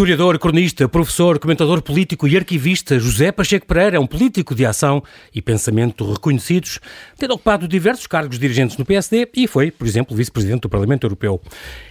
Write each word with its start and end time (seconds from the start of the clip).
historiador, 0.00 0.38
cronista, 0.38 0.88
professor, 0.88 1.38
comentador 1.38 1.82
político 1.82 2.26
e 2.26 2.34
arquivista 2.34 2.98
José 2.98 3.30
Pacheco 3.30 3.66
Pereira 3.66 3.98
é 3.98 4.00
um 4.00 4.06
político 4.06 4.54
de 4.54 4.64
ação 4.64 5.02
e 5.34 5.42
pensamento 5.42 6.10
reconhecidos, 6.10 6.80
tendo 7.18 7.34
ocupado 7.34 7.68
diversos 7.68 8.06
cargos 8.06 8.38
dirigentes 8.38 8.78
no 8.78 8.86
PSD 8.86 9.28
e 9.36 9.46
foi, 9.46 9.70
por 9.70 9.86
exemplo, 9.86 10.16
vice-presidente 10.16 10.62
do 10.62 10.70
Parlamento 10.70 11.04
Europeu. 11.04 11.38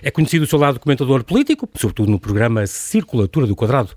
É 0.02 0.10
conhecido 0.10 0.42
o 0.42 0.48
seu 0.48 0.58
lado 0.58 0.80
comentador 0.80 1.24
político, 1.24 1.70
sobretudo 1.76 2.10
no 2.10 2.20
programa 2.20 2.66
Circulatura 2.66 3.46
do 3.46 3.56
Quadrado, 3.56 3.92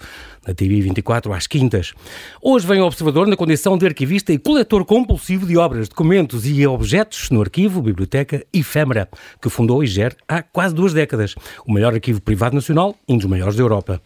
na 0.47 0.55
TV 0.55 0.81
24 0.81 1.33
às 1.33 1.47
quintas. 1.47 1.93
Hoje 2.41 2.67
vem 2.67 2.81
o 2.81 2.87
observador 2.87 3.27
na 3.27 3.37
condição 3.37 3.79
de 3.79 3.87
arquivista 3.87 4.33
e 4.33 4.39
coletor 4.39 4.85
compulsivo 4.85 5.47
de 5.47 5.57
obras, 5.57 5.89
documentos 5.89 6.47
e 6.47 6.67
objetos 6.67 7.31
no 7.31 7.41
arquivo 7.41 7.81
Biblioteca 7.81 8.45
Efêmera, 8.53 9.09
que 9.41 9.49
fundou 9.49 9.83
e 9.83 9.87
gera 9.87 10.17
há 10.29 10.43
quase 10.43 10.75
duas 10.75 10.93
décadas, 10.93 11.35
o 11.67 11.73
maior 11.73 11.95
arquivo 11.95 12.21
privado 12.21 12.55
nacional, 12.55 12.97
um 13.09 13.17
dos 13.17 13.27
maiores 13.27 13.57
da 13.57 13.63
Europa. 13.63 14.01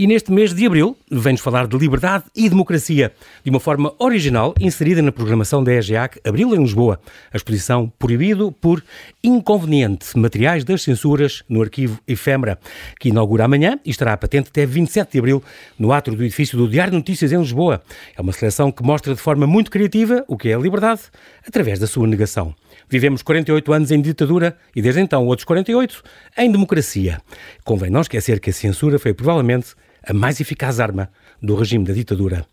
E 0.00 0.06
neste 0.06 0.32
mês 0.32 0.54
de 0.54 0.64
abril 0.64 0.96
vem-nos 1.10 1.42
falar 1.42 1.66
de 1.66 1.76
liberdade 1.76 2.24
e 2.34 2.48
democracia, 2.48 3.12
de 3.44 3.50
uma 3.50 3.60
forma 3.60 3.92
original 3.98 4.54
inserida 4.58 5.02
na 5.02 5.12
programação 5.12 5.62
da 5.62 5.74
EGEAC 5.74 6.18
Abril 6.26 6.54
em 6.54 6.62
Lisboa, 6.62 6.98
a 7.30 7.36
exposição 7.36 7.92
Proibido 7.98 8.50
por 8.50 8.82
Inconveniente, 9.22 10.16
Materiais 10.16 10.64
das 10.64 10.80
Censuras 10.80 11.42
no 11.46 11.60
arquivo 11.60 12.00
Efêmera, 12.08 12.58
que 12.98 13.10
inaugura 13.10 13.44
amanhã 13.44 13.78
e 13.84 13.90
estará 13.90 14.16
patente 14.16 14.48
até 14.48 14.64
27 14.64 15.12
de 15.12 15.18
abril 15.18 15.44
no 15.78 15.92
átrio 15.92 16.16
do 16.16 16.24
edifício 16.24 16.56
do 16.56 16.66
Diário 16.66 16.92
de 16.92 16.96
Notícias 16.96 17.30
em 17.30 17.38
Lisboa. 17.38 17.82
É 18.16 18.22
uma 18.22 18.32
seleção 18.32 18.72
que 18.72 18.82
mostra 18.82 19.14
de 19.14 19.20
forma 19.20 19.46
muito 19.46 19.70
criativa 19.70 20.24
o 20.26 20.34
que 20.34 20.48
é 20.48 20.54
a 20.54 20.58
liberdade 20.58 21.02
através 21.46 21.78
da 21.78 21.86
sua 21.86 22.06
negação. 22.06 22.54
Vivemos 22.88 23.20
48 23.20 23.70
anos 23.70 23.90
em 23.90 24.00
ditadura 24.00 24.56
e 24.74 24.80
desde 24.80 25.02
então 25.02 25.26
outros 25.26 25.44
48 25.44 26.02
em 26.38 26.50
democracia. 26.50 27.20
Convém 27.66 27.90
não 27.90 28.00
esquecer 28.00 28.40
que 28.40 28.48
a 28.48 28.52
censura 28.54 28.98
foi 28.98 29.12
provavelmente 29.12 29.74
a 30.02 30.12
mais 30.12 30.40
eficaz 30.40 30.80
arma 30.80 31.10
do 31.42 31.54
regime 31.54 31.84
da 31.84 31.92
ditadura. 31.92 32.46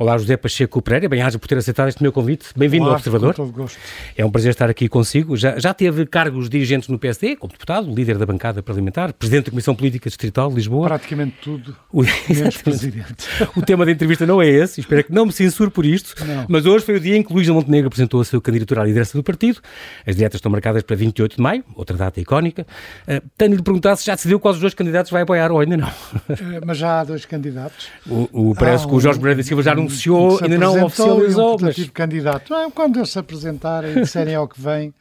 Olá, 0.00 0.16
José 0.16 0.36
Pacheco 0.36 0.80
Pereira, 0.80 1.08
bem-aja 1.08 1.40
por 1.40 1.48
ter 1.48 1.58
aceitado 1.58 1.88
este 1.88 2.00
meu 2.00 2.12
convite. 2.12 2.50
Bem-vindo 2.56 2.84
ao 2.84 2.92
Observador. 2.92 3.34
Com 3.34 3.42
todo 3.42 3.52
gosto. 3.52 3.76
É 4.16 4.24
um 4.24 4.30
prazer 4.30 4.50
estar 4.50 4.70
aqui 4.70 4.88
consigo. 4.88 5.36
Já, 5.36 5.58
já 5.58 5.74
teve 5.74 6.06
cargos 6.06 6.48
dirigentes 6.48 6.88
no 6.88 7.00
PSD, 7.00 7.34
como 7.34 7.52
deputado, 7.52 7.92
líder 7.92 8.16
da 8.16 8.24
bancada 8.24 8.62
parlamentar, 8.62 9.12
presidente 9.12 9.46
da 9.46 9.50
Comissão 9.50 9.74
Política 9.74 10.08
Distrital 10.08 10.50
de 10.50 10.54
Lisboa. 10.54 10.86
Praticamente 10.86 11.38
tudo, 11.42 11.76
o, 11.92 12.04
menos 12.32 12.58
presidente. 12.58 13.26
O 13.56 13.60
tema 13.60 13.84
da 13.84 13.90
entrevista 13.90 14.24
não 14.24 14.40
é 14.40 14.46
esse, 14.46 14.78
espero 14.80 15.02
que 15.02 15.12
não 15.12 15.26
me 15.26 15.32
censure 15.32 15.68
por 15.68 15.84
isto, 15.84 16.14
não. 16.24 16.46
mas 16.48 16.64
hoje 16.64 16.84
foi 16.84 16.94
o 16.94 17.00
dia 17.00 17.16
em 17.16 17.22
que 17.24 17.32
Luís 17.32 17.48
Montenegro 17.48 17.88
apresentou 17.88 18.20
a 18.20 18.24
sua 18.24 18.40
candidatura 18.40 18.82
à 18.82 18.84
liderança 18.84 19.18
do 19.18 19.24
partido. 19.24 19.58
As 20.06 20.14
diretas 20.14 20.38
estão 20.38 20.52
marcadas 20.52 20.84
para 20.84 20.94
28 20.94 21.34
de 21.34 21.42
maio, 21.42 21.64
outra 21.74 21.96
data 21.96 22.20
icónica. 22.20 22.64
Uh, 23.02 23.20
tenho 23.36 23.56
de 23.56 23.64
perguntar 23.64 23.96
se 23.96 24.06
já 24.06 24.14
decidiu 24.14 24.38
quais 24.38 24.58
os 24.58 24.60
dois 24.60 24.74
candidatos 24.74 25.10
vai 25.10 25.22
apoiar 25.22 25.50
ou 25.50 25.58
ainda 25.58 25.76
não. 25.76 25.88
Uh, 25.88 26.64
mas 26.64 26.78
já 26.78 27.00
há 27.00 27.04
dois 27.04 27.24
candidatos. 27.24 27.88
O, 28.06 28.50
o 28.50 28.54
parece 28.54 28.84
ah, 28.84 28.88
que 28.88 28.94
o 28.94 29.00
Jorge 29.00 29.18
Moreira 29.18 29.38
da 29.38 29.42
Silva 29.42 29.60
já 29.60 29.74
anunciou, 29.88 30.38
ainda 30.42 30.58
não 30.58 30.84
oficializou, 30.84 31.56
um 31.56 31.62
mas... 31.62 31.90
candidato. 31.90 32.54
Ah, 32.54 32.68
quando 32.74 32.98
eles 32.98 33.10
se 33.10 33.18
apresentarem 33.18 33.92
e 33.92 34.00
disserem 34.02 34.34
ao 34.34 34.46
que 34.46 34.60
vem, 34.60 34.94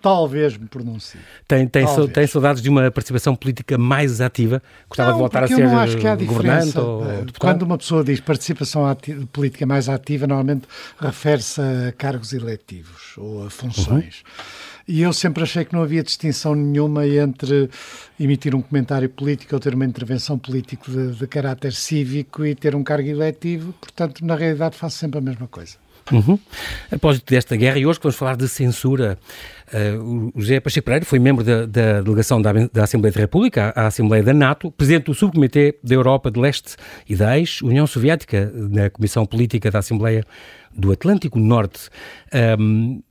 talvez 0.00 0.56
me 0.56 0.66
pronuncie. 0.66 1.20
Tem, 1.46 1.66
tem, 1.66 1.86
so, 1.86 2.08
tem 2.08 2.26
saudades 2.26 2.62
de 2.62 2.68
uma 2.68 2.90
participação 2.90 3.34
política 3.34 3.76
mais 3.76 4.20
ativa? 4.20 4.62
Gostava 4.88 5.10
não, 5.10 5.16
de 5.16 5.20
voltar 5.20 5.44
a 5.44 5.48
ser 5.48 5.66
não 5.66 5.78
acho 5.78 5.96
que 5.96 6.06
há 6.06 6.16
governante 6.16 6.78
ou 6.78 7.04
eh, 7.04 7.24
Quando 7.38 7.62
uma 7.62 7.78
pessoa 7.78 8.04
diz 8.04 8.20
participação 8.20 8.86
ativa, 8.86 9.26
política 9.32 9.66
mais 9.66 9.88
ativa, 9.88 10.26
normalmente 10.26 10.66
refere-se 11.00 11.60
a 11.60 11.92
cargos 11.92 12.32
eletivos 12.32 13.14
ou 13.16 13.46
a 13.46 13.50
funções. 13.50 14.22
Uhum. 14.22 14.67
E 14.88 15.02
eu 15.02 15.12
sempre 15.12 15.42
achei 15.42 15.66
que 15.66 15.74
não 15.74 15.82
havia 15.82 16.02
distinção 16.02 16.54
nenhuma 16.54 17.06
entre 17.06 17.68
emitir 18.18 18.54
um 18.54 18.62
comentário 18.62 19.06
político 19.10 19.54
ou 19.54 19.60
ter 19.60 19.74
uma 19.74 19.84
intervenção 19.84 20.38
política 20.38 20.90
de, 20.90 21.14
de 21.14 21.26
caráter 21.26 21.74
cívico 21.74 22.46
e 22.46 22.54
ter 22.54 22.74
um 22.74 22.82
cargo 22.82 23.06
eletivo. 23.06 23.74
Portanto, 23.74 24.24
na 24.24 24.34
realidade, 24.34 24.78
faço 24.78 24.96
sempre 24.96 25.18
a 25.18 25.20
mesma 25.20 25.46
coisa. 25.46 25.76
Uhum. 26.10 26.38
Após 26.90 27.20
desta 27.20 27.54
guerra, 27.54 27.78
e 27.78 27.84
hoje 27.84 27.98
vamos 28.02 28.16
falar 28.16 28.34
de 28.34 28.48
censura, 28.48 29.18
uh, 29.72 30.32
o 30.34 30.40
José 30.40 30.58
Pacheco 30.58 30.86
Pereira 30.86 31.04
foi 31.04 31.18
membro 31.18 31.44
da, 31.44 31.66
da 31.66 32.00
delegação 32.00 32.40
da, 32.40 32.50
da, 32.72 32.84
Assembleia 32.84 33.12
da 33.12 33.20
República, 33.20 33.74
à 33.76 33.88
Assembleia 33.88 34.22
da 34.22 34.32
NATO, 34.32 34.70
presidente 34.70 35.04
do 35.04 35.14
Subcomitê 35.14 35.78
da 35.84 35.94
Europa 35.94 36.30
de 36.30 36.40
Leste 36.40 36.76
e 37.06 37.14
da 37.14 37.38
ex-União 37.38 37.86
Soviética, 37.86 38.50
na 38.54 38.88
Comissão 38.88 39.26
Política 39.26 39.70
da 39.70 39.80
Assembleia 39.80 40.24
do 40.74 40.92
Atlântico 40.92 41.38
Norte. 41.38 41.90
Um, 42.58 43.02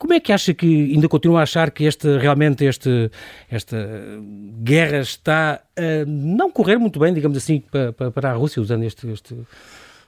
como 0.00 0.14
é 0.14 0.18
que 0.18 0.32
acha 0.32 0.54
que 0.54 0.94
ainda 0.94 1.06
continua 1.10 1.40
a 1.40 1.42
achar 1.42 1.70
que 1.70 1.84
este, 1.84 2.16
realmente 2.16 2.64
este, 2.64 3.10
esta 3.50 3.76
guerra 4.62 5.00
está 5.00 5.60
a 5.76 6.06
não 6.06 6.50
correr 6.50 6.78
muito 6.78 6.98
bem, 6.98 7.12
digamos 7.12 7.36
assim, 7.36 7.60
para, 7.60 8.10
para 8.10 8.30
a 8.30 8.32
Rússia, 8.32 8.62
usando 8.62 8.82
este, 8.84 9.06
este 9.08 9.36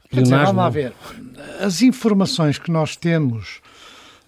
Quer 0.08 0.22
dizer, 0.22 0.36
vamos 0.36 0.56
lá 0.56 0.70
ver. 0.70 0.94
As 1.60 1.82
informações 1.82 2.56
que 2.56 2.70
nós 2.70 2.96
temos 2.96 3.60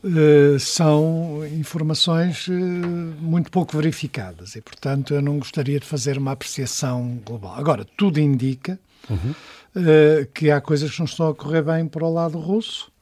uh, 0.04 0.60
são 0.60 1.40
informações 1.46 2.46
uh, 2.46 2.52
muito 2.52 3.50
pouco 3.50 3.74
verificadas 3.74 4.56
e, 4.56 4.60
portanto, 4.60 5.14
eu 5.14 5.22
não 5.22 5.38
gostaria 5.38 5.80
de 5.80 5.86
fazer 5.86 6.18
uma 6.18 6.32
apreciação 6.32 7.18
global. 7.24 7.54
Agora, 7.56 7.86
tudo 7.96 8.20
indica 8.20 8.78
uhum. 9.08 9.30
uh, 9.30 10.26
que 10.34 10.50
há 10.50 10.60
coisas 10.60 10.90
que 10.90 10.98
não 10.98 11.06
estão 11.06 11.30
a 11.30 11.34
correr 11.34 11.62
bem 11.62 11.88
para 11.88 12.04
o 12.04 12.12
lado 12.12 12.38
russo 12.38 12.92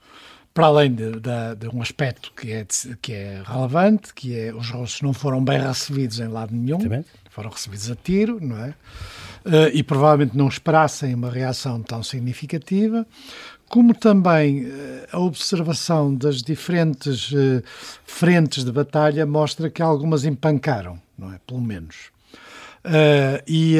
para 0.54 0.66
além 0.66 0.94
de, 0.94 1.12
de, 1.12 1.54
de, 1.58 1.68
um 1.68 1.80
aspecto 1.80 2.32
que 2.36 2.52
é, 2.52 2.66
que 3.00 3.12
é 3.12 3.42
relevante, 3.44 4.12
que 4.12 4.38
é 4.38 4.54
os 4.54 4.70
russos 4.70 5.00
não 5.00 5.12
foram 5.12 5.42
bem 5.42 5.58
recebidos 5.58 6.20
em 6.20 6.28
lado 6.28 6.54
nenhum, 6.54 6.78
Também. 6.78 7.04
foram 7.30 7.50
recebidos 7.50 7.90
a 7.90 7.96
tiro, 7.96 8.38
não 8.40 8.58
é? 8.58 8.74
Uh, 9.44 9.68
e 9.72 9.82
provavelmente 9.82 10.36
não 10.36 10.46
esperassem 10.46 11.14
uma 11.14 11.30
reação 11.30 11.82
tão 11.82 12.02
significativa, 12.02 13.06
como 13.68 13.94
também 13.94 14.66
uh, 14.66 14.70
a 15.10 15.18
observação 15.18 16.14
das 16.14 16.42
diferentes 16.42 17.32
uh, 17.32 17.62
frentes 18.04 18.62
de 18.62 18.70
batalha 18.70 19.26
mostra 19.26 19.70
que 19.70 19.82
algumas 19.82 20.24
empancaram, 20.24 21.00
não 21.18 21.32
é? 21.32 21.40
Pelo 21.46 21.60
menos. 21.60 22.12
e 23.48 23.78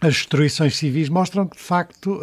as 0.00 0.14
destruições 0.14 0.76
civis 0.76 1.08
mostram 1.08 1.46
que, 1.46 1.56
de 1.56 1.62
facto, 1.62 2.20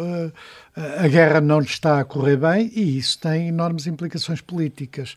a 0.74 1.06
guerra 1.06 1.40
não 1.40 1.60
está 1.60 2.00
a 2.00 2.04
correr 2.04 2.36
bem 2.36 2.70
e 2.74 2.96
isso 2.96 3.18
tem 3.18 3.48
enormes 3.48 3.86
implicações 3.86 4.40
políticas. 4.40 5.16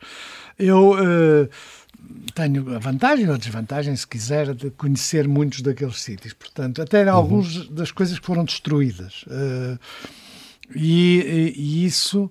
Eu 0.59 0.91
uh, 0.91 1.49
tenho 2.33 2.75
a 2.75 2.79
vantagem 2.79 3.27
ou 3.27 3.35
a 3.35 3.37
desvantagem, 3.37 3.95
se 3.95 4.05
quiser, 4.05 4.53
de 4.53 4.69
conhecer 4.71 5.27
muitos 5.27 5.61
daqueles 5.61 6.01
sítios. 6.01 6.33
Portanto, 6.33 6.81
até 6.81 7.03
uhum. 7.05 7.17
algumas 7.17 7.67
das 7.69 7.91
coisas 7.91 8.19
que 8.19 8.25
foram 8.25 8.43
destruídas. 8.43 9.23
Uh, 9.23 9.79
e, 10.75 11.53
e, 11.55 11.85
isso 11.85 12.25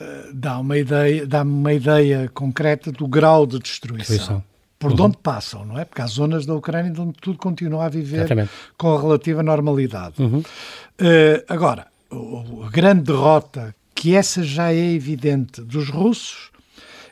uh, 0.00 0.32
dá 0.32 0.58
uma 0.58 0.78
ideia, 0.78 1.26
dá 1.26 1.42
uma 1.42 1.72
ideia 1.72 2.30
concreta 2.32 2.92
do 2.92 3.08
grau 3.08 3.44
de 3.44 3.58
destruição. 3.58 4.16
destruição. 4.16 4.44
Por 4.78 4.92
uhum. 4.92 5.06
onde 5.06 5.16
passam, 5.18 5.64
não 5.64 5.78
é? 5.78 5.84
Porque 5.84 6.02
há 6.02 6.06
zonas 6.06 6.44
da 6.44 6.54
Ucrânia 6.54 6.92
onde 7.00 7.12
tudo 7.20 7.38
continua 7.38 7.86
a 7.86 7.88
viver 7.88 8.18
Exatamente. 8.18 8.50
com 8.76 8.96
a 8.96 9.00
relativa 9.00 9.40
normalidade. 9.40 10.20
Uhum. 10.20 10.42
agora, 11.48 11.86
a 12.64 12.70
grande 12.70 13.02
derrota, 13.02 13.74
que 13.94 14.14
essa 14.14 14.42
já 14.42 14.72
é 14.72 14.92
evidente 14.92 15.60
dos 15.62 15.88
russos, 15.88 16.50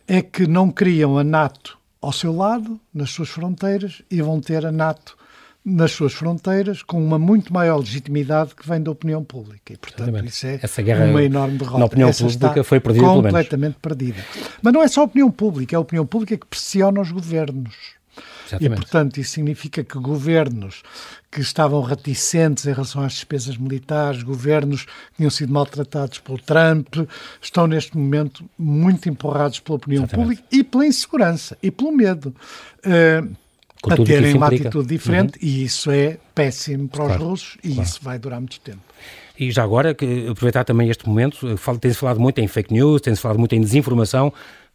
é 0.07 0.21
que 0.21 0.47
não 0.47 0.71
criam 0.71 1.17
a 1.19 1.25
NATO 1.25 1.79
ao 2.01 2.13
seu 2.13 2.35
lado, 2.35 2.81
nas 2.93 3.11
suas 3.11 3.29
fronteiras, 3.29 4.03
e 4.11 4.21
vão 4.21 4.41
ter 4.41 4.65
a 4.67 4.73
NATO 4.73 5.17
nas 5.65 5.93
suas 5.93 6.15
fronteiras 6.15 6.83
com 6.83 7.03
uma 7.05 7.19
muito 7.19 7.53
maior 7.53 7.77
legitimidade 7.77 8.55
que 8.55 8.67
vem 8.67 8.83
da 8.83 8.91
opinião 8.91 9.23
pública. 9.23 9.73
E, 9.73 9.77
portanto, 9.77 10.09
Exatamente. 10.09 10.33
isso 10.33 10.47
é 10.47 10.59
Essa 10.63 10.83
guerra 10.83 11.05
uma 11.05 11.23
enorme 11.23 11.59
derrota. 11.59 11.79
Na 11.79 11.85
opinião 11.85 12.09
Essa 12.09 12.25
pública 12.25 12.65
foi 12.65 12.81
perdida, 12.81 13.07
completamente 13.07 13.77
perdida. 13.81 14.25
Mas 14.63 14.73
não 14.73 14.83
é 14.83 14.89
só 14.89 15.03
a 15.03 15.05
opinião 15.05 15.31
pública, 15.31 15.75
é 15.75 15.77
a 15.77 15.81
opinião 15.81 16.07
pública 16.07 16.37
que 16.37 16.47
pressiona 16.47 17.01
os 17.01 17.11
governos. 17.11 18.00
Exatamente. 18.51 18.79
E, 18.79 18.83
portanto, 18.83 19.19
isso 19.19 19.33
significa 19.33 19.85
que 19.85 19.99
governos 19.99 20.83
que 21.31 21.41
estavam 21.41 21.81
reticentes 21.81 22.67
em 22.67 22.73
relação 22.73 23.03
às 23.03 23.13
despesas 23.13 23.57
militares, 23.57 24.23
governos 24.23 24.85
que 24.85 25.17
tinham 25.19 25.31
sido 25.31 25.53
maltratados 25.53 26.19
pelo 26.19 26.39
Trump, 26.39 26.97
estão 27.41 27.67
neste 27.67 27.97
momento 27.97 28.45
muito 28.59 29.09
empurrados 29.09 29.61
pela 29.61 29.77
opinião 29.77 30.05
Exatamente. 30.05 30.37
pública 30.37 30.43
e 30.51 30.65
pela 30.65 30.87
insegurança 30.87 31.57
e 31.63 31.71
pelo 31.71 31.93
medo. 31.93 32.35
Uh, 32.85 33.37
a 33.89 33.97
terem 34.05 34.35
uma 34.35 34.49
atitude 34.49 34.89
diferente 34.89 35.39
uhum. 35.43 35.49
e 35.49 35.65
isso 35.65 35.91
é 35.91 36.19
péssimo 36.35 36.87
para 36.87 37.07
claro, 37.07 37.23
os 37.23 37.29
russos 37.29 37.57
e 37.65 37.69
claro. 37.69 37.89
isso 37.89 38.01
vai 38.03 38.19
durar 38.19 38.39
muito 38.39 38.61
tempo. 38.61 38.81
E 39.39 39.51
já 39.51 39.63
agora, 39.63 39.95
que 39.95 40.29
aproveitar 40.29 40.65
também 40.65 40.91
este 40.91 41.09
momento, 41.09 41.57
tem-se 41.81 41.99
falado 41.99 42.21
muito 42.21 42.39
em 42.41 42.47
fake 42.47 42.75
news, 42.75 43.01
tem-se 43.01 43.23
falado 43.23 43.39
muito 43.39 43.55
em 43.55 43.61
desinformação, 43.63 44.31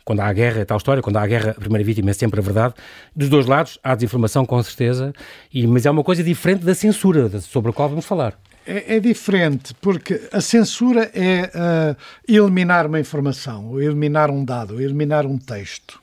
quando 0.06 0.20
há 0.20 0.32
guerra, 0.32 0.62
é 0.62 0.66
tal 0.66 0.78
história, 0.78 1.02
quando 1.02 1.18
há 1.18 1.26
guerra, 1.26 1.52
a 1.52 1.60
primeira 1.60 1.84
vítima 1.84 2.12
é 2.12 2.14
sempre 2.14 2.40
a 2.40 2.44
verdade. 2.44 2.76
Dos 3.16 3.28
dois 3.28 3.48
lados, 3.48 3.80
há 3.84 3.96
desinformação, 3.96 4.46
com 4.46 4.62
certeza, 4.62 5.12
e, 5.52 5.66
mas 5.66 5.86
é 5.88 5.92
uma 5.92 6.04
coisa 6.04 6.24
diferente 6.24 6.64
da 6.64 6.76
censura, 6.76 7.28
sobre 7.42 7.72
a 7.72 7.74
qual 7.74 7.90
vamos 7.90 8.06
falar. 8.06 8.40
É, 8.68 8.96
é 8.98 9.00
diferente, 9.00 9.74
porque 9.82 10.22
a 10.32 10.40
censura 10.42 11.12
é 11.14 11.52
uh, 11.54 11.98
eliminar 12.28 12.86
uma 12.86 13.00
informação, 13.00 13.82
eliminar 13.82 14.30
um 14.30 14.46
dado, 14.46 14.80
eliminar 14.80 15.26
um 15.26 15.40
texto. 15.40 16.00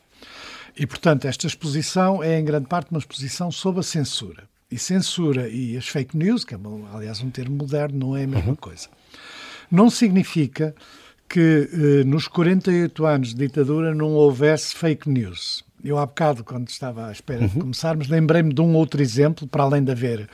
E, 0.76 0.87
portanto, 0.87 1.26
esta 1.26 1.46
exposição 1.46 2.22
é, 2.22 2.40
em 2.40 2.44
grande 2.44 2.66
parte, 2.66 2.90
uma 2.90 2.99
exposição 2.99 3.52
sobre 3.52 3.81
a 3.81 3.84
censura. 3.84 4.44
e 4.70 4.78
censura 4.78 5.49
e 5.49 5.76
as 5.76 5.87
fake 5.87 6.16
news, 6.16 6.44
que 6.44 6.54
é, 6.54 6.58
aliás, 6.93 7.20
um 7.20 7.31
termo 7.31 7.56
moderno, 7.56 7.99
não 7.99 8.16
é 8.16 8.25
a 8.25 8.26
mesma 8.26 8.50
uhum. 8.50 8.56
coisa. 8.56 8.88
Não 9.70 9.90
significa 9.90 10.75
que 11.32 11.70
eh, 11.73 12.05
nos 12.05 12.29
48 12.29 13.06
anos 13.06 13.29
de 13.34 13.37
ditadura 13.37 13.94
não 13.94 14.11
houvesse 14.11 14.75
fake 14.75 15.08
news. 15.08 15.64
Eu, 15.82 15.96
há 15.96 16.05
bocado, 16.05 16.44
quando 16.44 16.69
estava 16.69 17.06
à 17.06 17.11
espera 17.11 17.40
uhum. 17.40 17.49
de 17.49 17.58
começarmos, 17.58 18.08
lembrei-me 18.08 18.52
de 18.52 18.61
um 18.61 18.75
outro 18.75 19.00
exemplo, 19.00 19.49
para 19.49 19.62
além 19.62 19.82
de 19.82 19.90
haver 19.90 20.29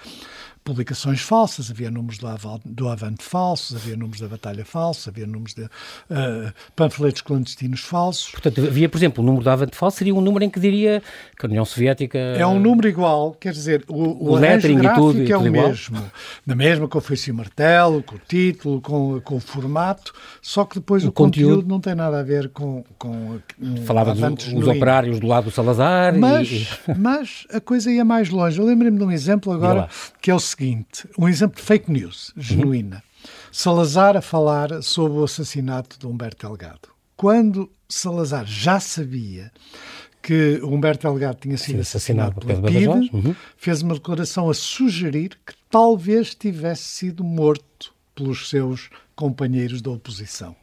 publicações 0.64 1.20
falsas, 1.20 1.70
havia 1.70 1.90
números 1.90 2.19
do, 2.64 2.88
Avante 2.88 3.25
falsos, 3.25 3.76
havia 3.76 3.96
números 3.96 4.20
da 4.20 4.28
Batalha 4.28 4.64
falsos, 4.64 5.08
havia 5.08 5.26
números 5.26 5.55
de 5.55 5.62
uh, 5.62 6.52
panfletos 6.75 7.22
clandestinos 7.22 7.81
falsos. 7.81 8.31
Portanto, 8.31 8.60
havia, 8.62 8.88
por 8.88 8.99
exemplo, 8.99 9.22
o 9.22 9.26
número 9.26 9.44
do 9.44 9.50
Avante 9.50 9.76
falso 9.76 9.99
seria 9.99 10.14
um 10.14 10.20
número 10.20 10.44
em 10.44 10.50
que 10.50 10.60
diria 10.60 11.02
que 11.38 11.46
a 11.46 11.49
União 11.49 11.64
Soviética... 11.64 12.19
É 12.19 12.46
um 12.46 12.58
número 12.58 12.88
igual, 12.88 13.32
quer 13.32 13.52
dizer, 13.52 13.84
o, 13.88 13.94
o, 13.94 14.32
o 14.32 14.37
lettering 14.37 14.78
e 14.78 14.94
tudo, 14.94 15.19
é 15.20 15.37
o 15.37 15.46
igual. 15.46 15.69
mesmo. 15.69 16.10
Na 16.46 16.55
mesma 16.55 16.88
com 16.88 16.99
o 16.99 17.02
e 17.02 17.32
martelo, 17.32 18.02
com 18.02 18.16
o 18.16 18.20
título, 18.26 18.81
com, 18.81 19.20
com 19.20 19.37
o 19.37 19.40
formato, 19.40 20.12
só 20.43 20.64
que 20.64 20.76
depois 20.76 21.05
o, 21.05 21.08
o 21.08 21.12
conteúdo, 21.12 21.49
conteúdo, 21.49 21.69
não 21.69 21.81
tem 21.81 21.94
nada 21.94 22.20
a 22.20 22.22
ver 22.22 22.49
com... 22.49 22.84
com 22.99 23.38
um, 23.60 23.76
Falava 23.84 24.14
dos 24.14 24.66
operários 24.66 25.20
do 25.20 25.26
lado 25.26 25.44
do 25.44 25.50
Salazar. 25.50 26.16
Mas, 26.16 26.49
e... 26.50 26.69
mas 26.96 27.46
a 27.52 27.60
coisa 27.60 27.90
ia 27.90 28.05
mais 28.05 28.28
longe. 28.31 28.58
Eu 28.58 28.66
lembrei-me 28.66 28.99
de 28.99 29.05
um 29.05 29.10
exemplo 29.10 29.52
agora, 29.52 29.88
que 30.20 30.31
é 30.31 30.34
o 30.34 30.40
seguinte: 30.40 30.57
um 31.16 31.28
exemplo 31.28 31.56
de 31.56 31.62
fake 31.62 31.90
news 31.90 32.32
genuína. 32.37 32.96
Uhum. 32.96 33.31
Salazar 33.52 34.16
a 34.16 34.20
falar 34.20 34.82
sobre 34.82 35.19
o 35.19 35.25
assassinato 35.25 35.99
de 35.99 36.06
Humberto 36.06 36.46
Delgado. 36.46 36.88
Quando 37.16 37.70
Salazar 37.88 38.44
já 38.46 38.78
sabia 38.78 39.50
que 40.22 40.60
Humberto 40.62 41.08
Delgado 41.08 41.38
tinha 41.40 41.56
sido 41.56 41.76
Sim, 41.76 41.81
assassinado, 41.81 42.38
assassinado 42.38 42.70
pela 42.70 43.00
PIDE, 43.00 43.10
uhum. 43.14 43.34
fez 43.56 43.82
uma 43.82 43.94
declaração 43.94 44.50
a 44.50 44.55
sugerir 44.55 45.38
que 45.46 45.55
talvez 45.70 46.34
tivesse 46.34 46.82
sido 46.82 47.25
morto 47.25 47.94
pelos 48.14 48.49
seus 48.49 48.90
companheiros 49.14 49.81
da 49.81 49.90
oposição. 49.90 50.55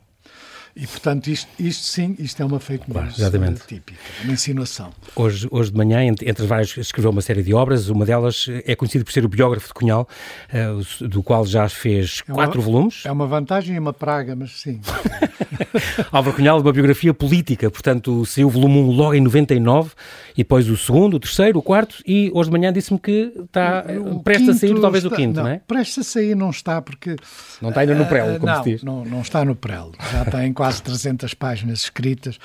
E, 0.76 0.86
portanto, 0.86 1.28
isto, 1.28 1.50
isto 1.58 1.86
sim, 1.86 2.18
isto 2.20 2.42
é 2.42 2.46
uma 2.46 2.60
fake 2.60 2.92
news 2.92 3.16
claro, 3.16 3.56
típica, 3.66 3.98
uma 4.26 4.34
insinuação. 4.34 4.92
Hoje, 5.16 5.48
hoje 5.50 5.72
de 5.72 5.78
manhã, 5.78 6.04
entre, 6.04 6.30
entre 6.30 6.46
várias, 6.46 6.76
escreveu 6.76 7.12
uma 7.12 7.22
série 7.22 7.42
de 7.42 7.54
obras, 7.54 7.88
uma 7.88 8.06
delas 8.06 8.48
é 8.66 8.76
conhecido 8.76 9.06
por 9.06 9.14
ser 9.14 9.24
o 9.24 9.30
biógrafo 9.30 9.70
de 9.70 9.74
Cunhal, 9.74 10.06
uh, 10.52 11.08
do 11.08 11.24
qual 11.24 11.46
já 11.46 11.70
fez 11.70 12.22
é 12.28 12.34
quatro 12.34 12.60
uma, 12.60 12.66
volumes. 12.66 13.04
É 13.06 13.12
uma 13.12 13.26
vantagem 13.26 13.76
e 13.76 13.80
uma 13.80 13.94
praga, 13.94 14.36
mas 14.36 14.60
sim. 14.60 14.82
Álvaro 16.12 16.36
Cunhal, 16.36 16.62
uma 16.62 16.72
biografia 16.74 17.14
política, 17.14 17.72
portanto, 17.72 18.26
saiu 18.26 18.48
o 18.48 18.50
volume 18.50 18.80
1 18.80 18.92
logo 18.92 19.14
em 19.14 19.22
99, 19.22 19.92
e 20.34 20.38
depois 20.38 20.70
o 20.70 20.78
segundo, 20.78 21.16
o 21.16 21.20
terceiro, 21.20 21.60
o 21.60 21.62
quarto, 21.62 21.96
e 22.06 22.30
hoje 22.34 22.50
de 22.50 22.58
manhã 22.58 22.72
disse-me 22.72 23.00
que 23.00 23.32
está 23.44 23.86
prestes 24.24 24.50
a 24.50 24.54
sair 24.54 24.80
talvez 24.80 25.04
está, 25.04 25.16
o 25.16 25.18
quinto, 25.18 25.38
não, 25.38 25.44
não 25.44 25.50
é? 25.50 25.62
Prestes 25.66 26.00
a 26.00 26.04
sair 26.04 26.36
não 26.36 26.50
está, 26.50 26.82
porque... 26.82 27.16
Não 27.62 27.70
está 27.70 27.82
ainda 27.82 27.96
no 27.96 28.06
prelo, 28.06 28.40
como 28.40 28.52
não, 28.52 28.64
se 28.64 28.70
diz. 28.70 28.84
Não, 28.84 29.06
não 29.06 29.22
está 29.22 29.44
no 29.46 29.56
prelo, 29.56 29.94
já 30.12 30.26
tem 30.26 30.54
quase 30.54 30.66
quase 30.66 30.82
300 30.84 31.34
páginas 31.34 31.80
escritas, 31.82 32.40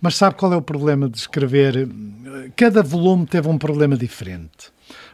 mas 0.00 0.16
sabe 0.16 0.34
qual 0.34 0.52
é 0.52 0.56
o 0.56 0.62
problema 0.62 1.08
de 1.08 1.18
escrever? 1.18 1.88
Cada 2.56 2.82
volume 2.82 3.26
teve 3.26 3.48
um 3.48 3.56
problema 3.56 3.96
diferente. 3.96 4.72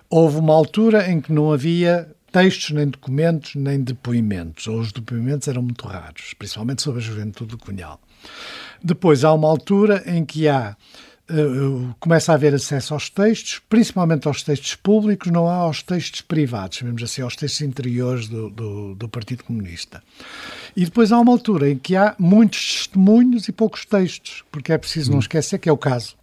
Houve 0.09 0.39
uma 0.39 0.55
altura 0.55 1.11
em 1.11 1.21
que 1.21 1.33
não 1.33 1.53
havia 1.53 2.09
textos, 2.37 2.71
nem 2.71 2.87
documentos, 2.87 3.55
nem 3.55 3.81
depoimentos, 3.81 4.67
ou 4.67 4.81
os 4.81 4.93
depoimentos 4.93 5.49
eram 5.49 5.63
muito 5.63 5.89
raros, 5.89 6.35
principalmente 6.35 6.83
sobre 6.83 7.01
a 7.01 7.03
juventude 7.03 7.53
do 7.53 7.57
Cunhal. 7.57 7.99
Depois 8.85 9.25
há 9.25 9.33
uma 9.33 9.49
altura 9.49 10.03
em 10.07 10.25
que 10.25 10.47
há 10.47 10.77
Uh, 11.29 11.93
começa 11.99 12.31
a 12.31 12.37
haver 12.37 12.55
acesso 12.55 12.95
aos 12.95 13.11
textos, 13.11 13.61
principalmente 13.69 14.29
aos 14.29 14.45
textos 14.45 14.77
públicos, 14.77 15.33
não 15.33 15.49
há 15.49 15.57
aos 15.57 15.83
textos 15.83 16.21
privados, 16.21 16.79
chamemos 16.79 17.03
assim, 17.03 17.21
aos 17.21 17.35
textos 17.35 17.63
interiores 17.63 18.29
do, 18.29 18.49
do, 18.49 18.95
do, 18.95 19.09
Partido 19.09 19.43
Comunista. 19.43 20.01
E 20.77 20.85
depois 20.85 21.11
há 21.11 21.19
uma 21.19 21.33
altura 21.33 21.69
em 21.69 21.77
que 21.77 21.97
há 21.97 22.15
muitos 22.17 22.87
testemunhos 22.87 23.49
e 23.49 23.53
poucos 23.53 23.85
textos, 23.85 24.45
porque 24.53 24.73
é 24.73 24.79
preciso 24.79 25.11
não 25.11 25.17
hum. 25.17 25.21
esquecer 25.21 25.59
que 25.59 25.69
é 25.69 25.73
o 25.73 25.77
caso. 25.77 26.15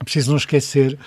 É 0.00 0.04
preciso 0.04 0.30
não 0.30 0.38
esquecer 0.38 0.98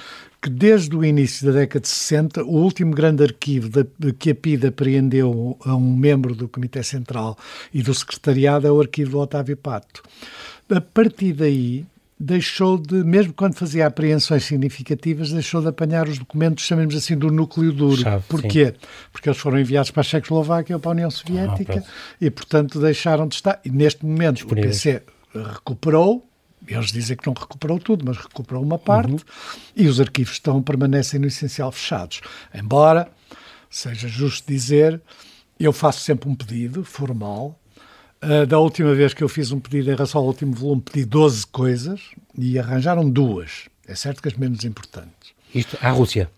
que 0.41 0.49
desde 0.49 0.95
o 0.95 1.05
início 1.05 1.45
da 1.45 1.59
década 1.59 1.81
de 1.81 1.87
60, 1.87 2.43
o 2.43 2.55
último 2.55 2.93
grande 2.93 3.23
arquivo 3.23 3.69
que 4.17 4.31
a 4.31 4.35
PIDE 4.35 4.67
apreendeu 4.67 5.55
a 5.63 5.75
um 5.75 5.95
membro 5.95 6.33
do 6.33 6.47
Comitê 6.47 6.81
Central 6.81 7.37
e 7.71 7.83
do 7.83 7.93
Secretariado 7.93 8.65
é 8.65 8.71
o 8.71 8.81
arquivo 8.81 9.11
do 9.11 9.19
Otávio 9.19 9.55
Pato. 9.55 10.01
A 10.69 10.81
partir 10.81 11.33
daí, 11.33 11.85
deixou 12.21 12.77
de, 12.77 13.03
mesmo 13.03 13.33
quando 13.33 13.55
fazia 13.55 13.87
apreensões 13.87 14.43
significativas, 14.43 15.31
deixou 15.31 15.61
de 15.61 15.67
apanhar 15.67 16.07
os 16.07 16.17
documentos, 16.17 16.63
chamemos 16.63 16.95
assim, 16.95 17.17
do 17.17 17.31
núcleo 17.31 17.73
duro. 17.73 18.01
Chave, 18.01 18.23
Porquê? 18.27 18.67
Sim. 18.67 18.87
Porque 19.11 19.29
eles 19.29 19.39
foram 19.39 19.59
enviados 19.59 19.91
para 19.91 20.01
a 20.01 20.03
Checoslováquia 20.03 20.75
ou 20.75 20.79
para 20.79 20.91
a 20.91 20.93
União 20.93 21.11
Soviética 21.11 21.83
ah, 21.85 22.15
e, 22.19 22.29
portanto, 22.29 22.79
deixaram 22.79 23.27
de 23.27 23.35
estar. 23.35 23.59
E 23.65 23.69
neste 23.69 24.05
momento 24.05 24.43
o 24.43 24.55
PC 24.55 25.01
recuperou, 25.33 26.27
eles 26.67 26.91
dizem 26.91 27.17
que 27.17 27.27
não 27.27 27.33
recuperou 27.33 27.79
tudo, 27.79 28.05
mas 28.05 28.17
recuperou 28.17 28.63
uma 28.63 28.77
parte, 28.77 29.11
uhum. 29.11 29.19
e 29.75 29.87
os 29.87 29.99
arquivos 29.99 30.33
estão, 30.33 30.61
permanecem 30.61 31.19
no 31.19 31.27
essencial 31.27 31.71
fechados. 31.71 32.21
Embora, 32.53 33.11
seja 33.69 34.07
justo 34.07 34.47
dizer, 34.51 35.01
eu 35.59 35.73
faço 35.73 36.01
sempre 36.01 36.29
um 36.29 36.35
pedido 36.35 36.83
formal 36.83 37.57
Uh, 38.23 38.45
da 38.45 38.59
última 38.59 38.93
vez 38.93 39.15
que 39.15 39.23
eu 39.23 39.27
fiz 39.27 39.51
um 39.51 39.59
pedido 39.59 39.89
em 39.89 39.95
relação 39.95 40.21
ao 40.21 40.27
último 40.27 40.53
volume, 40.53 40.79
pedi 40.79 41.05
12 41.05 41.47
coisas 41.47 42.11
e 42.37 42.59
arranjaram 42.59 43.09
duas. 43.09 43.67
É 43.87 43.95
certo 43.95 44.21
que 44.21 44.27
as 44.27 44.35
menos 44.35 44.63
importantes. 44.63 45.33
Isto 45.55 45.75
à 45.81 45.89
Rússia? 45.89 46.29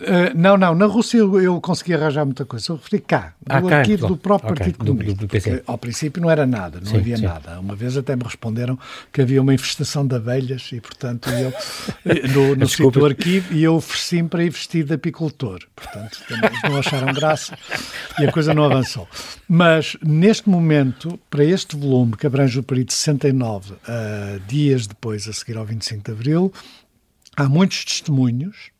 Uh, 0.00 0.30
não, 0.32 0.56
não, 0.56 0.76
na 0.76 0.86
Rússia 0.86 1.18
eu, 1.18 1.40
eu, 1.40 1.60
consegui 1.60 1.92
arranjar 1.92 2.24
muita 2.24 2.44
coisa. 2.44 2.70
Eu 2.70 2.76
referi 2.76 3.00
cá, 3.00 3.34
do 3.44 3.68
ah, 3.68 3.78
arquivo 3.78 4.06
do 4.06 4.16
próprio 4.16 4.52
okay, 4.52 4.66
Partido 4.66 4.84
Comunista. 4.84 5.26
Do, 5.26 5.56
do. 5.56 5.62
Ao 5.66 5.76
princípio 5.76 6.22
não 6.22 6.30
era 6.30 6.46
nada, 6.46 6.78
não 6.78 6.86
sim, 6.86 6.98
havia 6.98 7.16
sim. 7.16 7.24
nada. 7.24 7.58
Uma 7.58 7.74
vez 7.74 7.96
até 7.96 8.14
me 8.14 8.22
responderam 8.22 8.78
que 9.12 9.20
havia 9.22 9.42
uma 9.42 9.52
infestação 9.52 10.06
de 10.06 10.14
abelhas 10.14 10.70
e, 10.72 10.80
portanto, 10.80 11.28
eu, 11.30 11.52
eh, 12.04 12.28
no, 12.32 12.54
no 12.54 12.68
sítio 12.68 12.92
do 12.92 13.04
arquivo, 13.04 13.52
e 13.52 13.64
eu 13.64 13.74
ofereci-me 13.74 14.28
para 14.28 14.44
ir 14.44 14.50
vestido 14.50 14.86
de 14.86 14.94
apicultor. 14.94 15.58
Portanto, 15.74 16.20
eles 16.30 16.62
não 16.62 16.78
acharam 16.78 17.12
graça 17.12 17.58
e 18.20 18.24
a 18.24 18.30
coisa 18.30 18.54
não 18.54 18.62
avançou. 18.62 19.08
Mas, 19.48 19.96
neste 20.00 20.48
momento, 20.48 21.18
para 21.28 21.42
este 21.42 21.76
volume, 21.76 22.16
que 22.16 22.24
abrange 22.24 22.56
o 22.56 22.62
período 22.62 22.88
de 22.88 22.94
69, 22.94 23.72
uh, 23.72 23.78
dias 24.46 24.86
depois, 24.86 25.26
a 25.26 25.32
seguir 25.32 25.56
ao 25.56 25.64
25 25.64 26.04
de 26.04 26.12
Abril, 26.12 26.52
há 27.36 27.48
muitos 27.48 27.84
testemunhos 27.84 28.70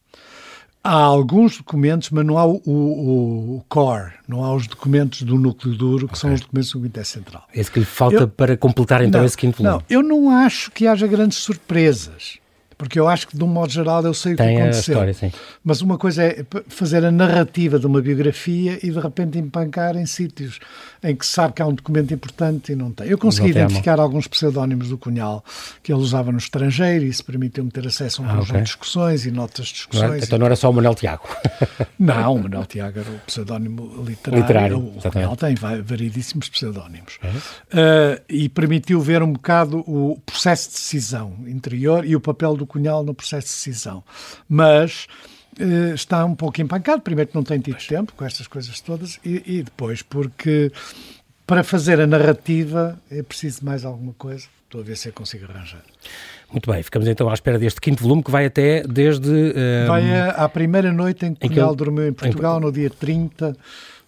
Há 0.82 0.92
alguns 0.92 1.58
documentos, 1.58 2.10
mas 2.10 2.24
não 2.24 2.38
há 2.38 2.46
o, 2.46 2.62
o, 2.64 3.56
o, 3.56 3.64
core, 3.68 4.12
não 4.26 4.44
há 4.44 4.54
os 4.54 4.66
documentos 4.66 5.22
do 5.22 5.36
núcleo 5.36 5.74
duro, 5.74 6.06
que 6.06 6.14
okay. 6.14 6.20
são 6.20 6.32
os 6.32 6.40
documentos 6.40 6.70
do 6.70 6.78
Comitê 6.78 7.04
Central. 7.04 7.46
Esse 7.54 7.70
que 7.70 7.80
lhe 7.80 7.84
falta 7.84 8.16
eu, 8.16 8.28
para 8.28 8.56
completar 8.56 9.02
então 9.02 9.20
não, 9.20 9.26
esse 9.26 9.36
quinto 9.36 9.62
volume. 9.62 9.78
Não, 9.78 9.84
eu 9.88 10.02
não 10.02 10.30
acho 10.30 10.70
que 10.70 10.86
haja 10.86 11.06
grandes 11.06 11.38
surpresas. 11.38 12.38
Porque 12.78 12.98
eu 12.98 13.08
acho 13.08 13.26
que, 13.26 13.36
de 13.36 13.42
um 13.42 13.48
modo 13.48 13.72
geral, 13.72 14.04
eu 14.04 14.14
sei 14.14 14.34
o 14.34 14.36
que 14.36 14.42
aconteceu. 14.42 15.00
A 15.00 15.10
história, 15.10 15.14
sim. 15.14 15.32
Mas 15.64 15.82
uma 15.82 15.98
coisa 15.98 16.22
é 16.22 16.46
fazer 16.68 17.04
a 17.04 17.10
narrativa 17.10 17.76
de 17.76 17.86
uma 17.86 18.00
biografia 18.00 18.78
e, 18.80 18.90
de 18.92 19.00
repente, 19.00 19.36
empancar 19.36 19.96
em 19.96 20.06
sítios 20.06 20.60
em 21.02 21.14
que 21.14 21.26
se 21.26 21.32
sabe 21.32 21.54
que 21.54 21.62
há 21.62 21.66
um 21.66 21.74
documento 21.74 22.12
importante 22.14 22.72
e 22.72 22.76
não 22.76 22.92
tem. 22.92 23.08
Eu 23.08 23.18
consegui 23.18 23.50
identificar 23.50 24.00
alguns 24.00 24.26
pseudónimos 24.26 24.88
do 24.88 24.98
Cunhal 24.98 25.44
que 25.82 25.92
ele 25.92 26.00
usava 26.00 26.30
no 26.32 26.38
estrangeiro 26.38 27.04
e 27.04 27.08
isso 27.08 27.24
permitiu-me 27.24 27.70
ter 27.70 27.86
acesso 27.86 28.22
a 28.22 28.24
um 28.24 28.28
ah, 28.28 28.34
conjunto 28.34 28.50
okay. 28.50 28.60
de 28.60 28.66
discussões 28.66 29.26
e 29.26 29.30
notas 29.30 29.66
de 29.66 29.74
discussões. 29.74 30.10
Não, 30.10 30.16
então 30.18 30.38
não 30.38 30.46
era 30.46 30.56
só 30.56 30.70
o 30.70 30.72
Manuel 30.72 30.94
Tiago? 30.94 31.22
não, 31.98 32.34
o 32.34 32.42
Manuel 32.42 32.66
Tiago 32.66 33.00
era 33.00 33.10
o 33.10 33.18
pseudónimo 33.26 34.04
literário. 34.04 34.42
literário 34.42 34.78
o 34.78 35.10
Cunhal 35.10 35.36
tem 35.36 35.54
variedíssimos 35.54 36.48
pseudónimos. 36.48 37.18
Uhum. 37.22 37.30
Uh, 37.30 38.22
e 38.28 38.48
permitiu 38.48 39.00
ver 39.00 39.22
um 39.22 39.32
bocado 39.32 39.78
o 39.80 40.20
processo 40.24 40.68
de 40.68 40.74
decisão 40.74 41.34
interior 41.46 42.04
e 42.04 42.16
o 42.16 42.20
papel 42.20 42.56
do 42.56 42.66
Cunhal 42.68 43.02
no 43.02 43.14
processo 43.14 43.48
de 43.48 43.54
decisão. 43.54 44.04
Mas 44.48 45.06
uh, 45.60 45.94
está 45.94 46.24
um 46.24 46.34
pouco 46.34 46.60
empancado. 46.60 47.02
Primeiro, 47.02 47.30
que 47.30 47.36
não 47.36 47.42
tem 47.42 47.58
tido 47.58 47.74
pois. 47.74 47.86
tempo 47.86 48.12
com 48.16 48.24
estas 48.24 48.46
coisas 48.46 48.80
todas, 48.80 49.18
e, 49.24 49.42
e, 49.44 49.62
depois, 49.62 50.02
porque 50.02 50.70
para 51.46 51.64
fazer 51.64 52.00
a 52.00 52.06
narrativa 52.06 52.98
é 53.10 53.22
preciso 53.22 53.64
mais 53.64 53.84
alguma 53.84 54.12
coisa. 54.12 54.46
Estou 54.64 54.82
a 54.82 54.84
ver 54.84 54.96
se 54.96 55.08
eu 55.08 55.12
consigo 55.14 55.46
arranjar. 55.50 55.82
Muito 56.52 56.70
bem, 56.70 56.82
ficamos 56.82 57.08
então 57.08 57.28
à 57.30 57.34
espera 57.34 57.58
deste 57.58 57.80
quinto 57.80 58.02
volume 58.02 58.22
que 58.22 58.30
vai 58.30 58.44
até 58.44 58.82
desde. 58.82 59.30
Uh, 59.30 59.86
vai 59.86 60.14
a, 60.14 60.30
à 60.30 60.48
primeira 60.48 60.92
noite 60.92 61.24
em 61.24 61.34
que 61.34 61.48
Cunhal 61.48 61.74
dormiu 61.74 62.06
em 62.06 62.12
Portugal, 62.12 62.58
em... 62.58 62.62
no 62.62 62.70
dia 62.70 62.90
30 62.90 63.50
uh, 63.50 63.56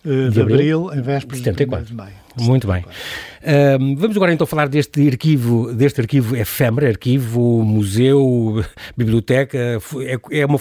de, 0.05 0.31
de, 0.31 0.41
abril, 0.41 0.93
em 0.93 1.01
vésperas 1.01 1.43
de, 1.43 1.53
de 1.53 1.95
maio. 1.95 2.20
Muito 2.37 2.67
bem. 2.67 2.83
Uh, 2.83 3.97
vamos 3.97 4.17
agora 4.17 4.33
então 4.33 4.47
falar 4.47 4.69
deste 4.69 5.07
arquivo, 5.09 5.73
deste 5.75 6.01
arquivo 6.01 6.37
efêmero, 6.37 6.87
arquivo, 6.87 7.63
museu, 7.65 8.65
biblioteca, 8.97 9.59
é, 9.59 10.41
é 10.41 10.47
uma, 10.47 10.59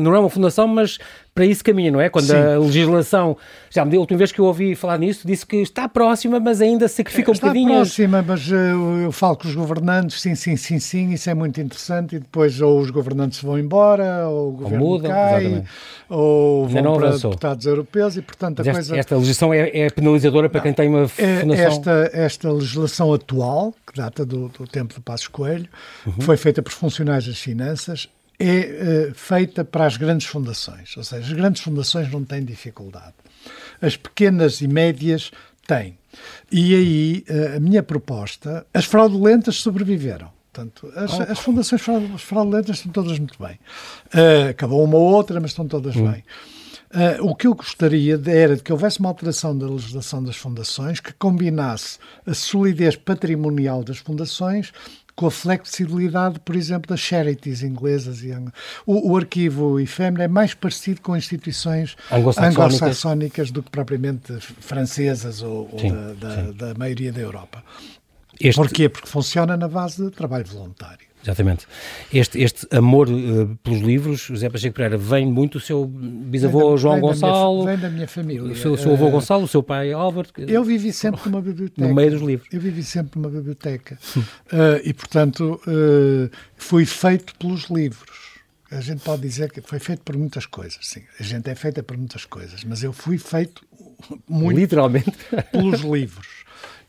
não 0.00 0.14
é 0.14 0.18
uma 0.18 0.30
fundação, 0.30 0.66
mas 0.66 0.98
para 1.34 1.46
isso 1.46 1.64
caminha, 1.64 1.90
não 1.90 2.00
é? 2.00 2.10
Quando 2.10 2.26
Sim. 2.26 2.36
a 2.36 2.58
legislação, 2.58 3.36
já 3.70 3.84
me 3.84 3.90
deu 3.90 4.00
a 4.00 4.02
última 4.02 4.18
vez 4.18 4.30
que 4.30 4.38
eu 4.38 4.44
ouvi 4.44 4.74
falar 4.74 4.98
nisso, 4.98 5.26
disse 5.26 5.46
que 5.46 5.56
está 5.56 5.88
próxima, 5.88 6.38
mas 6.38 6.60
ainda 6.60 6.86
sacrifica 6.88 7.30
um 7.30 7.34
bocadinho. 7.34 7.68
Está 7.68 7.80
próxima, 7.80 8.22
mas 8.26 8.50
eu, 8.50 9.00
eu 9.00 9.12
falo 9.12 9.36
com 9.36 9.48
os 9.48 9.54
governantes, 9.54 10.20
sim, 10.20 10.34
sim, 10.34 10.56
sim, 10.56 10.78
sim, 10.78 11.12
isso 11.12 11.30
é 11.30 11.34
muito 11.34 11.58
interessante, 11.60 12.16
e 12.16 12.18
depois 12.18 12.60
ou 12.60 12.78
os 12.78 12.90
governantes 12.90 13.42
vão 13.42 13.58
embora, 13.58 14.28
ou 14.28 14.50
o 14.50 14.52
governo 14.52 14.84
ou 14.84 14.90
mudam, 14.90 15.10
cai, 15.10 15.40
exatamente. 15.40 15.68
ou 16.10 16.68
vão 16.68 16.82
para 16.82 17.08
avançou. 17.08 17.30
deputados 17.30 17.66
europeus, 17.66 18.16
e 18.16 18.22
portanto 18.22 18.60
a 18.60 18.62
esta, 18.62 18.72
coisa... 18.72 18.96
Esta 18.96 19.16
legislação 19.16 19.54
é, 19.54 19.70
é 19.72 19.90
penalizadora 19.90 20.50
para 20.50 20.58
não, 20.58 20.62
quem 20.64 20.72
tem 20.74 20.88
uma 20.88 21.04
é, 21.04 21.40
fundação... 21.40 21.66
Esta, 21.66 22.10
esta 22.12 22.52
legislação 22.52 23.14
atual, 23.14 23.74
que 23.86 23.96
data 23.96 24.26
do, 24.26 24.48
do 24.48 24.66
tempo 24.66 24.94
do 24.94 25.00
Passos 25.00 25.28
Coelho, 25.28 25.68
uhum. 26.06 26.12
foi 26.20 26.36
feita 26.36 26.62
por 26.62 26.72
funcionários 26.72 27.26
das 27.26 27.38
finanças, 27.38 28.06
é 28.42 29.10
uh, 29.10 29.14
feita 29.14 29.64
para 29.64 29.86
as 29.86 29.96
grandes 29.96 30.26
fundações. 30.26 30.96
Ou 30.96 31.04
seja, 31.04 31.22
as 31.22 31.32
grandes 31.32 31.62
fundações 31.62 32.10
não 32.10 32.24
têm 32.24 32.44
dificuldade. 32.44 33.14
As 33.80 33.96
pequenas 33.96 34.60
e 34.60 34.66
médias 34.66 35.30
têm. 35.66 35.96
E 36.50 36.74
aí, 36.74 37.24
uh, 37.28 37.56
a 37.56 37.60
minha 37.60 37.82
proposta, 37.82 38.66
as 38.74 38.84
fraudulentas 38.84 39.56
sobreviveram. 39.56 40.30
Portanto, 40.52 40.92
as, 40.94 41.18
oh. 41.18 41.22
as 41.22 41.38
fundações 41.38 41.80
fraudulentas 42.18 42.76
estão 42.76 42.92
todas 42.92 43.18
muito 43.18 43.42
bem. 43.42 43.58
Uh, 44.14 44.50
acabou 44.50 44.84
uma 44.84 44.96
ou 44.96 45.12
outra, 45.12 45.40
mas 45.40 45.52
estão 45.52 45.66
todas 45.66 45.94
uhum. 45.96 46.10
bem. 46.10 46.24
Uh, 46.94 47.26
o 47.26 47.34
que 47.34 47.46
eu 47.46 47.54
gostaria 47.54 48.20
era 48.26 48.54
de 48.54 48.62
que 48.62 48.70
houvesse 48.70 49.00
uma 49.00 49.08
alteração 49.08 49.56
da 49.56 49.66
legislação 49.66 50.22
das 50.22 50.36
fundações 50.36 51.00
que 51.00 51.10
combinasse 51.14 51.98
a 52.26 52.34
solidez 52.34 52.96
patrimonial 52.96 53.82
das 53.82 53.96
fundações 53.96 54.74
com 55.22 55.28
a 55.28 55.30
flexibilidade, 55.30 56.40
por 56.40 56.56
exemplo, 56.56 56.88
das 56.88 56.98
charities 56.98 57.62
inglesas. 57.62 58.24
E 58.24 58.32
o, 58.84 59.12
o 59.12 59.16
arquivo 59.16 59.78
efêmero 59.78 60.20
é 60.20 60.26
mais 60.26 60.52
parecido 60.52 61.00
com 61.00 61.16
instituições 61.16 61.96
anglo-saxónicas 62.10 63.46
anglo 63.46 63.52
do 63.52 63.62
que 63.62 63.70
propriamente 63.70 64.32
francesas 64.40 65.40
ou, 65.40 65.68
ou 65.72 65.78
sim, 65.78 65.92
da, 65.92 66.12
da, 66.14 66.50
da, 66.50 66.74
maioria 66.74 67.12
da 67.12 67.20
Europa. 67.20 67.62
Este... 68.40 68.56
Porquê? 68.56 68.88
Porque 68.88 69.06
funciona 69.06 69.56
na 69.56 69.68
base 69.68 70.04
de 70.04 70.10
trabalho 70.10 70.44
voluntário. 70.44 71.06
Exatamente. 71.22 71.66
Este, 72.12 72.40
este 72.42 72.66
amor 72.74 73.08
uh, 73.08 73.56
pelos 73.62 73.80
livros, 73.80 74.22
José 74.22 74.50
Pacheco 74.50 74.74
Pereira, 74.74 74.98
vem 74.98 75.24
muito 75.24 75.58
do 75.58 75.60
seu 75.60 75.86
bisavô 75.86 76.70
vem 76.70 76.78
João 76.78 77.00
Gonçalo. 77.00 77.58
Da 77.58 77.64
minha, 77.64 77.76
vem 77.76 77.82
da 77.82 77.90
minha 77.90 78.08
família. 78.08 78.42
O 78.42 78.56
seu, 78.56 78.76
seu 78.76 78.92
avô 78.92 79.06
uh, 79.06 79.10
Gonçalo, 79.10 79.44
o 79.44 79.48
seu 79.48 79.62
pai 79.62 79.92
Álvaro. 79.92 80.28
Eu 80.36 80.64
vivi 80.64 80.92
sempre 80.92 81.20
numa 81.26 81.40
biblioteca. 81.40 81.86
No 81.86 81.94
meio 81.94 82.10
dos 82.10 82.22
livros. 82.22 82.48
Eu 82.52 82.60
vivi 82.60 82.82
sempre 82.82 83.20
numa 83.20 83.30
biblioteca. 83.30 83.98
uh, 84.16 84.22
e, 84.82 84.92
portanto, 84.92 85.60
fui 86.56 86.84
feito 86.84 87.34
pelos 87.36 87.70
livros. 87.70 88.32
A 88.70 88.80
gente 88.80 89.02
pode 89.02 89.22
dizer 89.22 89.52
que 89.52 89.60
foi 89.60 89.78
feito 89.78 90.02
por 90.02 90.16
muitas 90.16 90.46
coisas, 90.46 90.78
sim. 90.80 91.02
A 91.20 91.22
gente 91.22 91.48
é 91.48 91.54
feita 91.54 91.82
por 91.82 91.96
muitas 91.96 92.24
coisas, 92.24 92.64
mas 92.64 92.82
eu 92.82 92.92
fui 92.92 93.18
feito 93.18 93.62
muito 94.26 94.58
literalmente 94.58 95.12
pelos 95.52 95.82
livros. 95.82 96.26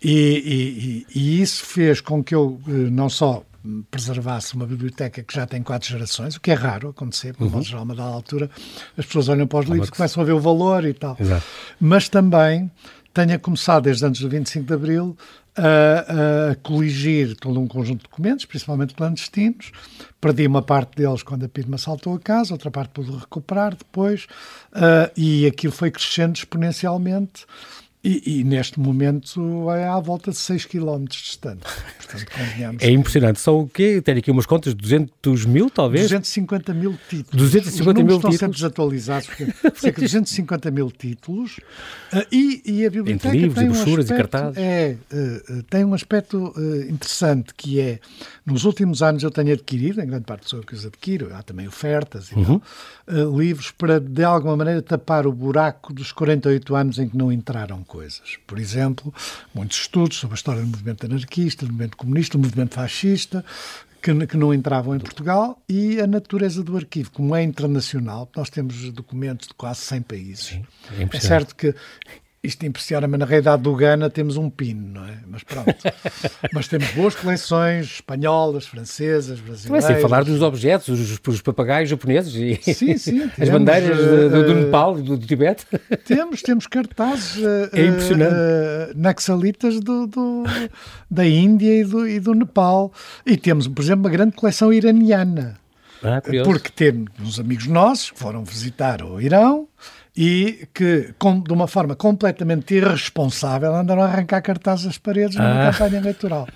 E, 0.02 1.06
e, 1.14 1.20
e, 1.20 1.42
isso 1.42 1.64
fez 1.66 2.02
com 2.02 2.24
que 2.24 2.36
eu 2.36 2.60
não 2.68 3.10
só 3.10 3.46
preservasse 3.90 4.56
uma 4.56 4.66
biblioteca 4.66 5.24
que 5.24 5.34
já 5.34 5.46
tem 5.46 5.62
quatro 5.64 5.90
gerações, 5.90 6.36
o 6.36 6.42
que 6.42 6.52
é 6.52 6.54
raro 6.54 6.90
acontecer, 6.90 7.34
porque, 7.34 7.56
uhum. 7.56 7.62
geral, 7.62 7.82
a 7.82 7.84
uma 7.84 7.96
dada 7.96 8.14
altura, 8.14 8.50
as 8.98 9.06
pessoas 9.06 9.30
olham 9.30 9.48
para 9.48 9.60
os 9.60 9.66
livros 9.68 9.90
e 9.90 9.92
começam 9.92 10.22
a 10.22 10.26
ver 10.26 10.34
o 10.34 10.40
valor 10.40 10.86
e 10.86 10.94
tal. 10.94 11.16
Exato. 11.20 11.46
Mas 11.80 12.10
também 12.10 12.70
tenha 13.14 13.38
começado 13.38 13.84
desde 13.84 14.06
antes 14.06 14.22
do 14.22 14.28
25 14.28 14.66
de 14.66 14.74
Abril 14.74 15.18
a, 15.56 16.52
a, 16.52 16.56
coligir 16.56 17.36
todo 17.36 17.60
um 17.60 17.68
conjunto 17.68 18.00
de 18.00 18.10
documentos, 18.10 18.46
principalmente 18.46 18.96
clandestinos. 18.96 19.72
Perdi 20.20 20.48
uma 20.48 20.62
parte 20.62 20.96
deles 20.96 21.22
quando 21.22 21.46
a 21.46 21.50
PIDMA 21.50 21.78
saltou 21.78 22.16
a 22.16 22.20
casa, 22.20 22.54
outra 22.54 22.72
parte 22.72 22.90
pude 22.90 23.12
recuperar 23.12 23.76
depois, 23.76 24.26
uh, 24.74 25.12
e 25.16 25.46
aquilo 25.46 25.72
foi 25.72 25.92
crescendo 25.92 26.36
exponencialmente. 26.36 27.46
E, 28.06 28.40
e, 28.40 28.44
neste 28.44 28.82
momento 28.82 29.72
é 29.72 29.88
à 29.88 29.98
volta 29.98 30.32
de 30.32 30.38
6 30.38 30.66
km 30.66 31.06
distante. 31.06 31.62
Portanto, 31.98 32.26
é 32.82 32.92
impressionante. 32.92 33.40
São 33.40 33.62
o 33.62 33.70
quê? 33.70 34.02
Tenho 34.02 34.18
aqui 34.18 34.30
umas 34.30 34.46
contas, 34.46 34.74
200 34.74 35.46
mil, 35.46 35.70
talvez? 35.70 36.04
250 36.04 36.74
mil 36.74 37.00
títulos. 37.10 37.52
250 37.52 38.04
mil 38.04 38.18
estão 38.18 38.30
títulos. 38.30 38.40
sempre 38.40 38.56
desatualizados, 38.58 39.28
porque 39.28 39.46
cerca 39.76 40.02
de 40.02 40.08
250 40.08 40.72
mil 40.72 40.92
títulos. 40.92 41.60
Uh, 42.12 42.26
e, 42.30 42.62
e, 42.66 42.86
a 42.86 42.90
biblioteca 42.90 43.30
Entre 43.30 43.40
livros, 43.40 43.56
tem 43.56 43.70
um 43.70 43.72
brochuras 43.72 44.12
aspecto, 44.12 44.14
e 44.14 44.32
cartazes. 44.32 44.58
É, 44.58 44.98
uh, 45.14 45.64
tem 45.64 45.86
um 45.86 45.94
aspecto 45.94 46.54
uh, 46.58 46.82
interessante, 46.90 47.54
que 47.56 47.80
é, 47.80 48.00
nos 48.46 48.66
últimos 48.66 49.02
anos 49.02 49.24
eu 49.24 49.32
tenho 49.32 49.54
adquirido, 49.54 50.02
em 50.02 50.08
grande 50.08 50.26
parte 50.26 50.50
sou 50.50 50.60
eu 50.60 50.66
que 50.66 50.76
os 50.76 50.86
adquiro, 50.86 51.34
há 51.34 51.42
também 51.42 51.70
ofertas 51.70 52.32
e 52.32 52.36
uhum. 52.36 52.60
tal, 53.08 53.40
livros 53.40 53.72
para, 53.72 54.02
de 54.02 54.26
alguma 54.26 54.58
maneira, 54.58 54.82
tapar 54.82 55.26
o 55.26 55.32
buraco 55.32 55.94
dos 55.94 56.12
48 56.12 56.76
anos 56.76 57.00
em 57.00 57.08
que 57.08 57.16
não 57.16 57.32
entraram 57.32 57.82
coisas. 57.94 58.40
Por 58.48 58.58
exemplo, 58.58 59.14
muitos 59.54 59.82
estudos 59.82 60.18
sobre 60.18 60.34
a 60.34 60.38
história 60.38 60.62
do 60.62 60.68
movimento 60.68 61.06
anarquista, 61.06 61.64
do 61.64 61.72
movimento 61.72 61.96
comunista, 61.96 62.40
do 62.40 62.44
movimento 62.44 62.74
fascista, 62.74 63.46
que, 64.02 64.36
não 64.36 64.52
entravam 64.52 64.96
em 64.96 65.00
Portugal 65.00 65.62
e 65.70 66.02
a 66.02 66.08
natureza 66.08 66.64
do 66.64 66.76
arquivo, 66.76 67.12
como 67.12 67.36
é 67.36 67.44
internacional, 67.44 68.28
nós 68.36 68.50
temos 68.50 68.92
documentos 68.92 69.48
de 69.48 69.54
quase 69.54 69.82
100 69.82 70.02
países. 70.02 70.46
Sim, 70.48 70.66
é, 70.98 71.18
é 71.18 71.20
certo 71.20 71.56
que 71.56 71.74
isto 72.44 72.66
impressiona-me, 72.66 73.18
na 73.18 73.24
realidade 73.26 73.64
do 73.64 73.74
Ghana 73.74 74.10
temos 74.10 74.36
um 74.36 74.50
pino, 74.50 74.96
não 74.96 75.06
é? 75.06 75.18
Mas 75.26 75.44
pronto. 75.44 75.74
Mas 76.52 76.68
temos 76.68 76.92
boas 76.92 77.16
coleções 77.16 77.86
espanholas, 77.86 78.68
francesas, 78.68 79.40
brasileiras. 79.40 79.86
Sem 79.86 80.02
falar 80.02 80.26
dos 80.26 80.42
objetos, 80.42 80.90
os, 80.90 81.20
os 81.26 81.42
papagaios 81.42 81.90
japoneses 81.90 82.36
e 82.36 82.74
sim, 82.74 82.98
sim, 82.98 83.32
as 83.40 83.48
bandeiras 83.48 83.98
uh, 83.98 84.30
do, 84.30 84.46
do, 84.46 84.56
Nepal, 84.56 84.96
do, 84.96 85.16
do, 85.16 85.26
Tibete. 85.26 85.66
Temos, 86.04 86.42
temos 86.42 86.68
cartazes 86.68 87.38
uh, 87.38 87.70
é 87.72 87.86
impressionante. 87.86 88.34
Uh, 88.34 88.94
naxalitas 88.94 89.80
do, 89.80 90.06
do, 90.06 90.44
da 91.10 91.26
Índia 91.26 91.80
e 91.80 91.86
do, 91.86 92.08
e 92.08 92.20
do 92.20 92.34
Nepal. 92.34 92.92
E 93.26 93.38
temos, 93.38 93.70
por 93.70 93.82
exemplo, 93.82 94.04
uma 94.04 94.10
grande 94.10 94.36
coleção 94.36 94.74
iraniana. 94.74 95.58
Ah, 96.04 96.22
porque 96.44 96.70
temos 96.70 97.10
uns 97.22 97.40
amigos 97.40 97.68
nossos 97.68 98.12
que 98.12 98.20
foram 98.20 98.44
visitar 98.44 99.02
o 99.02 99.22
Irão 99.22 99.70
e 100.16 100.68
que, 100.74 101.14
com, 101.18 101.42
de 101.42 101.52
uma 101.52 101.68
forma 101.68 101.96
completamente 101.96 102.76
irresponsável, 102.76 103.74
andaram 103.76 104.04
a 104.04 104.06
arrancar 104.06 104.42
cartazes 104.42 104.86
das 104.86 104.98
paredes 104.98 105.36
numa 105.36 105.68
ah. 105.68 105.72
campanha 105.72 105.98
eleitoral. 106.00 106.48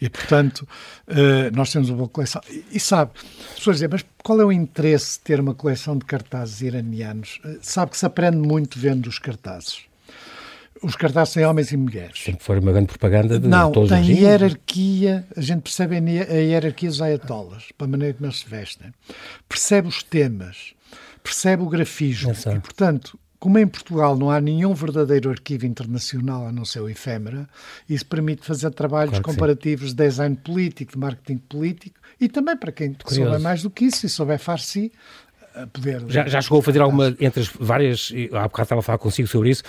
E, 0.00 0.08
portanto, 0.08 0.66
uh, 1.08 1.54
nós 1.54 1.72
temos 1.72 1.90
uma 1.90 1.98
boa 1.98 2.08
coleção. 2.08 2.40
E, 2.48 2.64
e 2.72 2.80
sabe, 2.80 3.10
as 3.50 3.56
pessoas 3.56 3.76
dizem, 3.76 3.88
mas 3.90 4.04
qual 4.22 4.40
é 4.40 4.44
o 4.44 4.52
interesse 4.52 5.18
de 5.18 5.24
ter 5.24 5.40
uma 5.40 5.54
coleção 5.54 5.98
de 5.98 6.04
cartazes 6.04 6.60
iranianos? 6.60 7.40
Uh, 7.44 7.58
sabe 7.60 7.90
que 7.90 7.98
se 7.98 8.06
aprende 8.06 8.38
muito 8.38 8.78
vendo 8.78 9.06
os 9.06 9.18
cartazes. 9.18 9.80
Os 10.80 10.94
cartazes 10.94 11.34
têm 11.34 11.44
homens 11.44 11.72
e 11.72 11.76
mulheres. 11.76 12.22
Tem 12.22 12.36
que 12.36 12.44
for 12.44 12.56
uma 12.58 12.70
grande 12.70 12.86
propaganda 12.86 13.40
de 13.40 13.48
Não, 13.48 13.72
todos 13.72 13.90
tem 13.90 14.00
os 14.00 14.08
hierarquia, 14.08 15.26
a 15.36 15.40
gente 15.40 15.62
percebe 15.62 15.96
a 15.96 16.34
hierarquia 16.34 16.88
dos 16.88 17.02
ayatollahs, 17.02 17.64
para 17.76 17.88
a 17.88 17.90
maneira 17.90 18.14
como 18.14 18.26
eles 18.26 18.38
se 18.38 18.48
vestem. 18.48 18.94
Percebe 19.48 19.88
os 19.88 20.04
temas 20.04 20.77
percebe 21.28 21.62
o 21.62 21.68
grafismo. 21.68 22.30
É 22.30 22.54
e, 22.56 22.60
portanto, 22.60 23.18
como 23.38 23.58
em 23.58 23.66
Portugal 23.66 24.16
não 24.16 24.30
há 24.30 24.40
nenhum 24.40 24.74
verdadeiro 24.74 25.30
arquivo 25.30 25.66
internacional 25.66 26.46
a 26.46 26.52
não 26.52 26.64
ser 26.64 26.80
o 26.80 26.88
efêmera, 26.88 27.46
isso 27.88 28.06
permite 28.06 28.44
fazer 28.44 28.70
trabalhos 28.70 29.10
claro 29.10 29.24
comparativos 29.24 29.90
sim. 29.90 29.96
de 29.96 30.02
design 30.02 30.36
político, 30.36 30.92
de 30.92 30.98
marketing 30.98 31.38
político 31.38 32.00
e 32.18 32.28
também 32.28 32.56
para 32.56 32.72
quem 32.72 32.94
Curioso. 32.94 33.24
souber 33.24 33.40
mais 33.40 33.62
do 33.62 33.70
que 33.70 33.84
isso 33.84 34.06
e 34.06 34.08
souber 34.08 34.38
farsi, 34.38 34.90
poder. 35.66 36.04
Já, 36.08 36.26
já 36.26 36.40
chegou 36.40 36.60
a 36.60 36.62
fazer 36.62 36.80
alguma, 36.80 37.14
entre 37.20 37.40
as 37.40 37.48
várias, 37.48 38.12
há 38.32 38.42
bocado 38.42 38.62
estava 38.62 38.78
a 38.80 38.82
falar 38.82 38.98
consigo 38.98 39.28
sobre 39.28 39.50
isso, 39.50 39.62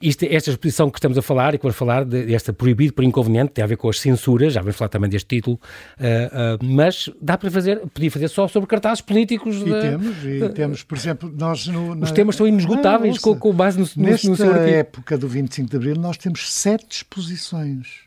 isto, 0.00 0.24
esta 0.24 0.50
exposição 0.50 0.90
que 0.90 0.98
estamos 0.98 1.16
a 1.16 1.22
falar 1.22 1.54
e 1.54 1.58
que 1.58 1.62
vamos 1.62 1.76
falar, 1.76 2.04
desta 2.04 2.52
proibido 2.52 2.92
por 2.92 3.04
inconveniente, 3.04 3.52
tem 3.52 3.62
a 3.62 3.66
ver 3.66 3.76
com 3.76 3.88
as 3.88 4.00
censuras, 4.00 4.52
já 4.52 4.60
vamos 4.60 4.76
falar 4.76 4.88
também 4.88 5.08
deste 5.08 5.28
título, 5.28 5.60
uh, 5.98 6.56
uh, 6.60 6.64
mas 6.64 7.08
dá 7.20 7.38
para 7.38 7.50
fazer, 7.50 7.80
podia 7.94 8.10
fazer 8.10 8.28
só 8.28 8.48
sobre 8.48 8.68
cartazes 8.68 9.00
políticos. 9.00 9.56
E 9.56 9.64
de, 9.64 9.80
temos, 9.80 10.24
e 10.24 10.42
uh, 10.42 10.48
temos, 10.50 10.82
por 10.82 10.98
exemplo, 10.98 11.32
nós... 11.36 11.66
No, 11.66 11.94
na, 11.94 12.04
os 12.04 12.12
temas 12.12 12.36
são 12.36 12.46
inesgotáveis 12.46 13.18
com, 13.18 13.36
com, 13.36 13.52
base 13.52 13.78
no, 13.78 13.88
nesta 13.96 14.28
no, 14.28 14.36
no 14.36 14.68
época 14.68 15.16
do 15.16 15.28
25 15.28 15.70
de 15.70 15.76
Abril 15.76 15.96
nós 15.96 16.16
temos 16.16 16.52
sete 16.52 16.96
exposições. 16.98 18.06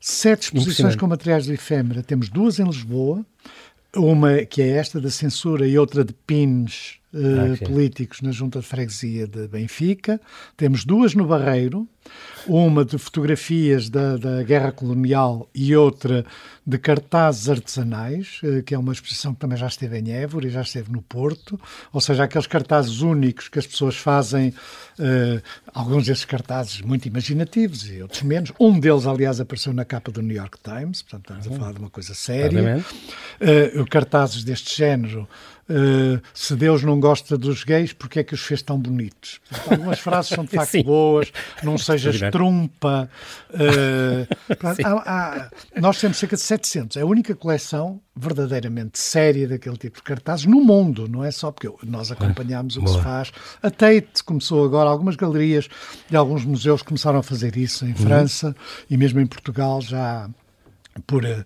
Sete 0.00 0.44
exposições 0.44 0.96
com 0.96 1.06
materiais 1.06 1.46
do 1.46 1.52
efêmera. 1.52 2.02
Temos 2.02 2.28
duas 2.28 2.58
em 2.58 2.64
Lisboa, 2.64 3.24
uma 3.96 4.44
que 4.44 4.62
é 4.62 4.68
esta 4.70 5.00
da 5.00 5.10
censura 5.10 5.66
e 5.66 5.78
outra 5.78 6.04
de 6.04 6.12
pins 6.12 7.01
uh, 7.14 7.52
ah, 7.52 7.66
políticos 7.66 8.20
na 8.20 8.32
Junta 8.32 8.60
de 8.60 8.66
Freguesia 8.66 9.26
de 9.26 9.46
Benfica, 9.48 10.20
temos 10.56 10.84
duas 10.84 11.14
no 11.14 11.26
Barreiro, 11.26 11.86
uma 12.46 12.84
de 12.84 12.98
fotografias 12.98 13.88
da, 13.88 14.16
da 14.16 14.42
Guerra 14.42 14.72
Colonial 14.72 15.48
e 15.54 15.76
outra 15.76 16.24
de 16.66 16.78
cartazes 16.78 17.48
artesanais, 17.48 18.40
uh, 18.42 18.62
que 18.62 18.74
é 18.74 18.78
uma 18.78 18.92
exposição 18.92 19.34
que 19.34 19.40
também 19.40 19.56
já 19.56 19.66
esteve 19.66 19.98
em 19.98 20.10
Évora 20.12 20.46
e 20.46 20.50
já 20.50 20.62
esteve 20.62 20.90
no 20.90 21.02
Porto, 21.02 21.60
ou 21.92 22.00
seja, 22.00 22.24
aqueles 22.24 22.46
cartazes 22.46 23.00
únicos 23.00 23.48
que 23.48 23.58
as 23.58 23.66
pessoas 23.66 23.96
fazem, 23.96 24.48
uh, 24.48 25.42
alguns 25.72 26.06
desses 26.06 26.24
cartazes 26.24 26.80
muito 26.80 27.06
imaginativos 27.06 27.88
e 27.90 28.02
outros 28.02 28.22
menos. 28.22 28.52
Um 28.58 28.78
deles, 28.78 29.06
aliás, 29.06 29.40
apareceu 29.40 29.72
na 29.72 29.84
capa 29.84 30.10
do 30.10 30.22
New 30.22 30.36
York 30.36 30.58
Times, 30.62 31.02
portanto 31.02 31.24
estamos 31.24 31.46
a 31.46 31.50
uhum. 31.50 31.58
falar 31.58 31.72
de 31.72 31.78
uma 31.78 31.90
coisa 31.90 32.14
séria. 32.14 32.84
Cartazes 33.90 34.42
deste 34.42 34.76
género 34.76 35.28
Uh, 35.72 36.20
se 36.34 36.54
Deus 36.54 36.82
não 36.82 37.00
gosta 37.00 37.38
dos 37.38 37.64
gays, 37.64 37.94
porque 37.94 38.20
é 38.20 38.24
que 38.24 38.34
os 38.34 38.42
fez 38.42 38.60
tão 38.60 38.78
bonitos? 38.78 39.40
Portanto, 39.48 39.72
algumas 39.72 40.00
frases 40.00 40.30
são 40.30 40.44
de 40.44 40.50
facto 40.54 40.82
boas, 40.84 41.32
não 41.62 41.78
sejas 41.78 42.20
trumpa. 42.30 43.08
Uh, 43.48 44.26
há, 44.84 44.90
há, 44.90 45.50
nós 45.80 45.98
temos 45.98 46.18
cerca 46.18 46.36
de 46.36 46.42
700, 46.42 46.98
é 46.98 47.00
a 47.00 47.06
única 47.06 47.34
coleção 47.34 48.00
verdadeiramente 48.14 48.98
séria 48.98 49.48
daquele 49.48 49.78
tipo 49.78 49.96
de 49.96 50.02
cartazes 50.02 50.44
no 50.44 50.60
mundo, 50.60 51.08
não 51.08 51.24
é 51.24 51.30
só 51.30 51.50
porque 51.50 51.70
nós 51.86 52.12
acompanhamos 52.12 52.76
o 52.76 52.82
que 52.82 52.90
se 52.90 53.00
faz. 53.00 53.32
A 53.62 53.70
Tate 53.70 54.22
começou 54.26 54.64
agora, 54.66 54.90
algumas 54.90 55.16
galerias 55.16 55.68
e 56.10 56.16
alguns 56.16 56.44
museus 56.44 56.82
começaram 56.82 57.20
a 57.20 57.22
fazer 57.22 57.56
isso 57.56 57.86
em 57.86 57.90
uhum. 57.90 57.96
França 57.96 58.54
e 58.90 58.96
mesmo 58.98 59.20
em 59.20 59.26
Portugal 59.26 59.80
já 59.80 60.28
por 61.06 61.24
uh, 61.24 61.44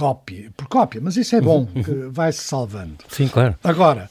cópia, 0.00 0.50
por 0.56 0.66
cópia, 0.66 0.98
mas 1.04 1.18
isso 1.18 1.36
é 1.36 1.42
bom, 1.42 1.66
que 1.66 1.92
vai-se 2.10 2.42
salvando. 2.42 2.96
Sim, 3.06 3.28
claro. 3.28 3.54
Agora, 3.62 4.08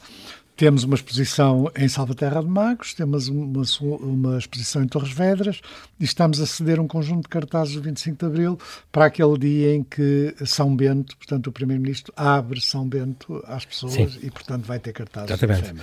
temos 0.56 0.84
uma 0.84 0.94
exposição 0.94 1.68
em 1.76 1.88
Salvaterra 1.88 2.40
de 2.40 2.48
Magos, 2.48 2.94
temos 2.94 3.26
uma, 3.26 3.64
uma, 3.80 4.38
exposição 4.38 4.84
em 4.84 4.86
Torres 4.86 5.12
Vedras 5.12 5.60
e 5.98 6.04
estamos 6.04 6.40
a 6.40 6.46
ceder 6.46 6.78
um 6.78 6.86
conjunto 6.86 7.22
de 7.22 7.28
cartazes 7.28 7.74
do 7.74 7.82
25 7.82 8.18
de 8.18 8.24
Abril 8.24 8.58
para 8.92 9.06
aquele 9.06 9.36
dia 9.36 9.74
em 9.74 9.82
que 9.82 10.32
São 10.46 10.76
Bento, 10.76 11.16
portanto 11.16 11.48
o 11.48 11.52
Primeiro-Ministro, 11.52 12.12
abre 12.16 12.60
São 12.60 12.86
Bento 12.86 13.42
às 13.48 13.64
pessoas 13.64 13.94
Sim. 13.94 14.18
e, 14.22 14.30
portanto, 14.30 14.64
vai 14.64 14.78
ter 14.78 14.92
cartazes 14.92 15.30
Exatamente. 15.30 15.74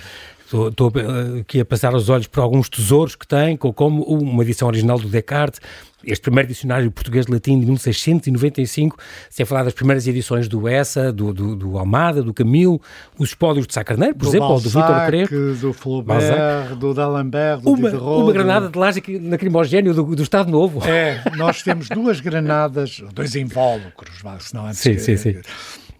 Estou, 0.48 0.68
estou 0.68 0.92
aqui 1.40 1.60
a 1.60 1.64
passar 1.64 1.94
os 1.94 2.08
olhos 2.08 2.26
por 2.26 2.40
alguns 2.40 2.70
tesouros 2.70 3.14
que 3.14 3.28
tem, 3.28 3.54
como 3.54 4.02
uma 4.04 4.42
edição 4.42 4.66
original 4.66 4.98
do 4.98 5.06
Descartes, 5.06 5.60
este 6.02 6.22
primeiro 6.22 6.48
dicionário 6.48 6.90
português-latim 6.90 7.60
de 7.60 7.66
1695, 7.66 8.96
sem 9.28 9.44
falar 9.44 9.64
das 9.64 9.74
primeiras 9.74 10.06
edições 10.06 10.48
do 10.48 10.66
Essa, 10.66 11.12
do, 11.12 11.34
do, 11.34 11.54
do 11.54 11.78
Almada, 11.78 12.22
do 12.22 12.32
Camilo, 12.32 12.80
os 13.18 13.28
espólios 13.28 13.66
de 13.66 13.74
Sá 13.74 13.84
Carneiro, 13.84 14.14
por 14.14 14.24
do 14.24 14.30
exemplo, 14.30 14.48
Balzac, 14.48 14.74
ou 14.74 14.82
do 14.82 14.88
Vítor 14.88 15.06
Crespo. 15.06 15.60
do 15.60 15.72
Flaubert, 15.74 16.18
Balzac. 16.18 16.76
do 16.76 16.94
D'Alembert, 16.94 17.60
do 17.60 17.68
uma, 17.68 17.90
Diderot. 17.90 18.22
Uma 18.22 18.32
granada 18.32 18.68
de 18.70 18.78
laje 18.78 19.02
lacrimogéneo 19.28 19.92
do, 19.92 20.16
do 20.16 20.22
Estado 20.22 20.50
Novo. 20.50 20.82
É, 20.88 21.24
nós 21.36 21.62
temos 21.62 21.90
duas 21.90 22.20
granadas, 22.20 23.02
dois 23.12 23.36
invólucros, 23.36 24.22
se 24.40 24.54
não 24.54 24.64
antes 24.64 24.78
sim, 24.78 24.94
que, 24.94 25.00
sim, 25.00 25.18
sim. 25.18 25.36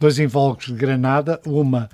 Dois 0.00 0.18
invólucros 0.18 0.68
de 0.68 0.74
granada, 0.74 1.38
uma 1.44 1.90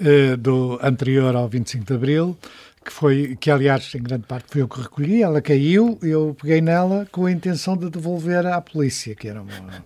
uh, 0.00 0.36
do 0.36 0.78
anterior 0.82 1.34
ao 1.34 1.48
25 1.48 1.84
de 1.84 1.94
Abril, 1.94 2.38
que 2.84 2.92
foi, 2.92 3.36
que 3.40 3.50
aliás 3.50 3.94
em 3.94 4.02
grande 4.02 4.26
parte 4.26 4.46
foi 4.48 4.62
eu 4.62 4.68
que 4.68 4.80
recolhi, 4.80 5.22
ela 5.22 5.40
caiu, 5.40 5.98
eu 6.02 6.36
peguei 6.40 6.60
nela 6.60 7.06
com 7.10 7.26
a 7.26 7.32
intenção 7.32 7.76
de 7.76 7.88
devolver 7.88 8.46
à 8.46 8.60
polícia, 8.60 9.14
que 9.14 9.28
era 9.28 9.40
uma, 9.40 9.84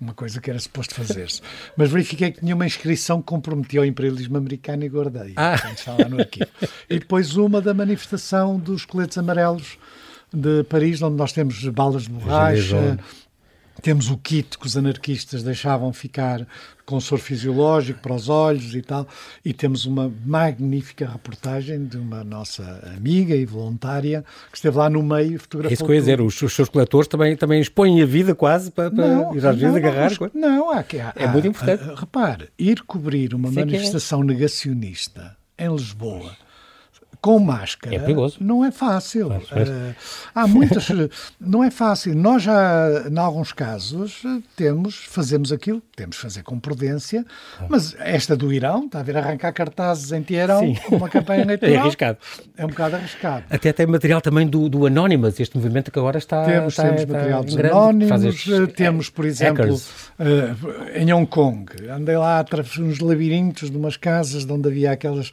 uma 0.00 0.14
coisa 0.14 0.40
que 0.40 0.50
era 0.50 0.58
suposto 0.58 0.94
fazer-se. 0.94 1.40
Mas 1.76 1.90
verifiquei 1.90 2.30
que 2.30 2.40
tinha 2.40 2.54
uma 2.54 2.66
inscrição 2.66 3.22
comprometia 3.22 3.80
o 3.80 3.84
imperialismo 3.84 4.36
americano 4.36 4.84
e 4.84 4.88
guardei. 4.88 5.32
Ah. 5.36 5.58
Portanto, 5.58 6.10
no 6.10 6.20
arquivo. 6.20 6.46
E 6.88 6.98
depois 6.98 7.36
uma 7.36 7.60
da 7.60 7.72
manifestação 7.72 8.58
dos 8.58 8.84
coletes 8.84 9.16
amarelos 9.16 9.78
de 10.32 10.64
Paris, 10.64 11.00
onde 11.00 11.16
nós 11.16 11.32
temos 11.32 11.64
balas 11.68 12.02
de 12.02 12.10
borracha, 12.10 12.98
temos 13.84 14.10
o 14.10 14.16
kit 14.16 14.56
que 14.58 14.66
os 14.66 14.78
anarquistas 14.78 15.42
deixavam 15.42 15.92
ficar 15.92 16.46
com 16.86 16.98
soro 17.00 17.20
fisiológico 17.20 18.00
para 18.00 18.14
os 18.14 18.30
olhos 18.30 18.74
e 18.74 18.80
tal, 18.80 19.06
e 19.44 19.52
temos 19.52 19.84
uma 19.84 20.10
magnífica 20.24 21.06
reportagem 21.06 21.84
de 21.84 21.98
uma 21.98 22.24
nossa 22.24 22.62
amiga 22.96 23.36
e 23.36 23.44
voluntária 23.44 24.24
que 24.50 24.56
esteve 24.56 24.78
lá 24.78 24.88
no 24.88 25.02
meio 25.02 25.34
e 25.34 25.38
fotografou. 25.38 25.70
É 25.70 25.74
isso 25.74 25.84
que 25.84 25.90
eu 25.90 25.94
ia 25.94 26.00
dizer, 26.00 26.20
os, 26.22 26.40
os, 26.40 26.54
seus 26.54 26.70
coletores 26.70 27.06
também, 27.08 27.36
também 27.36 27.60
expõem 27.60 28.00
a 28.00 28.06
vida 28.06 28.34
quase 28.34 28.70
para, 28.70 28.90
para 28.90 29.06
não, 29.06 29.36
ir 29.36 29.46
às 29.46 29.56
vezes 29.58 29.76
agarrar. 29.76 30.10
Não, 30.32 30.56
não 30.56 30.70
há, 30.70 30.78
há, 30.78 31.12
é 31.14 31.26
muito 31.26 31.46
importante. 31.46 31.84
Há, 31.84 31.94
repare, 31.94 32.48
ir 32.58 32.80
cobrir 32.84 33.34
uma 33.34 33.52
Sei 33.52 33.62
é. 33.62 33.66
manifestação 33.66 34.22
é. 34.22 34.24
negacionista 34.24 35.36
em 35.58 35.70
Lisboa 35.70 36.34
com 37.24 37.38
máscara 37.38 37.96
é 37.96 37.98
perigoso. 37.98 38.36
não 38.38 38.62
é 38.62 38.70
fácil. 38.70 39.28
Uh, 39.28 39.94
há 40.34 40.46
muitas. 40.46 40.88
não 41.40 41.64
é 41.64 41.70
fácil. 41.70 42.14
Nós 42.14 42.42
já, 42.42 43.06
em 43.10 43.18
alguns 43.18 43.50
casos, 43.50 44.22
temos, 44.54 44.96
fazemos 44.96 45.50
aquilo, 45.50 45.82
temos 45.96 46.16
de 46.16 46.22
fazer 46.22 46.42
com 46.42 46.60
prudência, 46.60 47.24
mas 47.66 47.96
esta 47.98 48.36
do 48.36 48.52
Irão, 48.52 48.84
está 48.84 49.00
a 49.00 49.02
ver 49.02 49.16
arrancar 49.16 49.54
cartazes 49.54 50.12
em 50.12 50.22
Teherão, 50.22 50.74
uma 50.90 51.08
campanha 51.08 51.44
eleitoral. 51.48 51.74
É 51.74 51.78
arriscado. 51.78 52.18
É 52.58 52.66
um 52.66 52.68
bocado 52.68 52.96
arriscado. 52.96 53.44
Até 53.48 53.72
tem 53.72 53.86
material 53.86 54.20
também 54.20 54.46
do, 54.46 54.68
do 54.68 54.84
Anonymous, 54.84 55.40
este 55.40 55.56
movimento 55.56 55.90
que 55.90 55.98
agora 55.98 56.18
está. 56.18 56.44
Temos, 56.44 56.74
está, 56.74 56.82
temos 56.82 57.00
está 57.00 57.14
material 57.14 57.42
dos 57.42 57.56
Anonymous, 57.56 58.48
eh, 58.48 58.66
temos, 58.66 59.08
por 59.08 59.24
exemplo, 59.24 59.74
uh, 59.74 60.94
em 60.94 61.10
Hong 61.10 61.26
Kong, 61.26 61.72
andei 61.88 62.18
lá 62.18 62.40
através 62.40 62.76
uns 62.76 63.00
labirintos 63.00 63.70
de 63.70 63.76
umas 63.78 63.96
casas 63.96 64.44
de 64.44 64.52
onde 64.52 64.68
havia 64.68 64.92
aquelas. 64.92 65.30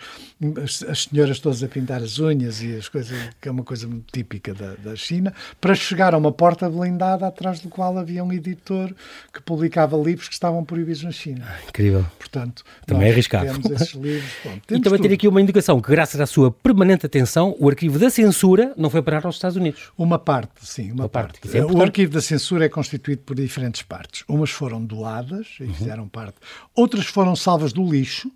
as, 0.63 0.83
as 0.83 1.03
senhoras 1.03 1.37
todas 1.39 1.61
a 1.61 1.67
pintar 1.67 1.80
as 1.89 2.19
unhas 2.19 2.61
e 2.61 2.75
as 2.75 2.89
coisas, 2.89 3.17
que 3.39 3.47
é 3.47 3.51
uma 3.51 3.63
coisa 3.63 3.87
muito 3.87 4.11
típica 4.11 4.53
da, 4.53 4.73
da 4.75 4.95
China, 4.95 5.33
para 5.59 5.73
chegar 5.73 6.13
a 6.13 6.17
uma 6.17 6.31
porta 6.31 6.69
blindada 6.69 7.27
atrás 7.27 7.59
do 7.59 7.69
qual 7.69 7.97
havia 7.97 8.23
um 8.23 8.31
editor 8.33 8.93
que 9.33 9.41
publicava 9.41 9.97
livros 9.97 10.27
que 10.27 10.33
estavam 10.33 10.63
proibidos 10.63 11.03
na 11.03 11.11
China. 11.11 11.45
Ah, 11.47 11.59
incrível. 11.67 12.05
Portanto, 12.19 12.63
também 12.85 13.07
é 13.07 13.11
arriscado. 13.11 13.45
Temos 13.45 13.81
esses 13.81 13.93
livros. 13.93 14.31
Bom, 14.43 14.59
temos 14.67 14.81
e 14.81 14.83
também 14.83 15.01
ter 15.01 15.13
aqui 15.13 15.27
uma 15.27 15.41
indicação 15.41 15.79
que, 15.81 15.89
graças 15.89 16.19
à 16.19 16.25
sua 16.25 16.51
permanente 16.51 17.05
atenção, 17.05 17.55
o 17.59 17.69
arquivo 17.69 17.97
da 17.97 18.09
censura 18.09 18.73
não 18.77 18.89
foi 18.89 19.01
parar 19.01 19.25
aos 19.25 19.35
Estados 19.35 19.57
Unidos. 19.57 19.91
Uma 19.97 20.19
parte, 20.19 20.51
sim, 20.61 20.91
uma, 20.91 21.03
uma 21.03 21.09
parte. 21.09 21.39
parte. 21.39 21.57
É 21.57 21.65
o 21.65 21.81
arquivo 21.81 22.13
da 22.13 22.21
censura 22.21 22.65
é 22.65 22.69
constituído 22.69 23.21
por 23.23 23.35
diferentes 23.35 23.81
partes. 23.81 24.23
Umas 24.27 24.49
foram 24.49 24.83
doadas 24.83 25.47
e 25.59 25.63
uhum. 25.63 25.73
fizeram 25.73 26.07
parte, 26.07 26.37
outras 26.75 27.05
foram 27.05 27.35
salvas 27.35 27.73
do 27.73 27.83
lixo 27.83 28.31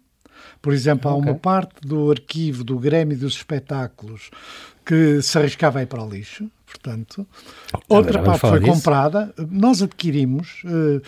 por 0.62 0.74
exemplo, 0.74 1.10
há 1.10 1.16
uma 1.16 1.36
parte 1.36 1.76
do 1.82 2.12
arquivo 2.12 2.64
do 2.64 2.78
Grêmio 2.78 3.18
dos 3.18 3.36
Espetáculos 3.36 4.30
que 4.86 5.22
se 5.22 5.38
arriscava 5.38 5.80
a 5.80 5.82
ir 5.82 5.88
para 5.88 6.04
o 6.04 6.10
lixo, 6.10 6.50
portanto. 6.66 7.26
Outra 7.90 8.22
parte 8.22 8.42
foi 8.42 8.60
disso. 8.60 8.72
comprada. 8.72 9.34
Nós 9.50 9.82
adquirimos, 9.82 10.62
eh, 10.66 11.02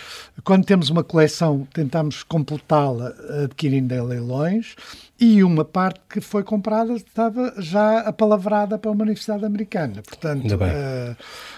quando 0.43 0.65
temos 0.65 0.89
uma 0.89 1.03
coleção, 1.03 1.67
tentamos 1.71 2.23
completá-la 2.23 3.13
adquirindo 3.43 3.93
em 3.93 4.01
leilões 4.01 4.75
e 5.19 5.43
uma 5.43 5.65
parte 5.65 5.99
que 6.07 6.21
foi 6.21 6.43
comprada 6.43 6.93
estava 6.93 7.53
já 7.57 7.99
apalavrada 8.01 8.77
para 8.77 8.91
uma 8.91 9.03
universidade 9.03 9.43
americana. 9.43 10.03
Portanto, 10.07 10.55
uh, 10.55 11.15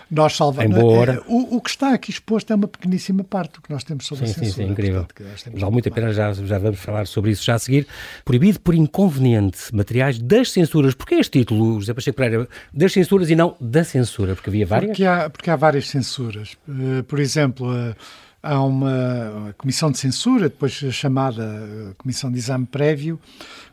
nós 0.10 0.36
salvamos. 0.36 0.78
Uh, 0.78 1.24
o, 1.28 1.58
o, 1.58 1.62
que 1.62 1.70
está 1.70 1.94
aqui 1.94 2.10
exposto 2.10 2.52
é 2.52 2.56
uma 2.56 2.68
pequeníssima 2.68 3.24
parte 3.24 3.56
do 3.56 3.62
que 3.62 3.72
nós 3.72 3.84
temos 3.84 4.06
sobre 4.06 4.26
sim, 4.28 4.32
a 4.32 4.34
censura. 4.36 4.52
Sim, 4.52 4.64
sim, 4.64 4.72
incrível. 4.72 5.06
Vale 5.54 5.72
muito 5.72 5.90
a 5.90 5.92
pena, 5.92 6.14
já, 6.14 6.32
já 6.32 6.58
vamos 6.58 6.80
falar 6.80 7.06
sobre 7.06 7.32
isso 7.32 7.44
já 7.44 7.56
a 7.56 7.60
seguir. 7.60 7.86
Proibido 8.24 8.60
por 8.62 8.74
inconveniente 8.74 9.74
materiais 9.74 10.18
das 10.18 10.52
censuras. 10.52 10.94
Porquê 10.94 11.16
este 11.16 11.40
título, 11.40 11.80
José 11.80 11.94
Pacheco 11.94 12.16
Pereira? 12.16 12.48
Das 12.74 12.94
censuras 12.94 13.30
e 13.30 13.36
não 13.36 13.56
da 13.60 13.84
censura? 13.84 14.36
Porque 14.36 14.50
havia 14.50 14.66
várias? 14.66 14.92
Porque 14.92 15.06
há, 15.06 15.30
porque 15.30 15.50
há 15.50 15.56
várias 15.58 15.88
censuras. 15.90 16.56
Uh, 16.68 17.04
por 17.04 17.20
exemplo, 17.20 17.68
há 18.42 18.62
uma 18.62 19.54
comissão 19.58 19.92
de 19.92 19.98
censura, 19.98 20.50
depois 20.50 20.72
chamada 20.72 21.44
eh, 21.44 21.94
Comissão 21.98 22.32
de 22.32 22.38
Exame 22.38 22.66
Prévio, 22.66 23.20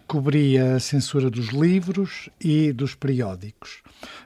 cobria 0.06 0.76
a 0.76 0.80
censura 0.80 1.30
dos 1.30 1.48
livros 1.48 2.28
e 2.40 2.72
dos 2.72 2.94
periódicos. 2.94 3.82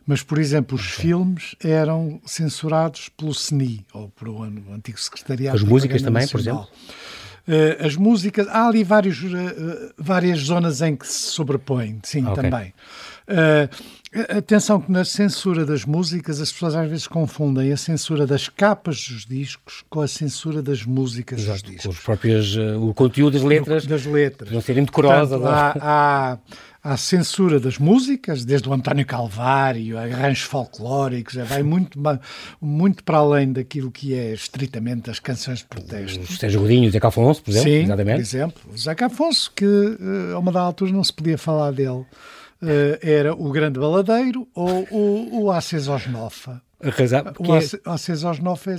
Mas, 0.07 0.23
por 0.23 0.39
exemplo, 0.39 0.77
os 0.77 0.93
okay. 0.93 1.03
filmes 1.07 1.55
eram 1.63 2.21
censurados 2.25 3.09
pelo 3.11 3.33
CNI, 3.35 3.85
ou 3.93 4.09
pelo 4.11 4.43
antigo 4.43 5.01
Secretariado 5.01 5.57
As 5.57 5.63
músicas 5.63 6.03
também, 6.03 6.23
Nacional. 6.23 6.31
por 6.31 6.41
exemplo? 6.41 7.01
Uh, 7.49 7.87
as 7.87 7.97
músicas, 7.97 8.47
há 8.49 8.69
ali 8.69 8.85
vários, 8.85 9.23
uh, 9.23 9.95
várias 9.97 10.39
zonas 10.41 10.83
em 10.83 10.95
que 10.95 11.07
se 11.07 11.31
sobrepõem, 11.31 11.99
sim, 12.03 12.25
okay. 12.27 12.35
também. 12.35 12.75
Uh, 13.31 14.37
atenção 14.37 14.81
que 14.81 14.91
na 14.91 15.05
censura 15.05 15.65
das 15.65 15.85
músicas 15.85 16.41
as 16.41 16.51
pessoas 16.53 16.75
às 16.75 16.89
vezes 16.89 17.07
confundem 17.07 17.73
a 17.73 17.77
censura 17.77 18.27
das 18.27 18.49
capas 18.49 19.09
dos 19.09 19.25
discos 19.25 19.85
com 19.89 20.01
a 20.01 20.09
censura 20.09 20.61
das 20.61 20.85
músicas 20.85 21.41
Exato, 21.41 21.63
dos 21.63 21.71
discos. 21.71 21.85
Com 21.85 21.91
os 21.91 22.01
próprios, 22.01 22.57
uh, 22.57 22.89
o 22.89 22.93
conteúdo 22.93 23.35
das 23.35 23.43
letras. 23.43 23.87
Das 23.87 24.05
letras. 24.05 24.51
Não 24.51 24.61
serem 24.61 24.85
decorosas. 24.85 25.39
Portanto, 25.39 25.79
há, 25.81 26.33
há 26.33 26.39
à 26.83 26.97
censura 26.97 27.61
das 27.61 27.79
músicas, 27.79 28.45
desde 28.45 28.69
o 28.69 28.73
António 28.73 29.05
Calvário, 29.05 29.99
a 29.99 30.03
arranjos 30.03 30.45
folclóricos, 30.45 31.35
vai 31.35 31.63
muito, 31.63 32.01
muito 32.61 33.05
para 33.05 33.19
além 33.19 33.53
daquilo 33.53 33.91
que 33.91 34.15
é 34.15 34.33
estritamente 34.33 35.11
as 35.11 35.19
canções 35.19 35.59
de 35.59 35.67
protesto. 35.67 36.21
O 36.21 36.27
Sérgio 36.27 36.61
Godinho, 36.61 36.89
o 36.89 36.91
Zeca 36.91 37.09
Afonso, 37.09 37.43
por 37.43 37.51
exemplo. 37.51 37.71
Sim, 37.71 37.83
exatamente. 37.83 38.15
por 38.15 38.21
exemplo. 38.21 38.63
O 38.73 38.79
Zeca 38.79 39.07
Afonso, 39.07 39.53
que 39.55 39.65
eh, 39.65 40.33
a 40.35 40.39
uma 40.39 40.51
da 40.51 40.61
altura 40.61 40.91
não 40.91 41.05
se 41.05 41.13
podia 41.13 41.37
falar 41.37 41.71
dele, 41.73 42.01
eh, 42.01 42.07
era 43.03 43.35
o 43.35 43.51
grande 43.51 43.79
baladeiro 43.79 44.47
ou 44.55 44.87
o, 44.91 45.45
o 45.45 45.51
Aces 45.51 45.89
Osnofa. 45.89 46.63
Arrasava, 46.83 47.35
o 47.39 47.55
é... 47.55 47.61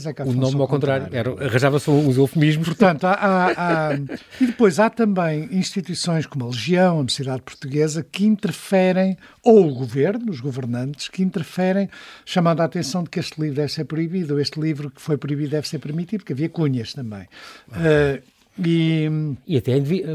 É 0.10 0.24
O 0.24 0.34
nome 0.34 0.60
ao 0.60 0.68
contrário, 0.68 1.06
contrário. 1.06 1.38
arranjava-se 1.40 1.88
os 1.90 2.18
eufemismos. 2.18 2.68
Portanto, 2.68 3.06
há, 3.06 3.14
há, 3.14 3.90
há, 3.90 3.94
e 4.40 4.48
depois 4.48 4.80
há 4.80 4.90
também 4.90 5.48
instituições 5.52 6.26
como 6.26 6.46
a 6.46 6.48
Legião, 6.48 6.96
a 6.96 7.00
Universidade 7.00 7.44
Portuguesa, 7.44 8.04
que 8.12 8.26
interferem, 8.26 9.16
ou 9.44 9.68
o 9.68 9.76
governo, 9.76 10.32
os 10.32 10.40
governantes, 10.40 11.10
que 11.10 11.22
interferem, 11.22 11.88
chamando 12.26 12.62
a 12.62 12.66
atenção 12.66 13.04
de 13.04 13.10
que 13.12 13.20
este 13.20 13.40
livro 13.40 13.58
deve 13.58 13.72
ser 13.72 13.86
proibido, 13.86 14.34
ou 14.34 14.40
este 14.40 14.60
livro 14.60 14.90
que 14.90 15.00
foi 15.02 15.16
proibido 15.16 15.52
deve 15.52 15.68
ser 15.68 15.78
permitido, 15.78 16.22
porque 16.22 16.34
havia 16.34 16.50
cunhas 16.50 16.94
também. 16.94 17.28
Uh, 17.70 18.20
e, 18.64 19.10
e 19.48 19.58
até 19.58 19.74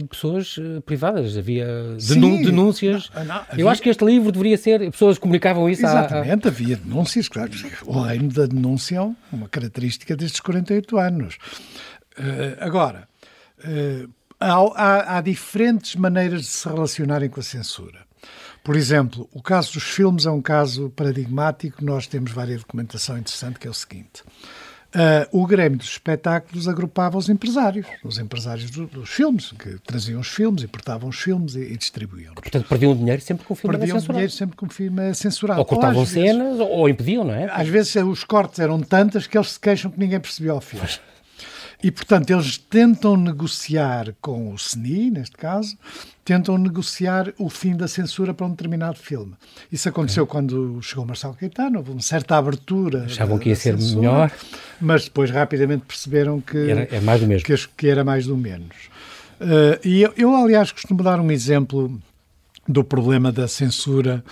pessoas 0.08 0.56
eh, 0.58 0.80
privadas, 0.80 1.36
havia 1.36 1.66
Sim, 1.98 2.42
denúncias. 2.42 3.10
Não, 3.14 3.24
não, 3.24 3.34
havia... 3.34 3.62
Eu 3.64 3.68
acho 3.68 3.82
que 3.82 3.88
este 3.88 4.04
livro 4.04 4.30
deveria 4.30 4.56
ser. 4.56 4.90
Pessoas 4.90 5.18
comunicavam 5.18 5.68
isso. 5.68 5.84
Exatamente, 5.84 6.48
havia 6.48 6.76
denúncias, 6.76 7.28
claro. 7.28 7.50
O 7.84 8.00
reino 8.00 8.28
da 8.32 8.46
denúncia 8.46 8.98
é 8.98 9.34
uma 9.34 9.48
característica 9.48 10.16
destes 10.16 10.40
48 10.40 10.98
anos. 10.98 11.38
Uh, 12.18 12.56
agora, 12.60 13.08
uh, 13.64 14.10
há, 14.40 14.52
há, 14.52 15.16
há 15.16 15.20
diferentes 15.20 15.96
maneiras 15.96 16.42
de 16.42 16.46
se 16.46 16.68
relacionarem 16.68 17.28
com 17.28 17.40
a 17.40 17.42
censura. 17.42 18.06
Por 18.62 18.74
exemplo, 18.74 19.28
o 19.32 19.40
caso 19.40 19.74
dos 19.74 19.84
filmes 19.84 20.26
é 20.26 20.30
um 20.30 20.42
caso 20.42 20.90
paradigmático. 20.90 21.84
Nós 21.84 22.06
temos 22.08 22.32
várias 22.32 22.62
documentação 22.62 23.16
interessante 23.16 23.60
que 23.60 23.66
é 23.68 23.70
o 23.70 23.74
seguinte. 23.74 24.24
Uh, 24.94 25.42
o 25.42 25.46
Grêmio 25.46 25.78
dos 25.78 25.88
Espetáculos 25.88 26.68
agrupava 26.68 27.18
os 27.18 27.28
empresários, 27.28 27.86
os 28.02 28.18
empresários 28.18 28.70
do, 28.70 28.86
dos 28.86 29.10
filmes, 29.10 29.52
que 29.52 29.78
traziam 29.80 30.20
os 30.20 30.28
filmes, 30.28 30.62
importavam 30.62 31.08
os 31.10 31.18
filmes 31.18 31.54
e, 31.54 31.60
e 31.60 31.76
distribuíam. 31.76 32.32
-nos. 32.32 32.40
Portanto, 32.42 32.68
perdiam 32.68 32.96
dinheiro 32.96 33.20
sempre 33.20 33.44
com 33.44 33.52
o 33.52 33.56
filme 33.56 33.76
Perdiam 33.76 33.98
dinheiro 33.98 34.32
sempre 34.32 34.56
com 34.56 34.66
o 34.66 34.70
filme 34.70 35.14
censurado. 35.14 35.60
Ou 35.60 35.66
cortavam 35.66 36.00
ou 36.00 36.06
cenas, 36.06 36.56
vezes, 36.56 36.60
ou 36.60 36.88
impediam, 36.88 37.24
não 37.24 37.34
é? 37.34 37.50
Às 37.52 37.68
vezes 37.68 37.94
os 37.96 38.24
cortes 38.24 38.58
eram 38.58 38.80
tantas 38.80 39.26
que 39.26 39.36
eles 39.36 39.52
se 39.52 39.60
queixam 39.60 39.90
que 39.90 39.98
ninguém 39.98 40.20
percebeu 40.20 40.56
o 40.56 40.60
filme. 40.60 40.88
E, 41.82 41.90
portanto, 41.90 42.30
eles 42.30 42.56
tentam 42.56 43.16
negociar 43.16 44.14
com 44.20 44.52
o 44.52 44.56
CNI, 44.56 45.10
neste 45.10 45.36
caso, 45.36 45.76
tentam 46.24 46.56
negociar 46.58 47.32
o 47.38 47.48
fim 47.48 47.76
da 47.76 47.86
censura 47.86 48.32
para 48.32 48.46
um 48.46 48.50
determinado 48.50 48.98
filme. 48.98 49.34
Isso 49.70 49.88
aconteceu 49.88 50.24
é. 50.24 50.26
quando 50.26 50.80
chegou 50.82 51.04
Marcelo 51.04 51.34
Caetano, 51.34 51.78
houve 51.78 51.92
uma 51.92 52.00
certa 52.00 52.36
abertura. 52.36 53.04
Achavam 53.04 53.38
que 53.38 53.50
ia 53.50 53.56
ser 53.56 53.78
censura, 53.78 54.00
melhor. 54.00 54.32
Mas 54.80 55.04
depois 55.04 55.30
rapidamente 55.30 55.84
perceberam 55.86 56.40
que, 56.40 56.70
era, 56.70 56.88
é 56.90 57.00
mais 57.00 57.20
do 57.20 57.26
mesmo. 57.26 57.46
que, 57.46 57.68
que 57.76 57.88
era 57.88 58.02
mais 58.02 58.26
do 58.26 58.36
menos. 58.36 58.76
Uh, 59.40 59.78
e 59.84 60.02
eu, 60.02 60.12
eu, 60.16 60.34
aliás, 60.34 60.72
costumo 60.72 61.02
dar 61.02 61.20
um 61.20 61.30
exemplo 61.30 62.00
do 62.66 62.82
problema 62.82 63.30
da 63.30 63.46
censura 63.46 64.24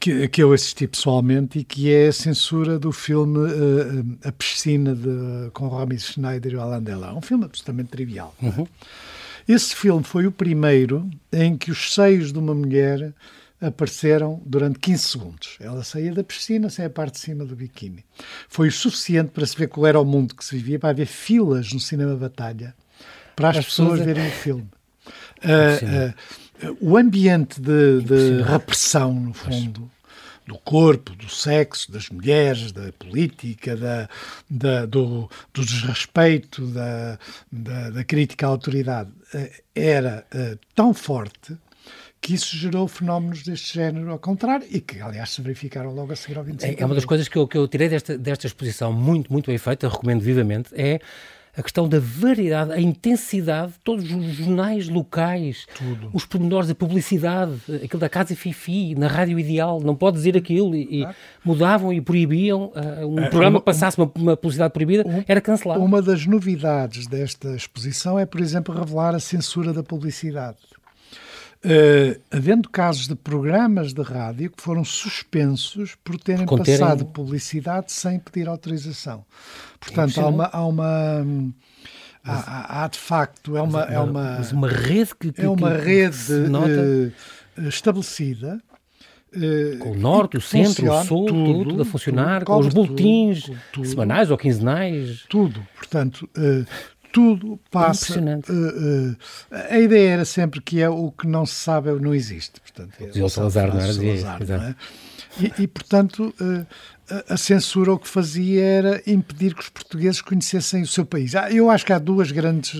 que, 0.00 0.28
que 0.28 0.42
eu 0.42 0.52
assisti 0.52 0.86
pessoalmente 0.86 1.60
e 1.60 1.64
que 1.64 1.92
é 1.92 2.08
a 2.08 2.12
censura 2.12 2.78
do 2.78 2.90
filme 2.90 3.38
uh, 3.38 4.18
A 4.24 4.32
Piscina 4.32 4.94
de, 4.94 5.50
com 5.52 5.68
Romy 5.68 5.98
Schneider 5.98 6.52
e 6.52 6.56
o 6.56 6.60
Alain 6.60 6.82
Delon. 6.82 7.16
Um 7.16 7.20
filme 7.20 7.44
absolutamente 7.44 7.90
trivial. 7.90 8.34
É? 8.42 8.46
Uhum. 8.46 8.66
Esse 9.48 9.76
filme 9.76 10.02
foi 10.02 10.26
o 10.26 10.32
primeiro 10.32 11.08
em 11.32 11.56
que 11.56 11.70
os 11.70 11.94
seios 11.94 12.32
de 12.32 12.38
uma 12.38 12.54
mulher 12.54 13.14
apareceram 13.60 14.42
durante 14.44 14.78
15 14.80 15.02
segundos. 15.02 15.56
Ela 15.60 15.84
saía 15.84 16.12
da 16.12 16.24
piscina 16.24 16.68
sem 16.68 16.84
a 16.84 16.90
parte 16.90 17.14
de 17.14 17.20
cima 17.20 17.44
do 17.44 17.54
biquíni. 17.54 18.04
Foi 18.48 18.68
o 18.68 18.72
suficiente 18.72 19.30
para 19.30 19.46
se 19.46 19.56
ver 19.56 19.68
qual 19.68 19.86
era 19.86 20.00
o 20.00 20.04
mundo 20.04 20.34
que 20.34 20.44
se 20.44 20.56
vivia, 20.56 20.78
para 20.78 20.90
haver 20.90 21.06
filas 21.06 21.72
no 21.72 21.80
cinema 21.80 22.16
Batalha 22.16 22.74
para 23.36 23.50
as, 23.50 23.58
as 23.58 23.64
pessoas, 23.66 24.00
pessoas 24.00 24.06
verem 24.06 24.28
o 24.28 24.32
filme. 24.32 24.68
Uh, 25.36 26.14
o 26.80 26.96
ambiente 26.96 27.60
de, 27.60 28.00
de 28.02 28.42
repressão, 28.42 29.12
no 29.12 29.34
fundo, 29.34 29.90
do 30.46 30.56
corpo, 30.58 31.14
do 31.14 31.28
sexo, 31.28 31.90
das 31.90 32.08
mulheres, 32.08 32.70
da 32.70 32.92
política, 32.92 33.76
da, 33.76 34.08
da 34.48 34.86
do, 34.86 35.28
do, 35.52 35.64
desrespeito, 35.64 36.66
da, 36.68 37.18
da, 37.50 37.90
da, 37.90 38.04
crítica 38.04 38.46
à 38.46 38.50
autoridade, 38.50 39.10
eh, 39.34 39.50
era 39.74 40.24
uh, 40.32 40.58
tão 40.74 40.94
forte 40.94 41.56
que 42.20 42.34
isso 42.34 42.56
gerou 42.56 42.86
fenómenos 42.88 43.42
deste 43.42 43.74
género 43.74 44.10
ao 44.10 44.18
contrário 44.18 44.66
e 44.70 44.80
que, 44.80 45.00
aliás, 45.00 45.30
se 45.30 45.42
verificaram 45.42 45.92
logo 45.92 46.12
a 46.12 46.16
seguir 46.16 46.38
ao 46.38 46.44
25 46.44 46.78
É, 46.78 46.82
é 46.82 46.86
uma 46.86 46.94
das 46.94 47.04
coisas 47.04 47.28
que 47.28 47.36
eu, 47.36 47.46
que 47.46 47.58
eu 47.58 47.66
tirei 47.68 47.88
desta, 47.88 48.16
desta 48.16 48.46
exposição 48.46 48.92
muito, 48.92 49.32
muito 49.32 49.46
bem 49.46 49.58
feita, 49.58 49.88
recomendo 49.88 50.22
vivamente, 50.22 50.70
é 50.74 51.00
a 51.56 51.62
questão 51.62 51.88
da 51.88 51.98
variedade, 51.98 52.72
a 52.72 52.80
intensidade, 52.80 53.72
todos 53.82 54.10
os 54.10 54.24
jornais 54.34 54.88
locais, 54.88 55.66
Tudo. 55.74 56.10
os 56.12 56.26
pormenores, 56.26 56.68
a 56.68 56.74
publicidade, 56.74 57.54
aquilo 57.82 57.98
da 57.98 58.08
Casa 58.08 58.36
Fifi, 58.36 58.94
na 58.94 59.08
Rádio 59.08 59.38
Ideal, 59.38 59.80
não 59.80 59.94
pode 59.94 60.18
dizer 60.18 60.36
aquilo, 60.36 60.74
e, 60.76 61.02
e 61.02 61.08
mudavam 61.42 61.92
e 61.92 62.00
proibiam, 62.00 62.72
uh, 62.74 63.06
um 63.06 63.18
é, 63.18 63.30
programa 63.30 63.56
uma, 63.56 63.62
passasse 63.62 63.96
uma, 63.96 64.10
uma, 64.14 64.36
publicidade 64.36 64.72
proibida, 64.72 65.08
um, 65.08 65.24
era 65.26 65.40
cancelado. 65.40 65.82
Uma 65.82 66.02
das 66.02 66.26
novidades 66.26 67.06
desta 67.06 67.56
exposição 67.56 68.18
é, 68.18 68.26
por 68.26 68.40
exemplo, 68.40 68.74
revelar 68.74 69.14
a 69.14 69.20
censura 69.20 69.72
da 69.72 69.82
publicidade. 69.82 70.58
Uh, 71.66 72.20
havendo 72.30 72.68
casos 72.68 73.08
de 73.08 73.16
programas 73.16 73.92
de 73.92 74.00
rádio 74.00 74.52
que 74.52 74.62
foram 74.62 74.84
suspensos 74.84 75.96
por 76.04 76.16
terem 76.16 76.46
Conterem... 76.46 76.78
passado 76.78 77.04
publicidade 77.06 77.90
sem 77.90 78.20
pedir 78.20 78.48
autorização. 78.48 79.24
Portanto, 79.80 80.20
há 80.20 80.28
uma. 80.28 80.44
Há 80.44 80.64
uma 80.64 81.26
há, 82.24 82.84
há, 82.84 82.88
de 82.88 82.98
facto, 83.00 83.56
é 83.56 83.62
uma. 83.62 83.82
É 83.82 83.98
uma, 83.98 84.38
uma 84.52 84.68
rede 84.68 85.10
que, 85.18 85.32
que 85.32 85.42
É 85.42 85.48
uma 85.48 85.70
rede 85.70 86.32
uh, 86.32 87.68
estabelecida. 87.68 88.62
Uh, 89.34 89.78
com 89.80 89.90
o 89.90 89.96
norte, 89.96 90.36
o 90.36 90.40
centro, 90.40 90.88
o 90.88 91.04
sul, 91.04 91.26
tudo, 91.26 91.64
tudo 91.64 91.82
a 91.82 91.84
funcionar, 91.84 92.44
tudo, 92.44 92.46
com 92.46 92.58
os 92.60 92.72
boletins 92.72 93.50
semanais 93.84 94.30
ou 94.30 94.38
quinzenais. 94.38 95.24
Tudo. 95.28 95.66
Portanto, 95.74 96.30
tudo 97.16 97.58
passa. 97.70 98.20
Uh, 98.20 99.10
uh, 99.10 99.16
a 99.50 99.78
ideia 99.78 100.10
era 100.10 100.24
sempre 100.26 100.60
que 100.60 100.82
é 100.82 100.88
o 100.90 101.10
que 101.10 101.26
não 101.26 101.46
se 101.46 101.54
sabe 101.54 101.90
não 101.92 102.14
existe. 102.14 102.60
Portanto, 102.60 102.92
é, 103.00 103.22
o 103.22 103.28
Salazar, 103.30 103.74
não 103.74 103.80
era? 103.80 103.94
Salazar, 103.94 104.46
não 104.46 104.62
é? 104.62 104.76
E, 105.40 105.62
e, 105.62 105.66
portanto, 105.66 106.34
uh, 106.38 106.66
a 107.26 107.38
censura 107.38 107.94
o 107.94 107.98
que 107.98 108.06
fazia 108.06 108.62
era 108.62 109.02
impedir 109.06 109.54
que 109.54 109.62
os 109.62 109.70
portugueses 109.70 110.20
conhecessem 110.20 110.82
o 110.82 110.86
seu 110.86 111.06
país. 111.06 111.32
Eu 111.50 111.70
acho 111.70 111.86
que 111.86 111.92
há 111.94 111.98
duas 111.98 112.30
grandes 112.30 112.78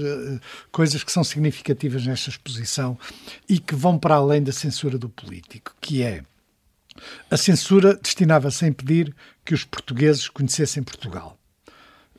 coisas 0.71 1.03
que 1.03 1.11
são 1.11 1.25
significativas 1.25 2.05
nesta 2.05 2.29
exposição 2.29 2.99
e 3.49 3.59
que 3.59 3.75
vão 3.75 3.99
para 3.99 4.17
além 4.17 4.43
da 4.43 4.53
censura 4.53 4.99
do 4.99 5.09
político, 5.09 5.75
que 5.81 6.03
é 6.03 6.23
a 7.31 7.37
censura 7.39 7.95
destinava-se 7.95 8.65
a 8.65 8.69
impedir 8.69 9.15
que 9.45 9.55
os 9.55 9.65
portugueses 9.65 10.29
conhecessem 10.29 10.83
Portugal 10.83 11.39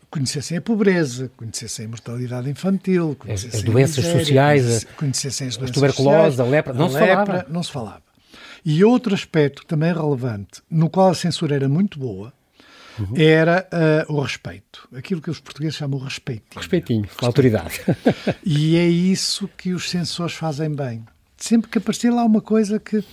conhecessem 0.09 0.57
a 0.57 0.61
pobreza, 0.61 1.31
conhecessem 1.35 1.85
a 1.85 1.89
mortalidade 1.89 2.49
infantil, 2.49 3.15
conhecessem 3.19 3.59
as 3.59 3.63
doenças 3.63 3.97
miséria, 3.97 4.19
sociais, 4.19 4.83
conhecessem 4.95 5.47
as 5.47 5.57
doenças 5.57 5.75
tuberculose, 5.75 6.17
sociais, 6.17 6.39
a 6.39 6.43
lepra, 6.43 6.73
não 6.73 6.85
a 6.85 6.89
se 6.89 6.95
lepra, 6.95 7.25
falava. 7.25 7.45
Não 7.49 7.63
se 7.63 7.71
falava. 7.71 8.01
E 8.65 8.83
outro 8.83 9.13
aspecto 9.13 9.65
também 9.65 9.93
relevante, 9.93 10.61
no 10.69 10.89
qual 10.89 11.09
a 11.09 11.15
censura 11.15 11.55
era 11.55 11.69
muito 11.69 11.99
boa, 11.99 12.33
uhum. 12.99 13.13
era 13.15 13.67
uh, 14.09 14.13
o 14.13 14.21
respeito. 14.21 14.87
Aquilo 14.95 15.21
que 15.21 15.29
os 15.29 15.39
portugueses 15.39 15.75
chamam 15.75 15.99
respeitinho. 15.99 16.57
Respeitinho, 16.57 17.01
respeito. 17.03 17.25
autoridade. 17.25 17.81
e 18.43 18.75
é 18.75 18.87
isso 18.87 19.49
que 19.57 19.73
os 19.73 19.89
censores 19.89 20.33
fazem 20.33 20.73
bem. 20.73 21.05
Sempre 21.37 21.69
que 21.69 21.77
aparecia 21.77 22.11
lá 22.13 22.23
uma 22.25 22.41
coisa 22.41 22.79
que... 22.79 23.03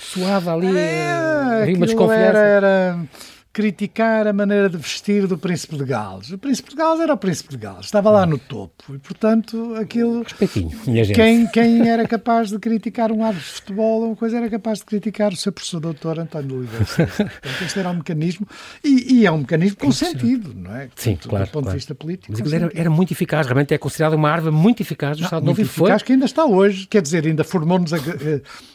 Soava 0.00 0.52
ali, 0.52 0.76
é, 0.76 1.72
uma 1.76 1.86
desconfiança. 1.86 2.38
Era, 2.38 2.38
era 2.38 3.08
criticar 3.56 4.26
a 4.26 4.34
maneira 4.34 4.68
de 4.68 4.76
vestir 4.76 5.26
do 5.26 5.38
Príncipe 5.38 5.78
de 5.78 5.84
Gales. 5.86 6.30
O 6.30 6.36
Príncipe 6.36 6.68
de 6.68 6.76
Gales 6.76 7.00
era 7.00 7.14
o 7.14 7.16
Príncipe 7.16 7.48
de 7.48 7.56
Gales, 7.56 7.86
estava 7.86 8.10
lá 8.10 8.26
no 8.26 8.36
topo 8.36 8.94
e, 8.94 8.98
portanto, 8.98 9.74
aquilo. 9.76 10.22
Respeitinho, 10.22 10.78
minha 10.86 11.02
gente. 11.02 11.16
Quem, 11.16 11.46
quem 11.46 11.88
era 11.88 12.06
capaz 12.06 12.50
de 12.50 12.58
criticar 12.58 13.10
um 13.10 13.24
árbitro 13.24 13.48
de 13.48 13.54
futebol, 13.54 14.08
uma 14.08 14.14
coisa 14.16 14.36
era 14.36 14.50
capaz 14.50 14.80
de 14.80 14.84
criticar 14.84 15.32
o 15.32 15.36
seu 15.36 15.50
professor 15.52 15.80
doutor 15.80 16.18
António 16.18 16.58
Oliveira. 16.58 16.84
Portanto, 16.84 17.64
este 17.64 17.78
era 17.78 17.88
um 17.88 17.94
mecanismo 17.94 18.46
e, 18.84 19.20
e 19.20 19.26
é 19.26 19.32
um 19.32 19.38
mecanismo 19.38 19.78
com 19.78 19.90
sentido, 19.90 20.52
não 20.54 20.76
é? 20.76 20.90
Sim, 20.94 21.16
claro. 21.16 21.46
Do 21.46 21.50
ponto 21.50 21.62
claro. 21.62 21.68
de 21.70 21.76
vista 21.76 21.94
político. 21.94 22.34
Mas 22.38 22.52
era, 22.52 22.70
era, 22.74 22.90
muito 22.90 23.14
eficaz, 23.14 23.46
realmente 23.46 23.72
é 23.72 23.78
considerado 23.78 24.12
uma 24.12 24.30
arma 24.30 24.50
muito 24.50 24.82
eficaz 24.82 25.16
do 25.16 25.20
não, 25.20 25.28
Estado 25.28 25.46
Novo 25.46 25.62
eficaz 25.62 26.02
foi. 26.02 26.06
que 26.06 26.12
ainda 26.12 26.26
está 26.26 26.44
hoje, 26.44 26.86
quer 26.86 27.00
dizer, 27.00 27.26
ainda 27.26 27.42
formou-nos. 27.42 27.94
A, 27.94 27.96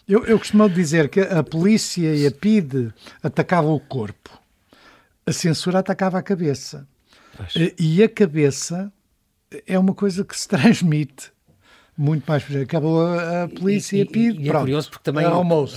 eu, 0.10 0.26
eu 0.26 0.40
costumo 0.40 0.68
dizer 0.68 1.08
que 1.08 1.20
a 1.20 1.44
polícia 1.44 2.16
e 2.16 2.26
a 2.26 2.32
PIDE 2.32 2.92
atacavam 3.22 3.76
o 3.76 3.80
corpo, 3.80 4.41
a 5.26 5.32
censura 5.32 5.80
atacava 5.80 6.18
a 6.18 6.24
cabeça. 6.24 6.88
Pois. 7.36 7.54
E 7.80 8.04
a 8.04 8.10
cabeça 8.10 8.92
é 9.66 9.78
uma 9.78 9.94
coisa 9.94 10.24
que 10.24 10.38
se 10.38 10.48
transmite 10.50 11.32
muito 12.02 12.24
mais. 12.28 12.44
Acabou 12.56 13.06
a, 13.06 13.44
a 13.44 13.48
polícia 13.48 13.96
e, 13.98 14.02
a 14.02 14.06
PID. 14.06 14.40
E, 14.40 14.46
e 14.46 14.50
é 14.50 14.54
curioso 14.54 14.90
porque 14.90 15.04
também 15.04 15.26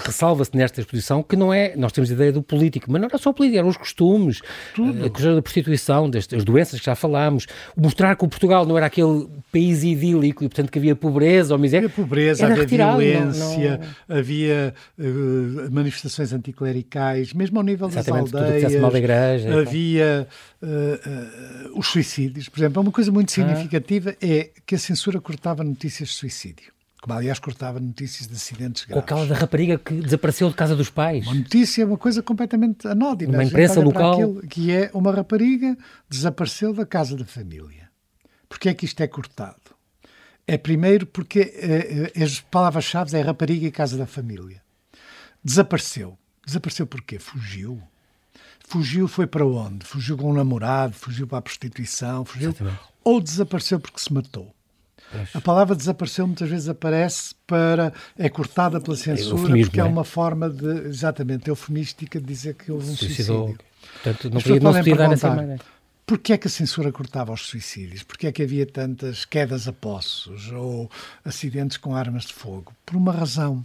ressalva-se 0.04 0.56
nesta 0.56 0.80
exposição 0.80 1.22
que 1.22 1.36
não 1.36 1.52
é. 1.52 1.76
Nós 1.76 1.92
temos 1.92 2.10
a 2.10 2.14
ideia 2.14 2.32
do 2.32 2.42
político, 2.42 2.90
mas 2.90 3.00
não 3.00 3.08
era 3.08 3.18
só 3.18 3.30
o 3.30 3.34
político, 3.34 3.58
eram 3.58 3.68
os 3.68 3.76
costumes, 3.76 4.40
Tudo. 4.74 5.04
a 5.04 5.10
questão 5.10 5.34
da 5.34 5.42
prostituição, 5.42 6.08
das, 6.08 6.26
das 6.26 6.42
doenças 6.42 6.80
que 6.80 6.86
já 6.86 6.94
falámos, 6.94 7.46
mostrar 7.76 8.16
que 8.16 8.24
o 8.24 8.28
Portugal 8.28 8.64
não 8.64 8.76
era 8.76 8.86
aquele 8.86 9.28
país 9.52 9.84
idílico 9.84 10.42
e, 10.42 10.48
portanto, 10.48 10.70
que 10.70 10.78
havia 10.78 10.96
pobreza 10.96 11.52
ou 11.54 11.60
miséria. 11.60 11.88
Havia 11.88 12.04
pobreza, 12.04 12.46
havia 12.46 12.56
retirado, 12.56 12.98
violência, 12.98 13.70
não, 13.76 13.88
não... 14.08 14.16
havia 14.16 14.74
uh, 14.98 15.70
manifestações 15.70 16.32
anticlericais, 16.32 17.34
mesmo 17.34 17.58
ao 17.58 17.64
nível 17.64 17.88
Exatamente, 17.88 18.32
das 18.32 18.42
aldeias. 18.42 18.72
Tudo 18.72 18.82
mal 18.82 18.90
da 18.90 18.98
igreja, 18.98 19.60
havia 19.60 20.26
uh, 20.62 20.66
uh, 20.66 21.78
os 21.78 21.88
suicídios. 21.88 22.48
Por 22.48 22.58
exemplo, 22.58 22.80
uma 22.80 22.92
coisa 22.92 23.12
muito 23.12 23.28
ah. 23.28 23.32
significativa 23.32 24.10
ah. 24.10 24.26
é 24.26 24.50
que 24.64 24.74
a 24.74 24.78
censura 24.78 25.20
cortava 25.20 25.62
notícias 25.62 26.13
de 26.14 26.20
suicídio. 26.20 26.72
Como, 27.02 27.18
aliás, 27.18 27.38
cortava 27.38 27.78
notícias 27.78 28.26
de 28.26 28.34
acidentes 28.34 28.84
graves. 28.84 28.96
Ou 28.96 29.02
aquela 29.02 29.26
da 29.26 29.34
rapariga 29.34 29.78
que 29.78 29.92
desapareceu 29.94 30.48
de 30.48 30.54
casa 30.54 30.74
dos 30.74 30.88
pais. 30.88 31.26
Uma 31.26 31.34
notícia 31.34 31.82
é 31.82 31.84
uma 31.84 31.98
coisa 31.98 32.22
completamente 32.22 32.88
anódina. 32.88 33.34
Uma 33.34 33.44
imprensa 33.44 33.78
local. 33.80 34.14
Aquilo, 34.14 34.40
que 34.48 34.72
é 34.72 34.90
uma 34.94 35.12
rapariga 35.12 35.76
desapareceu 36.08 36.72
da 36.72 36.86
casa 36.86 37.14
da 37.14 37.26
família. 37.26 37.90
Porquê 38.48 38.70
é 38.70 38.74
que 38.74 38.86
isto 38.86 39.02
é 39.02 39.06
cortado? 39.06 39.74
É 40.46 40.56
primeiro 40.56 41.06
porque 41.06 41.40
é, 41.40 42.10
é, 42.14 42.22
as 42.22 42.40
palavras-chave 42.40 43.14
é 43.16 43.20
rapariga 43.20 43.66
e 43.66 43.70
casa 43.70 43.98
da 43.98 44.06
família. 44.06 44.62
Desapareceu. 45.44 46.16
Desapareceu 46.46 46.86
porquê? 46.86 47.18
Fugiu. 47.18 47.82
Fugiu 48.66 49.06
foi 49.06 49.26
para 49.26 49.44
onde? 49.44 49.84
Fugiu 49.84 50.16
com 50.16 50.30
um 50.30 50.34
namorado, 50.34 50.94
fugiu 50.94 51.26
para 51.26 51.38
a 51.38 51.42
prostituição, 51.42 52.24
fugiu... 52.24 52.48
Exatamente. 52.48 52.78
Ou 53.04 53.20
desapareceu 53.20 53.78
porque 53.78 54.00
se 54.00 54.10
matou. 54.10 54.54
A 55.32 55.40
palavra 55.40 55.76
desapareceu 55.76 56.26
muitas 56.26 56.48
vezes 56.48 56.68
aparece 56.68 57.34
para. 57.46 57.92
é 58.18 58.28
cortada 58.28 58.80
pela 58.80 58.96
censura, 58.96 59.54
porque 59.56 59.80
é? 59.80 59.82
é? 59.82 59.84
uma 59.84 60.04
forma 60.04 60.50
de. 60.50 60.88
exatamente, 60.88 61.48
eufemística 61.48 62.20
de 62.20 62.26
dizer 62.26 62.54
que 62.54 62.72
houve 62.72 62.90
um 62.90 62.96
Suicidou. 62.96 63.46
suicídio. 63.46 63.64
Portanto, 63.92 64.30
não 64.30 64.40
podia, 64.40 64.60
não 64.60 64.72
se 64.72 64.78
podia 64.78 64.96
dar 64.96 65.08
nessa 65.08 65.30
maneira. 65.30 65.64
Porquê 66.06 66.34
é 66.34 66.38
que 66.38 66.46
a 66.46 66.50
censura 66.50 66.92
cortava 66.92 67.32
os 67.32 67.46
suicídios? 67.46 68.02
Porquê 68.02 68.26
é 68.26 68.32
que 68.32 68.42
havia 68.42 68.66
tantas 68.66 69.24
quedas 69.24 69.66
a 69.66 69.72
poços 69.72 70.50
ou 70.52 70.90
acidentes 71.24 71.78
com 71.78 71.96
armas 71.96 72.24
de 72.24 72.34
fogo? 72.34 72.72
Por 72.84 72.96
uma 72.96 73.10
razão. 73.10 73.64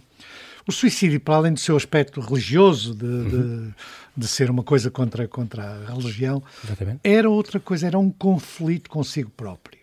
O 0.66 0.72
suicídio, 0.72 1.20
para 1.20 1.34
além 1.34 1.52
do 1.52 1.60
seu 1.60 1.76
aspecto 1.76 2.20
religioso, 2.20 2.94
de, 2.94 3.04
uhum. 3.04 3.66
de, 3.66 3.74
de 4.16 4.28
ser 4.28 4.50
uma 4.50 4.62
coisa 4.62 4.90
contra, 4.90 5.28
contra 5.28 5.64
a 5.64 5.92
religião, 5.92 6.42
Exatamente. 6.64 7.00
era 7.04 7.28
outra 7.28 7.60
coisa, 7.60 7.86
era 7.86 7.98
um 7.98 8.10
conflito 8.10 8.88
consigo 8.88 9.30
próprio. 9.30 9.79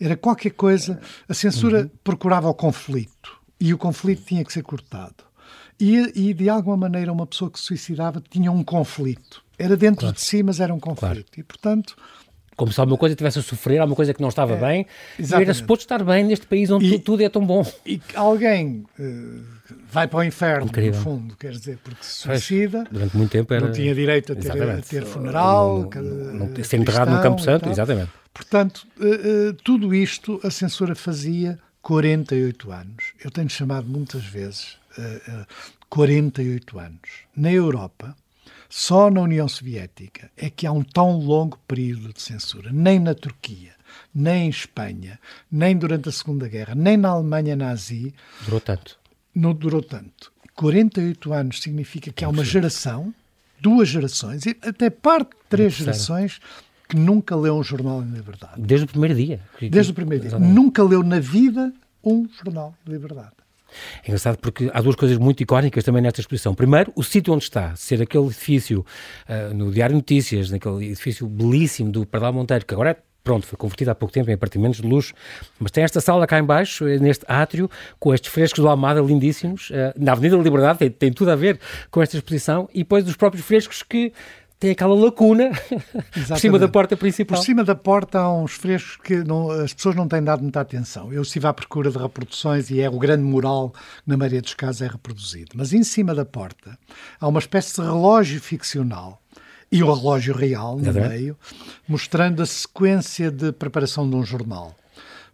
Era 0.00 0.16
qualquer 0.16 0.50
coisa. 0.50 1.00
A 1.28 1.34
censura 1.34 1.82
uhum. 1.82 1.90
procurava 2.02 2.48
o 2.48 2.54
conflito 2.54 3.38
e 3.58 3.74
o 3.74 3.78
conflito 3.78 4.24
tinha 4.24 4.44
que 4.44 4.52
ser 4.52 4.62
cortado. 4.62 5.24
E, 5.78 6.28
e, 6.28 6.34
de 6.34 6.48
alguma 6.48 6.76
maneira 6.76 7.12
uma 7.12 7.26
pessoa 7.26 7.50
que 7.50 7.58
se 7.58 7.66
suicidava 7.66 8.22
tinha 8.28 8.52
um 8.52 8.62
conflito. 8.62 9.42
Era 9.58 9.76
dentro 9.76 10.00
claro. 10.00 10.14
de 10.14 10.20
si, 10.20 10.42
mas 10.42 10.60
era 10.60 10.74
um 10.74 10.80
conflito. 10.80 10.98
Claro. 10.98 11.24
E 11.36 11.42
portanto 11.42 11.96
como 12.60 12.70
se 12.70 12.78
alguma 12.78 12.98
coisa 12.98 13.14
estivesse 13.14 13.38
a 13.38 13.42
sofrer, 13.42 13.78
alguma 13.78 13.96
coisa 13.96 14.12
que 14.12 14.20
não 14.20 14.28
estava 14.28 14.52
é, 14.52 14.60
bem, 14.60 14.86
exatamente. 15.18 15.48
era 15.48 15.54
suposto 15.54 15.84
estar 15.86 16.04
bem 16.04 16.24
neste 16.24 16.46
país 16.46 16.70
onde 16.70 16.94
e, 16.94 16.98
tudo 16.98 17.22
é 17.22 17.28
tão 17.30 17.42
bom. 17.46 17.64
E 17.86 17.98
alguém 18.14 18.84
uh, 18.98 19.42
vai 19.90 20.06
para 20.06 20.18
o 20.18 20.22
inferno, 20.22 20.66
Incrível. 20.66 20.98
no 20.98 21.02
fundo, 21.02 21.36
quer 21.38 21.52
dizer, 21.52 21.78
porque 21.82 22.04
se 22.04 22.20
suicida, 22.20 22.84
durante 22.90 23.16
muito 23.16 23.30
tempo 23.30 23.54
era... 23.54 23.64
não 23.64 23.72
tinha 23.72 23.94
direito 23.94 24.34
a 24.34 24.36
ter, 24.36 24.50
a 24.50 24.76
ter 24.82 25.06
funeral, 25.06 25.88
não, 25.94 26.02
não, 26.02 26.46
não, 26.48 26.64
ser 26.64 26.76
enterrado 26.76 27.10
no 27.10 27.22
Campo 27.22 27.40
Santo, 27.40 27.66
exatamente. 27.70 28.10
Portanto, 28.32 28.86
uh, 28.98 29.50
uh, 29.50 29.54
tudo 29.64 29.94
isto 29.94 30.40
a 30.42 30.50
censura 30.50 30.94
fazia 30.94 31.58
48 31.82 32.70
anos. 32.72 33.12
Eu 33.24 33.30
tenho 33.30 33.48
chamado 33.48 33.86
muitas 33.88 34.24
vezes 34.24 34.78
48 35.88 36.78
anos. 36.78 37.10
Na 37.34 37.50
Europa, 37.50 38.14
só 38.68 39.10
na 39.10 39.20
União 39.20 39.48
Soviética 39.48 40.30
é 40.36 40.48
que 40.48 40.64
há 40.64 40.72
um 40.72 40.82
tão 40.82 41.18
longo 41.18 41.58
período 41.66 42.12
de 42.12 42.22
censura. 42.22 42.70
Nem 42.72 43.00
na 43.00 43.14
Turquia, 43.14 43.72
nem 44.14 44.46
em 44.46 44.48
Espanha, 44.48 45.18
nem 45.50 45.76
durante 45.76 46.08
a 46.08 46.12
Segunda 46.12 46.46
Guerra, 46.48 46.76
nem 46.76 46.96
na 46.96 47.08
Alemanha 47.08 47.56
nazi. 47.56 48.14
Durou 48.44 48.60
tanto. 48.60 48.96
Não 49.34 49.52
durou 49.52 49.82
tanto. 49.82 50.32
48 50.54 51.32
anos 51.32 51.60
significa 51.60 52.12
que 52.12 52.24
há 52.24 52.28
uma 52.28 52.44
geração, 52.44 53.12
duas 53.60 53.88
gerações, 53.88 54.46
e 54.46 54.56
até 54.62 54.88
parte 54.88 55.30
de 55.30 55.36
três 55.48 55.72
gerações 55.72 56.40
que 56.90 56.96
nunca 56.96 57.36
leu 57.36 57.56
um 57.56 57.62
jornal 57.62 58.02
em 58.02 58.10
liberdade. 58.10 58.54
Desde 58.58 58.84
o 58.84 58.88
primeiro 58.88 59.14
dia. 59.14 59.40
Desde 59.60 59.92
o 59.92 59.94
primeiro 59.94 60.28
dia. 60.28 60.38
Nunca 60.38 60.82
leu 60.82 61.04
na 61.04 61.20
vida 61.20 61.72
um 62.04 62.28
jornal 62.28 62.74
de 62.84 62.92
liberdade. 62.92 63.30
É 64.02 64.08
engraçado 64.08 64.36
porque 64.38 64.68
há 64.74 64.80
duas 64.80 64.96
coisas 64.96 65.16
muito 65.16 65.40
icónicas 65.40 65.84
também 65.84 66.02
nesta 66.02 66.20
exposição. 66.20 66.52
Primeiro, 66.52 66.92
o 66.96 67.04
sítio 67.04 67.32
onde 67.32 67.44
está, 67.44 67.76
ser 67.76 68.02
aquele 68.02 68.24
edifício 68.24 68.84
uh, 69.28 69.54
no 69.54 69.70
Diário 69.70 69.94
Notícias, 69.94 70.50
naquele 70.50 70.86
edifício 70.86 71.28
belíssimo 71.28 71.92
do 71.92 72.04
Pardal 72.04 72.32
Monteiro, 72.32 72.66
que 72.66 72.74
agora 72.74 72.90
é 72.90 72.96
pronto, 73.22 73.46
foi 73.46 73.56
convertido 73.56 73.90
há 73.90 73.94
pouco 73.94 74.12
tempo 74.12 74.30
em 74.30 74.34
apartamentos 74.34 74.80
de 74.80 74.86
luxo, 74.88 75.12
mas 75.58 75.70
tem 75.70 75.84
esta 75.84 76.00
sala 76.00 76.26
cá 76.26 76.38
embaixo, 76.38 76.88
eh, 76.88 76.98
neste 76.98 77.24
átrio, 77.28 77.70
com 77.98 78.14
estes 78.14 78.32
frescos 78.32 78.60
do 78.60 78.68
Almada 78.68 79.00
lindíssimos, 79.00 79.70
uh, 79.70 79.92
na 79.96 80.12
Avenida 80.12 80.36
da 80.36 80.42
Liberdade, 80.42 80.78
tem, 80.78 80.90
tem, 80.90 81.12
tudo 81.12 81.30
a 81.30 81.36
ver 81.36 81.60
com 81.90 82.02
esta 82.02 82.16
exposição, 82.16 82.68
e 82.72 82.78
depois 82.78 83.06
os 83.06 83.16
próprios 83.16 83.44
frescos 83.44 83.82
que 83.82 84.12
tem 84.60 84.72
aquela 84.72 84.94
lacuna 84.94 85.50
por 86.28 86.38
cima 86.38 86.58
da 86.58 86.68
porta 86.68 86.94
principal. 86.94 87.38
Por 87.38 87.44
cima 87.44 87.64
da 87.64 87.74
porta 87.74 88.18
há 88.18 88.32
uns 88.32 88.52
frescos 88.52 88.98
que 89.02 89.24
não, 89.24 89.50
as 89.50 89.72
pessoas 89.72 89.96
não 89.96 90.06
têm 90.06 90.22
dado 90.22 90.42
muita 90.42 90.60
atenção. 90.60 91.10
Eu 91.10 91.22
estive 91.22 91.46
à 91.46 91.52
procura 91.54 91.90
de 91.90 91.96
reproduções 91.96 92.70
e 92.70 92.78
é 92.78 92.90
o 92.90 92.98
grande 92.98 93.24
mural 93.24 93.70
que, 93.70 93.80
na 94.06 94.18
maioria 94.18 94.42
dos 94.42 94.52
casos, 94.52 94.82
é 94.82 94.86
reproduzido. 94.86 95.52
Mas 95.54 95.72
em 95.72 95.82
cima 95.82 96.14
da 96.14 96.26
porta 96.26 96.78
há 97.18 97.26
uma 97.26 97.38
espécie 97.38 97.74
de 97.76 97.80
relógio 97.80 98.38
ficcional 98.38 99.22
e 99.72 99.82
o 99.82 99.90
relógio 99.90 100.34
real 100.34 100.76
no 100.76 100.90
é 100.90 101.08
meio, 101.08 101.38
mostrando 101.88 102.42
a 102.42 102.46
sequência 102.46 103.30
de 103.30 103.52
preparação 103.52 104.08
de 104.08 104.14
um 104.14 104.22
jornal. 104.22 104.76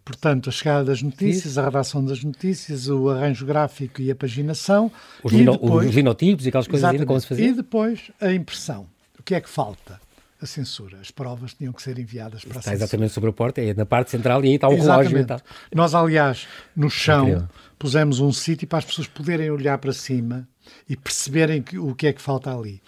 Portanto, 0.04 0.50
a 0.50 0.52
chegada 0.52 0.84
das 0.84 1.02
notícias, 1.02 1.46
Isso. 1.46 1.60
a 1.60 1.64
redação 1.64 2.04
das 2.04 2.22
notícias, 2.22 2.88
o 2.88 3.08
arranjo 3.08 3.44
gráfico 3.44 4.00
e 4.00 4.08
a 4.08 4.14
paginação. 4.14 4.92
Os, 5.24 5.32
e 5.32 5.38
lino, 5.38 5.52
depois, 5.52 5.88
os 5.88 5.94
linotipos 5.96 6.46
e 6.46 6.48
aquelas 6.48 6.68
coisas 6.68 6.88
ainda 6.88 7.04
como 7.04 7.18
se 7.18 7.26
fazia. 7.26 7.48
E 7.48 7.52
depois 7.52 8.12
a 8.20 8.32
impressão 8.32 8.86
que 9.26 9.34
é 9.34 9.40
que 9.40 9.50
falta? 9.50 10.00
A 10.40 10.46
censura. 10.46 10.98
As 11.00 11.10
provas 11.10 11.54
tinham 11.54 11.72
que 11.72 11.82
ser 11.82 11.98
enviadas 11.98 12.42
para 12.42 12.50
está 12.50 12.60
a 12.60 12.62
censura. 12.62 12.76
exatamente 12.76 13.12
sobre 13.12 13.30
a 13.30 13.32
porta, 13.32 13.60
é 13.60 13.74
na 13.74 13.84
parte 13.84 14.10
central 14.10 14.44
e 14.44 14.48
aí 14.48 14.54
está 14.54 14.68
o 14.68 14.74
relógio. 14.74 15.18
Então. 15.18 15.38
Nós, 15.74 15.94
aliás, 15.94 16.46
no 16.76 16.88
chão 16.88 17.48
pusemos 17.78 18.20
um 18.20 18.32
sítio 18.32 18.68
para 18.68 18.78
as 18.78 18.84
pessoas 18.84 19.08
poderem 19.08 19.50
olhar 19.50 19.78
para 19.78 19.92
cima 19.92 20.46
e 20.88 20.96
perceberem 20.96 21.62
que, 21.62 21.78
o 21.78 21.94
que 21.94 22.06
é 22.06 22.12
que 22.12 22.22
falta 22.22 22.54
ali. 22.54 22.80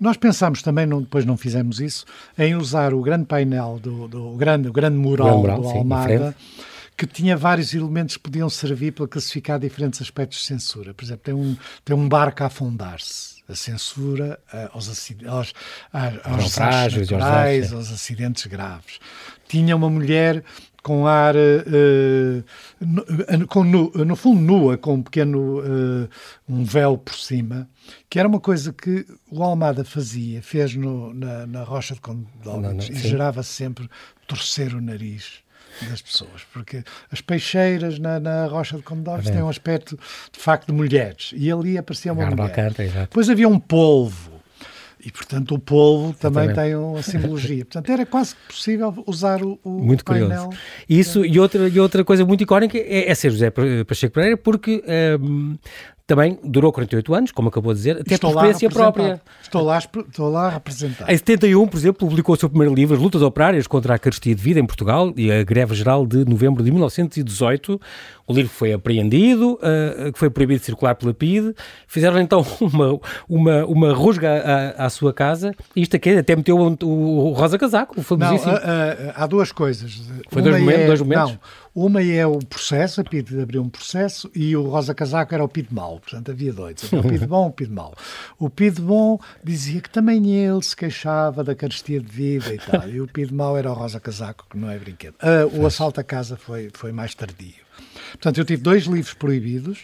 Nós 0.00 0.16
pensámos 0.16 0.62
também, 0.62 0.86
não, 0.86 1.02
depois 1.02 1.24
não 1.24 1.36
fizemos 1.36 1.78
isso, 1.78 2.04
em 2.38 2.54
usar 2.54 2.92
o 2.92 3.00
grande 3.00 3.26
painel, 3.26 3.78
do, 3.80 4.08
do 4.08 4.34
o, 4.34 4.36
grande, 4.36 4.68
o 4.68 4.72
grande 4.72 4.96
mural, 4.96 5.38
mural 5.38 5.60
do 5.60 5.68
sim, 5.68 5.78
Almada, 5.78 6.34
que 6.96 7.06
tinha 7.06 7.36
vários 7.36 7.74
elementos 7.74 8.16
que 8.16 8.22
podiam 8.22 8.48
servir 8.48 8.92
para 8.92 9.08
classificar 9.08 9.58
diferentes 9.58 10.00
aspectos 10.00 10.38
de 10.38 10.44
censura. 10.44 10.94
Por 10.94 11.04
exemplo, 11.04 11.22
tem 11.24 11.34
um, 11.34 11.56
tem 11.84 11.96
um 11.96 12.08
barco 12.08 12.42
a 12.42 12.46
afundar-se 12.46 13.34
a 13.48 13.54
censura 13.54 14.38
uh, 14.52 14.70
aos, 14.72 14.88
aos, 14.88 15.10
aos, 15.26 15.54
aos 16.24 16.56
naturais, 16.56 17.72
aos 17.72 17.92
acidentes 17.92 18.46
graves. 18.46 18.98
Tinha 19.46 19.76
uma 19.76 19.90
mulher 19.90 20.42
com 20.82 21.06
ar, 21.06 21.34
uh, 21.34 22.44
no, 22.80 23.46
com 23.48 23.64
nu, 23.64 23.90
no 23.94 24.16
fundo 24.16 24.40
nua, 24.40 24.78
com 24.78 24.94
um 24.94 25.02
pequeno 25.02 25.60
uh, 25.60 26.08
um 26.48 26.64
véu 26.64 26.96
por 26.96 27.14
cima, 27.14 27.68
que 28.08 28.18
era 28.18 28.28
uma 28.28 28.40
coisa 28.40 28.72
que 28.72 29.06
o 29.30 29.42
Almada 29.42 29.84
fazia, 29.84 30.40
fez 30.42 30.74
no, 30.74 31.12
na, 31.12 31.46
na 31.46 31.64
Rocha 31.64 31.94
de 31.94 32.00
Condóminos 32.00 32.88
e 32.88 32.94
gerava 32.94 33.42
sempre 33.42 33.90
torcer 34.26 34.74
o 34.74 34.80
nariz 34.80 35.43
das 35.88 36.02
pessoas, 36.02 36.42
porque 36.52 36.82
as 37.10 37.20
peixeiras 37.20 37.98
na, 37.98 38.20
na 38.20 38.46
Rocha 38.46 38.76
de 38.76 38.82
Condores 38.82 39.28
têm 39.28 39.42
um 39.42 39.48
aspecto 39.48 39.98
de 40.32 40.38
facto 40.40 40.66
de 40.68 40.72
mulheres 40.72 41.32
e 41.36 41.50
ali 41.50 41.76
aparecia 41.78 42.12
uma 42.12 42.26
mulher. 42.26 42.42
Alcanta, 42.42 42.82
Depois 42.82 43.28
havia 43.28 43.48
um 43.48 43.58
polvo 43.58 44.34
E, 45.04 45.10
portanto, 45.10 45.54
o 45.54 45.58
polvo 45.58 46.14
também 46.14 46.50
tem 46.54 46.74
uma 46.74 47.02
simbologia. 47.02 47.64
Portanto, 47.66 47.92
era 47.92 48.06
quase 48.06 48.34
possível 48.48 49.04
usar 49.06 49.42
o, 49.42 49.58
o 49.62 49.70
muito 49.70 50.02
painel. 50.02 50.44
Curioso. 50.44 50.58
Isso, 50.88 51.24
e, 51.26 51.38
outra, 51.38 51.68
e 51.68 51.78
outra 51.78 52.02
coisa 52.02 52.24
muito 52.24 52.42
icónica 52.42 52.78
é, 52.78 53.10
é 53.10 53.14
ser 53.14 53.30
José 53.30 53.52
Pacheco 53.86 54.14
Pereira, 54.14 54.36
porque 54.38 54.82
um, 55.20 55.58
também 56.06 56.38
durou 56.44 56.70
48 56.70 57.14
anos, 57.14 57.32
como 57.32 57.48
acabou 57.48 57.72
de 57.72 57.78
dizer, 57.78 58.00
até 58.00 58.14
estou 58.14 58.30
por 58.30 58.38
experiência 58.38 58.68
própria. 58.68 59.22
Estou 59.42 59.62
lá, 59.62 59.78
estou 59.78 60.28
lá 60.28 60.46
a 60.48 60.50
representar. 60.50 61.10
Em 61.10 61.16
71, 61.16 61.66
por 61.66 61.78
exemplo, 61.78 62.06
publicou 62.06 62.34
o 62.34 62.38
seu 62.38 62.48
primeiro 62.48 62.74
livro, 62.74 62.94
As 62.94 63.00
Lutas 63.00 63.22
Operárias 63.22 63.66
contra 63.66 63.94
a 63.94 63.98
Carestia 63.98 64.34
de 64.34 64.42
Vida 64.42 64.60
em 64.60 64.66
Portugal 64.66 65.14
e 65.16 65.32
a 65.32 65.42
Greve 65.42 65.74
Geral 65.74 66.06
de 66.06 66.26
novembro 66.26 66.62
de 66.62 66.70
1918. 66.70 67.80
O 68.26 68.32
livro 68.34 68.50
foi 68.50 68.72
apreendido, 68.72 69.54
uh, 69.54 70.12
foi 70.14 70.28
proibido 70.28 70.60
de 70.60 70.66
circular 70.66 70.94
pela 70.94 71.14
PIDE. 71.14 71.54
Fizeram 71.86 72.20
então 72.20 72.44
uma, 72.60 73.00
uma, 73.26 73.64
uma 73.64 73.92
rusga 73.94 74.74
à, 74.76 74.86
à 74.86 74.90
sua 74.90 75.12
casa. 75.12 75.54
E 75.74 75.80
isto 75.82 75.96
aqui 75.96 76.10
até 76.10 76.36
meteu 76.36 76.58
o, 76.58 76.86
o 76.86 77.32
Rosa 77.32 77.58
Casaco, 77.58 77.98
o 77.98 78.02
famosíssimo. 78.02 78.52
Não, 78.52 78.58
uh, 78.58 78.62
uh, 78.62 79.12
há 79.14 79.26
duas 79.26 79.52
coisas. 79.52 80.02
Foi 80.28 80.42
dois 80.42 80.58
momentos, 80.58 80.82
é, 80.82 80.86
dois 80.86 81.00
momentos? 81.00 81.30
Não, 81.32 81.38
uma 81.74 82.00
é 82.00 82.24
o 82.24 82.38
processo, 82.38 83.00
a 83.00 83.04
PIDE 83.04 83.40
abriu 83.40 83.60
um 83.60 83.68
processo 83.68 84.30
e 84.32 84.56
o 84.56 84.62
Rosa 84.62 84.94
Casaco 84.94 85.34
era 85.34 85.42
o 85.42 85.48
PIDE 85.48 85.74
mau, 85.74 85.93
portanto 85.98 86.30
havia 86.30 86.52
dois, 86.52 86.82
o 86.92 87.02
PIDE 87.02 87.26
bom 87.26 87.46
e 87.46 87.48
o 87.48 87.52
PIDE 87.52 87.72
mau. 87.72 87.94
O 88.38 88.50
PIDE 88.50 88.80
bom 88.80 89.18
dizia 89.42 89.80
que 89.80 89.90
também 89.90 90.34
ele 90.34 90.62
se 90.62 90.76
queixava 90.76 91.42
da 91.42 91.54
carestia 91.54 92.00
de 92.00 92.10
vida 92.10 92.54
e 92.54 92.58
tal, 92.58 92.88
e 92.88 93.00
o 93.00 93.06
PIDE 93.06 93.32
mau 93.34 93.56
era 93.56 93.70
o 93.70 93.74
Rosa 93.74 94.00
Casaco, 94.00 94.46
que 94.48 94.56
não 94.56 94.70
é 94.70 94.78
brinquedo. 94.78 95.14
Uh, 95.14 95.60
o 95.60 95.66
assalto 95.66 96.00
à 96.00 96.04
casa 96.04 96.36
foi, 96.36 96.70
foi 96.72 96.92
mais 96.92 97.14
tardio. 97.14 97.64
Portanto, 98.12 98.38
eu 98.38 98.44
tive 98.44 98.62
dois 98.62 98.84
livros 98.84 99.14
proibidos, 99.14 99.78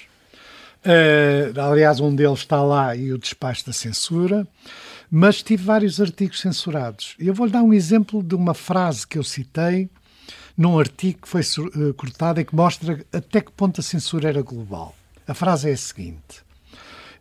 uh, 0.85 1.61
aliás 1.61 2.01
um 2.01 2.15
deles 2.15 2.41
está 2.41 2.63
lá 2.63 2.95
e 2.95 3.13
o 3.13 3.19
despacho 3.19 3.67
da 3.67 3.73
censura, 3.73 4.47
mas 5.11 5.43
tive 5.43 5.65
vários 5.65 6.01
artigos 6.01 6.41
censurados. 6.41 7.17
Eu 7.19 7.35
vou-lhe 7.35 7.53
dar 7.53 7.63
um 7.63 7.73
exemplo 7.73 8.23
de 8.23 8.35
uma 8.35 8.55
frase 8.55 9.07
que 9.07 9.19
eu 9.19 9.25
citei 9.25 9.91
num 10.57 10.79
artigo 10.79 11.21
que 11.23 11.29
foi 11.29 11.41
uh, 11.41 11.95
cortado 11.95 12.41
e 12.41 12.45
que 12.45 12.55
mostra 12.55 13.05
até 13.13 13.41
que 13.41 13.51
ponto 13.51 13.81
a 13.81 13.83
censura 13.83 14.29
era 14.29 14.43
global. 14.43 14.95
A 15.31 15.35
frase 15.35 15.71
é 15.71 15.75
a 15.75 15.77
seguinte: 15.77 16.43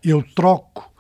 Eu 0.04 0.24
troco 0.24 0.92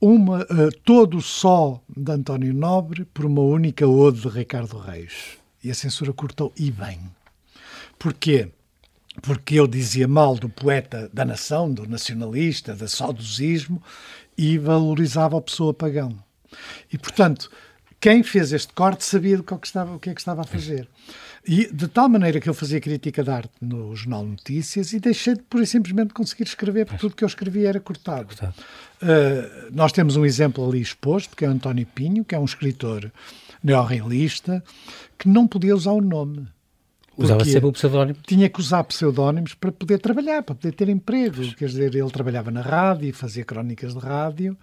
uma, 0.00 0.42
uh, 0.42 0.72
todo 0.84 1.18
o 1.18 1.22
só 1.22 1.80
de 1.88 2.10
António 2.10 2.52
Nobre 2.52 3.04
por 3.04 3.24
uma 3.24 3.40
única 3.40 3.86
ode 3.86 4.22
de 4.22 4.28
Ricardo 4.28 4.76
Reis. 4.76 5.38
E 5.62 5.70
a 5.70 5.74
censura 5.74 6.12
cortou, 6.12 6.52
e 6.56 6.72
bem. 6.72 6.98
Porquê? 7.96 8.50
Porque 9.22 9.56
ele 9.56 9.68
dizia 9.68 10.08
mal 10.08 10.34
do 10.34 10.48
poeta 10.48 11.08
da 11.12 11.24
nação, 11.24 11.72
do 11.72 11.88
nacionalista, 11.88 12.74
do 12.74 12.88
saudosismo, 12.88 13.80
e 14.36 14.58
valorizava 14.58 15.38
a 15.38 15.42
pessoa 15.42 15.72
pagão. 15.72 16.18
E, 16.92 16.98
portanto, 16.98 17.48
quem 18.00 18.24
fez 18.24 18.52
este 18.52 18.72
corte 18.72 19.04
sabia 19.04 19.36
do 19.36 19.44
que, 19.44 19.54
é 19.54 19.58
estava, 19.62 19.94
o 19.94 20.00
que 20.00 20.10
é 20.10 20.14
que 20.14 20.20
estava 20.20 20.40
a 20.40 20.44
fazer. 20.44 20.88
E 21.48 21.72
de 21.72 21.86
tal 21.86 22.08
maneira 22.08 22.40
que 22.40 22.48
eu 22.48 22.54
fazia 22.54 22.80
crítica 22.80 23.22
de 23.22 23.30
arte 23.30 23.52
no 23.60 23.94
Jornal 23.94 24.24
Notícias 24.24 24.92
e 24.92 24.98
deixei 24.98 25.34
de 25.34 25.42
e 25.62 25.66
simplesmente 25.66 26.12
conseguir 26.12 26.42
escrever, 26.42 26.86
porque 26.86 27.00
tudo 27.00 27.14
que 27.14 27.22
eu 27.22 27.28
escrevia 27.28 27.68
era 27.68 27.78
cortado. 27.78 28.26
cortado. 28.26 28.54
Uh, 29.00 29.70
nós 29.72 29.92
temos 29.92 30.16
um 30.16 30.24
exemplo 30.24 30.68
ali 30.68 30.80
exposto, 30.80 31.36
que 31.36 31.44
é 31.44 31.48
o 31.48 31.52
António 31.52 31.86
Pinho, 31.86 32.24
que 32.24 32.34
é 32.34 32.38
um 32.38 32.44
escritor 32.44 33.12
neorrealista, 33.62 34.62
que 35.16 35.28
não 35.28 35.46
podia 35.46 35.74
usar 35.74 35.92
o 35.92 36.00
nome. 36.00 36.48
Usava 37.16 37.44
sempre 37.44 37.66
o 37.66 37.72
pseudónimo? 37.72 38.18
Tinha 38.26 38.48
que 38.48 38.60
usar 38.60 38.84
pseudónimos 38.84 39.54
para 39.54 39.72
poder 39.72 39.98
trabalhar, 39.98 40.42
para 40.42 40.54
poder 40.54 40.72
ter 40.72 40.88
emprego. 40.88 41.42
Quer 41.54 41.66
dizer, 41.66 41.94
ele 41.94 42.10
trabalhava 42.10 42.50
na 42.50 42.60
rádio, 42.60 43.12
fazia 43.14 43.44
crónicas 43.44 43.94
de 43.94 44.00
rádio 44.00 44.56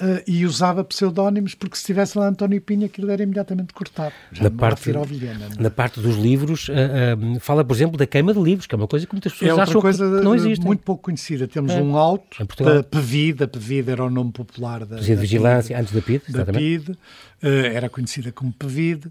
uh, 0.00 0.22
e 0.26 0.46
usava 0.46 0.84
pseudónimos 0.84 1.54
porque 1.54 1.76
se 1.76 1.82
estivesse 1.82 2.16
lá 2.16 2.28
António 2.28 2.60
Pinha 2.60 2.86
aquilo 2.86 3.10
era 3.10 3.22
imediatamente 3.22 3.72
cortado. 3.74 4.14
Já 4.32 4.44
na, 4.44 4.50
parte, 4.50 4.92
Vilhena, 5.06 5.48
é? 5.58 5.62
na 5.62 5.70
parte 5.70 6.00
dos 6.00 6.16
livros, 6.16 6.68
uh, 6.68 6.72
uh, 6.72 7.40
fala, 7.40 7.64
por 7.64 7.74
exemplo, 7.74 7.96
da 7.96 8.06
queima 8.06 8.32
de 8.32 8.40
livros, 8.40 8.66
que 8.66 8.74
é 8.74 8.78
uma 8.78 8.88
coisa 8.88 9.06
que 9.06 9.12
muitas 9.12 9.32
pessoas 9.32 9.58
é 9.58 9.62
acham 9.62 9.80
coisa 9.80 10.04
que 10.04 10.24
não 10.24 10.34
existe. 10.34 10.64
muito 10.64 10.82
pouco 10.84 11.02
conhecida. 11.02 11.48
Temos 11.48 11.72
é. 11.72 11.82
um 11.82 11.96
auto 11.96 12.46
da 12.62 12.82
PEVID, 12.82 13.42
a 13.42 13.48
PEVID 13.48 13.90
era 13.90 14.04
o 14.04 14.10
nome 14.10 14.30
popular 14.30 14.84
da, 14.84 14.96
da 14.96 15.02
Vigilância, 15.02 15.78
antes 15.78 15.92
da 15.92 16.00
PID, 16.00 16.22
da 16.28 16.44
PID 16.46 16.96
era 17.42 17.88
conhecida 17.88 18.32
como 18.32 18.52
PEVID, 18.52 19.06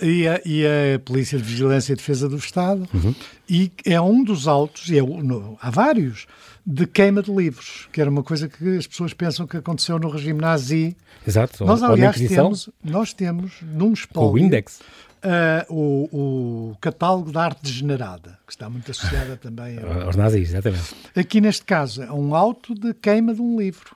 e 0.00 0.28
a, 0.28 0.40
e, 0.44 0.64
a, 0.66 0.98
Polícia 1.00 1.38
de 1.38 1.44
Vigilância 1.44 1.92
e 1.92 1.96
Defesa 1.96 2.28
do 2.28 2.36
Estado, 2.36 2.88
uhum. 2.94 3.14
e 3.48 3.70
é 3.84 4.00
um 4.00 4.22
dos 4.22 4.46
autos, 4.46 4.88
e 4.88 4.98
é, 4.98 5.02
no, 5.02 5.58
há 5.60 5.70
vários, 5.70 6.26
de 6.64 6.86
queima 6.86 7.22
de 7.22 7.32
livros, 7.32 7.88
que 7.92 8.00
era 8.00 8.10
uma 8.10 8.22
coisa 8.22 8.48
que 8.48 8.76
as 8.76 8.86
pessoas 8.86 9.12
pensam 9.12 9.46
que 9.46 9.56
aconteceu 9.56 9.98
no 9.98 10.08
regime 10.08 10.40
nazi. 10.40 10.96
Exato. 11.26 11.64
Nós, 11.64 11.82
aliás, 11.82 12.16
temos, 12.16 12.68
nós 12.82 13.12
temos 13.12 13.52
num 13.62 13.92
espólio... 13.92 14.32
O 14.32 14.38
Index. 14.38 14.80
Uh, 15.22 15.74
o, 15.74 16.70
o, 16.70 16.76
catálogo 16.80 17.30
da 17.30 17.44
arte 17.44 17.62
degenerada, 17.62 18.38
que 18.46 18.52
está 18.52 18.70
muito 18.70 18.90
associada 18.90 19.36
também 19.36 19.78
ao... 19.78 20.04
aos 20.04 20.16
nazis, 20.16 20.48
exatamente. 20.48 20.94
Aqui 21.14 21.42
neste 21.42 21.62
caso 21.62 22.02
é 22.02 22.10
um 22.10 22.34
auto 22.34 22.74
de 22.74 22.94
queima 22.94 23.34
de 23.34 23.42
um 23.42 23.58
livro 23.58 23.94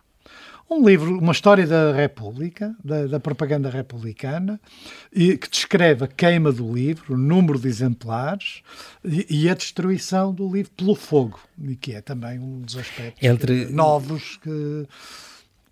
um 0.74 0.86
livro, 0.86 1.18
uma 1.18 1.32
história 1.32 1.66
da 1.66 1.92
República, 1.92 2.74
da, 2.82 3.06
da 3.06 3.20
propaganda 3.20 3.70
republicana, 3.70 4.60
e, 5.12 5.36
que 5.36 5.48
descreve 5.48 6.04
a 6.04 6.08
queima 6.08 6.52
do 6.52 6.72
livro, 6.72 7.14
o 7.14 7.16
número 7.16 7.58
de 7.58 7.68
exemplares 7.68 8.62
e, 9.04 9.26
e, 9.44 9.50
a 9.50 9.54
destruição 9.54 10.32
do 10.32 10.52
livro 10.52 10.72
pelo 10.76 10.94
fogo, 10.94 11.40
e 11.62 11.76
que 11.76 11.92
é 11.92 12.00
também 12.00 12.38
um 12.38 12.60
dos 12.60 12.76
aspectos 12.76 13.22
Entre... 13.22 13.66
novos 13.66 14.36
que 14.38 14.86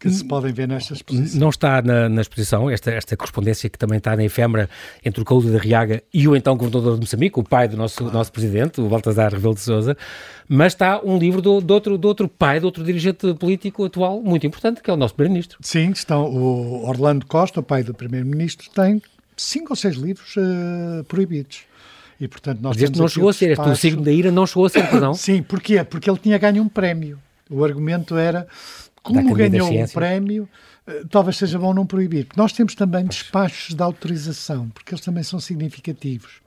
que 0.03 0.11
se 0.11 0.25
podem 0.25 0.53
ver 0.53 0.67
nesta 0.67 0.95
exposição. 0.95 1.41
Não 1.41 1.49
está 1.49 1.81
na, 1.81 2.09
na, 2.09 2.21
exposição 2.21 2.69
esta, 2.69 2.91
esta 2.91 3.17
correspondência 3.17 3.71
que 3.71 3.79
também 3.79 3.99
está 3.99 4.17
na 4.17 4.25
efêmera 4.25 4.69
entre 5.05 5.23
o 5.23 5.25
Couto 5.25 5.51
da 5.51 5.59
Riaga 5.59 6.03
e 6.12 6.27
o 6.27 6.35
então 6.35 6.57
governador 6.57 6.95
de 6.95 7.01
Moçambique, 7.01 7.38
o 7.38 7.45
pai 7.45 7.69
do 7.69 7.77
nosso, 7.77 7.99
claro. 7.99 8.12
nosso 8.12 8.33
presidente, 8.33 8.81
o 8.81 8.88
Baltazar 8.88 9.33
Rebelo 9.33 9.55
de 9.55 9.61
Sousa, 9.61 9.97
mas 10.49 10.73
está 10.73 11.01
um 11.05 11.19
livro 11.19 11.41
do, 11.41 11.61
do, 11.61 11.73
outro, 11.73 11.97
do 11.97 12.09
outro 12.09 12.29
pai, 12.29 12.59
de 12.59 12.67
outro 12.67 12.83
dirigente 12.83 13.33
político 13.35 13.85
atual 13.85 14.21
muito 14.21 14.45
importante, 14.45 14.83
que 14.83 14.91
é 14.91 14.93
o 14.93 14.97
nosso 14.97 15.15
primeiro-ministro. 15.15 15.59
Sim, 15.62 15.91
estão, 15.91 16.25
o 16.25 16.88
Orlando 16.88 17.25
Costa, 17.27 17.61
o 17.61 17.62
pai 17.62 17.85
do 17.85 17.95
primeiro-ministro, 17.95 18.69
tem 18.71 19.01
cinco 19.37 19.69
ou 19.71 19.77
seis 19.77 19.95
livros 19.95 20.35
uh, 20.37 21.05
proibidos. 21.05 21.61
E, 22.21 22.29
portanto, 22.29 22.61
nós 22.61 22.77
Mas 22.77 22.85
este 22.85 22.99
não 22.99 23.09
chegou 23.09 23.29
a 23.29 23.33
ser, 23.33 23.51
este 23.51 23.69
o 23.69 23.77
signo 23.77 24.03
da 24.03 24.12
ira 24.12 24.31
não 24.31 24.47
chegou 24.47 24.67
a 24.67 24.69
ser, 24.69 24.93
não? 25.01 25.15
Sim, 25.15 25.43
porquê? 25.43 25.83
Porque 25.85 26.09
ele 26.09 26.19
tinha 26.19 26.38
ganho 26.38 26.62
um 26.62 26.69
prémio. 26.69 27.19
O 27.51 27.65
argumento 27.65 28.17
era 28.17 28.47
como 29.03 29.35
ganhou 29.35 29.71
um 29.71 29.88
prémio, 29.88 30.49
eh, 30.87 31.05
talvez 31.11 31.37
seja 31.37 31.59
bom 31.59 31.75
não 31.75 31.87
proibir. 31.87 32.27
Nós 32.37 32.53
temos 32.53 32.75
também 32.75 33.05
despachos 33.05 33.75
de 33.75 33.83
autorização, 33.83 34.69
porque 34.71 34.95
eles 34.95 35.05
também 35.05 35.23
são 35.23 35.41
significativos. 35.41 36.41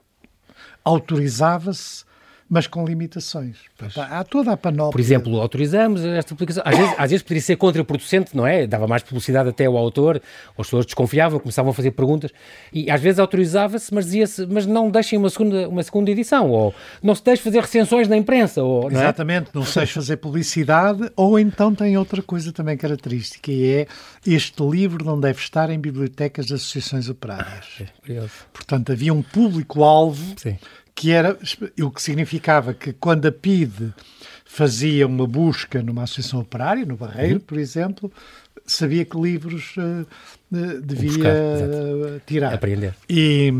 Autorizava-se 0.84 2.04
mas 2.48 2.66
com 2.66 2.84
limitações. 2.84 3.56
Há 3.96 4.22
toda 4.22 4.52
a 4.52 4.56
panóplia. 4.56 4.92
Por 4.92 5.00
exemplo, 5.00 5.40
autorizamos 5.40 6.04
esta 6.04 6.34
publicação. 6.34 6.62
Às 6.64 6.76
vezes, 6.76 6.94
às 6.96 7.10
vezes 7.10 7.22
poderia 7.22 7.42
ser 7.42 7.56
contraproducente, 7.56 8.36
não 8.36 8.46
é? 8.46 8.66
Dava 8.66 8.86
mais 8.86 9.02
publicidade 9.02 9.48
até 9.48 9.66
ao 9.66 9.76
autor, 9.76 10.22
as 10.50 10.66
pessoas 10.66 10.86
desconfiavam, 10.86 11.40
começavam 11.40 11.70
a 11.70 11.74
fazer 11.74 11.90
perguntas, 11.90 12.30
e 12.72 12.90
às 12.90 13.00
vezes 13.00 13.18
autorizava-se, 13.18 13.92
mas 13.92 14.04
dizia-se, 14.04 14.46
mas 14.46 14.64
não 14.64 14.90
deixem 14.90 15.18
uma 15.18 15.28
segunda, 15.28 15.68
uma 15.68 15.82
segunda 15.82 16.10
edição, 16.10 16.50
ou 16.50 16.74
não 17.02 17.14
se 17.14 17.24
deixe 17.24 17.42
fazer 17.42 17.60
recensões 17.60 18.06
na 18.08 18.16
imprensa. 18.16 18.62
Ou, 18.62 18.90
não 18.90 19.00
é? 19.00 19.02
Exatamente, 19.04 19.50
não 19.52 19.64
se 19.64 19.74
deixe 19.74 19.94
fazer 19.94 20.16
publicidade, 20.18 21.10
ou 21.16 21.38
então 21.38 21.74
tem 21.74 21.98
outra 21.98 22.22
coisa 22.22 22.52
também 22.52 22.76
característica, 22.76 23.50
e 23.50 23.66
é 23.66 23.86
este 24.26 24.62
livro 24.62 25.04
não 25.04 25.18
deve 25.18 25.40
estar 25.40 25.68
em 25.70 25.78
bibliotecas 25.78 26.46
de 26.46 26.54
associações 26.54 27.08
operárias. 27.08 27.82
É, 28.08 28.22
Portanto, 28.52 28.92
havia 28.92 29.12
um 29.12 29.22
público-alvo 29.22 30.34
que 30.96 31.12
era 31.12 31.38
o 31.82 31.90
que 31.90 32.02
significava 32.02 32.72
que 32.72 32.94
quando 32.94 33.26
a 33.26 33.32
PIDE 33.32 33.92
fazia 34.46 35.06
uma 35.06 35.26
busca 35.26 35.82
numa 35.82 36.04
associação 36.04 36.40
operária, 36.40 36.86
no 36.86 36.96
Barreiro, 36.96 37.34
uhum. 37.34 37.40
por 37.40 37.58
exemplo, 37.58 38.10
sabia 38.64 39.04
que 39.04 39.20
livros 39.20 39.74
uh, 39.76 40.06
devia 40.82 41.10
buscar, 41.10 41.32
uh, 41.34 42.20
tirar. 42.26 42.54
Aprender. 42.54 42.94
E, 43.10 43.52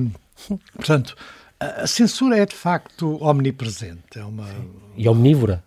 portanto, 0.74 1.14
a 1.58 1.86
censura 1.86 2.38
é 2.38 2.46
de 2.46 2.54
facto 2.54 3.22
omnipresente. 3.22 4.18
É 4.18 4.24
uma... 4.24 4.48
E 4.96 5.08
omnívora. 5.08 5.64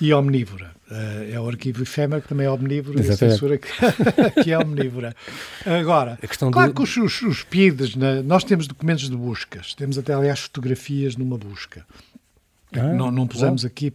E 0.00 0.12
omnívora. 0.12 0.74
Uh, 0.90 1.32
é 1.32 1.40
o 1.40 1.48
arquivo 1.48 1.82
efêmero 1.82 2.22
que 2.22 2.28
também 2.28 2.46
é 2.46 2.50
omnívoro 2.50 3.00
Exatamente. 3.00 3.22
e 3.22 3.26
a 3.26 3.30
censura 3.30 3.58
que, 3.58 4.42
que, 4.44 4.52
é 4.52 4.58
omnívora. 4.58 5.16
Agora, 5.64 6.18
claro 6.52 6.68
de... 6.68 6.74
que 6.74 6.82
os, 6.82 6.96
os, 6.96 7.22
os 7.22 7.42
PIDs, 7.42 7.96
né, 7.96 8.22
nós 8.22 8.44
temos 8.44 8.66
documentos 8.66 9.08
de 9.08 9.16
buscas, 9.16 9.74
temos 9.74 9.96
até 9.98 10.12
aliás 10.12 10.40
fotografias 10.40 11.16
numa 11.16 11.38
busca. 11.38 11.86
Ah, 12.72 12.92
não, 12.92 13.10
não 13.10 13.26
pusemos 13.26 13.62
bom. 13.62 13.66
aqui 13.66 13.92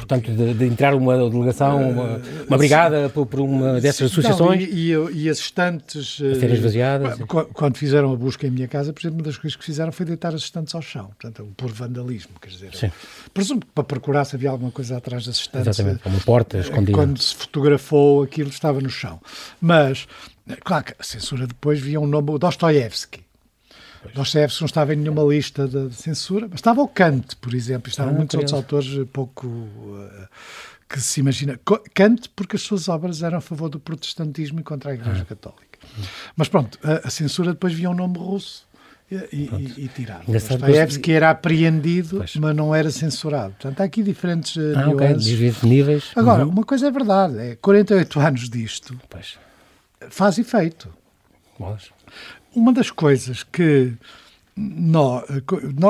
Portanto, 0.00 0.32
de, 0.32 0.54
de, 0.54 0.64
entrar 0.64 0.94
uma 0.94 1.16
delegação, 1.30 1.90
uma, 1.90 2.20
uma 2.48 2.58
brigada 2.58 3.08
por, 3.08 3.26
por, 3.26 3.40
uma 3.40 3.80
dessas 3.80 4.10
associações? 4.10 4.60
Não, 4.60 4.76
e, 4.76 4.92
e, 4.92 5.24
e, 5.24 5.28
as 5.28 5.38
estantes... 5.38 6.16
serem 6.16 6.54
esvaziadas? 6.54 7.18
Quando 7.52 7.76
fizeram 7.76 8.12
a 8.12 8.16
busca 8.16 8.46
em 8.46 8.50
minha 8.50 8.68
casa, 8.68 8.92
por 8.92 9.00
exemplo, 9.00 9.18
uma 9.18 9.24
das 9.24 9.36
coisas 9.36 9.56
que 9.56 9.64
fizeram 9.64 9.92
foi 9.92 10.06
deitar 10.06 10.34
as 10.34 10.42
estantes 10.42 10.74
ao 10.74 10.82
chão. 10.82 11.10
Portanto, 11.18 11.48
por 11.56 11.70
vandalismo, 11.70 12.32
quer 12.40 12.48
dizer. 12.48 12.74
Sim. 12.74 12.90
Presumo 13.32 13.60
que 13.60 13.66
para 13.74 13.84
procurar 13.84 14.24
se 14.24 14.36
havia 14.36 14.50
alguma 14.50 14.70
coisa 14.70 14.96
atrás 14.96 15.26
das 15.26 15.36
estantes. 15.36 15.68
Exatamente, 15.78 16.02
uma 16.06 16.20
porta 16.20 16.58
escondida. 16.58 16.96
Quando 16.96 17.20
se 17.20 17.34
fotografou, 17.34 18.22
aquilo 18.22 18.50
estava 18.50 18.80
no 18.80 18.90
chão. 18.90 19.20
Mas, 19.60 20.06
claro 20.64 20.84
que 20.84 20.94
a 20.98 21.02
censura 21.02 21.46
depois 21.46 21.80
via 21.80 22.00
um 22.00 22.06
nome, 22.06 22.38
Dostoiévski. 22.38 23.29
Dostoevsky 24.14 24.62
não 24.62 24.66
estava 24.66 24.94
em 24.94 24.96
nenhuma 24.96 25.22
lista 25.22 25.68
de, 25.68 25.94
censura, 25.94 26.46
mas 26.48 26.60
estava 26.60 26.80
o 26.80 26.88
Kant, 26.88 27.36
por 27.36 27.54
exemplo, 27.54 27.90
estavam 27.90 28.14
ah, 28.14 28.16
muitos 28.16 28.34
outros 28.34 28.52
autores 28.54 29.08
pouco 29.12 29.46
uh, 29.46 30.28
que 30.88 31.00
se 31.00 31.20
imagina. 31.20 31.58
Kant, 31.94 32.28
porque 32.34 32.56
as 32.56 32.62
suas 32.62 32.88
obras 32.88 33.22
eram 33.22 33.38
a 33.38 33.40
favor 33.40 33.68
do 33.68 33.78
protestantismo 33.78 34.60
e 34.60 34.62
contra 34.62 34.90
a 34.90 34.94
Igreja 34.94 35.22
ah. 35.22 35.24
Católica. 35.24 35.78
Mas 36.36 36.48
pronto, 36.48 36.78
a, 36.82 37.08
a, 37.08 37.10
censura 37.10 37.52
depois 37.52 37.72
via 37.72 37.90
um 37.90 37.94
nome 37.94 38.18
russo 38.18 38.66
e, 39.10 39.16
e, 39.32 39.84
e 39.84 39.88
tirado. 39.88 40.30
Dostoevsky 40.30 41.12
era 41.12 41.30
apreendido, 41.30 42.18
pois. 42.18 42.36
mas 42.36 42.56
não 42.56 42.74
era 42.74 42.90
censurado. 42.90 43.52
Portanto, 43.52 43.80
há 43.80 43.84
aqui 43.84 44.02
diferentes 44.02 44.56
uh, 44.56 44.72
ah, 44.76 44.86
nuances. 44.86 45.32
Okay. 45.32 45.68
níveis. 45.68 46.10
Agora, 46.16 46.44
uhum. 46.44 46.52
uma 46.52 46.64
coisa 46.64 46.88
é 46.88 46.90
verdade, 46.90 47.38
é 47.38 47.56
48 47.56 48.20
anos 48.20 48.48
disto 48.48 48.98
pois. 49.08 49.38
faz 50.08 50.38
efeito. 50.38 50.88
Mas. 51.58 51.90
Uma 52.54 52.72
das 52.72 52.90
coisas 52.90 53.42
que 53.42 53.94
nós, 54.56 55.24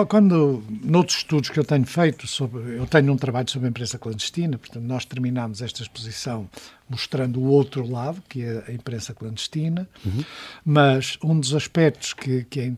quando, 0.09 0.63
noutros 0.83 1.19
estudos 1.19 1.51
que 1.51 1.59
eu 1.59 1.65
tenho 1.65 1.87
feito, 1.87 2.27
sobre, 2.27 2.77
eu 2.77 2.87
tenho 2.87 3.13
um 3.13 3.17
trabalho 3.17 3.51
sobre 3.51 3.67
a 3.67 3.71
imprensa 3.71 3.99
clandestina, 3.99 4.59
portanto, 4.59 4.85
nós 4.85 5.05
terminamos 5.05 5.61
esta 5.61 5.83
exposição 5.83 6.49
mostrando 6.89 7.41
o 7.41 7.47
outro 7.47 7.89
lado, 7.89 8.23
que 8.29 8.45
é 8.45 8.65
a 8.69 8.73
imprensa 8.73 9.15
clandestina, 9.15 9.89
uhum. 10.05 10.25
mas 10.65 11.19
um 11.23 11.39
dos 11.39 11.55
aspectos 11.55 12.13
que, 12.13 12.45
que, 12.45 12.61
é, 12.61 12.73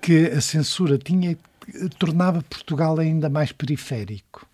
que 0.00 0.26
a 0.28 0.40
censura 0.40 0.98
tinha 0.98 1.36
tornava 1.98 2.42
Portugal 2.42 2.98
ainda 2.98 3.28
mais 3.28 3.50
periférico. 3.50 4.46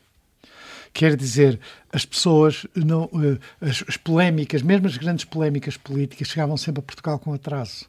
Quer 0.95 1.17
dizer, 1.17 1.59
as 1.93 2.05
pessoas, 2.05 2.67
não, 2.75 3.09
eh, 3.15 3.39
as, 3.67 3.83
as 3.89 3.97
polémicas, 3.97 4.63
mesmo 4.63 4.87
as 4.87 4.97
grandes 4.97 5.25
polémicas 5.25 5.77
políticas, 5.77 6.29
chegavam 6.29 6.57
sempre 6.57 6.81
a 6.81 6.83
Portugal 6.83 7.19
com 7.19 7.33
atraso. 7.33 7.87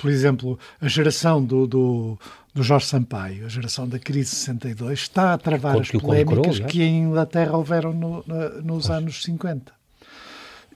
Por 0.00 0.10
exemplo, 0.10 0.58
a 0.80 0.88
geração 0.88 1.44
do, 1.44 1.66
do, 1.66 2.18
do 2.54 2.62
Jorge 2.62 2.86
Sampaio, 2.86 3.46
a 3.46 3.48
geração 3.48 3.88
da 3.88 3.98
crise 3.98 4.30
de 4.30 4.36
62, 4.36 4.98
está 5.00 5.34
a 5.34 5.38
travar 5.38 5.80
as 5.80 5.90
polémicas 5.90 6.60
que 6.60 6.82
em 6.82 7.02
Inglaterra 7.02 7.56
houveram 7.56 7.92
no, 7.92 8.24
no, 8.26 8.62
nos 8.62 8.90
anos 8.90 9.22
50. 9.22 9.72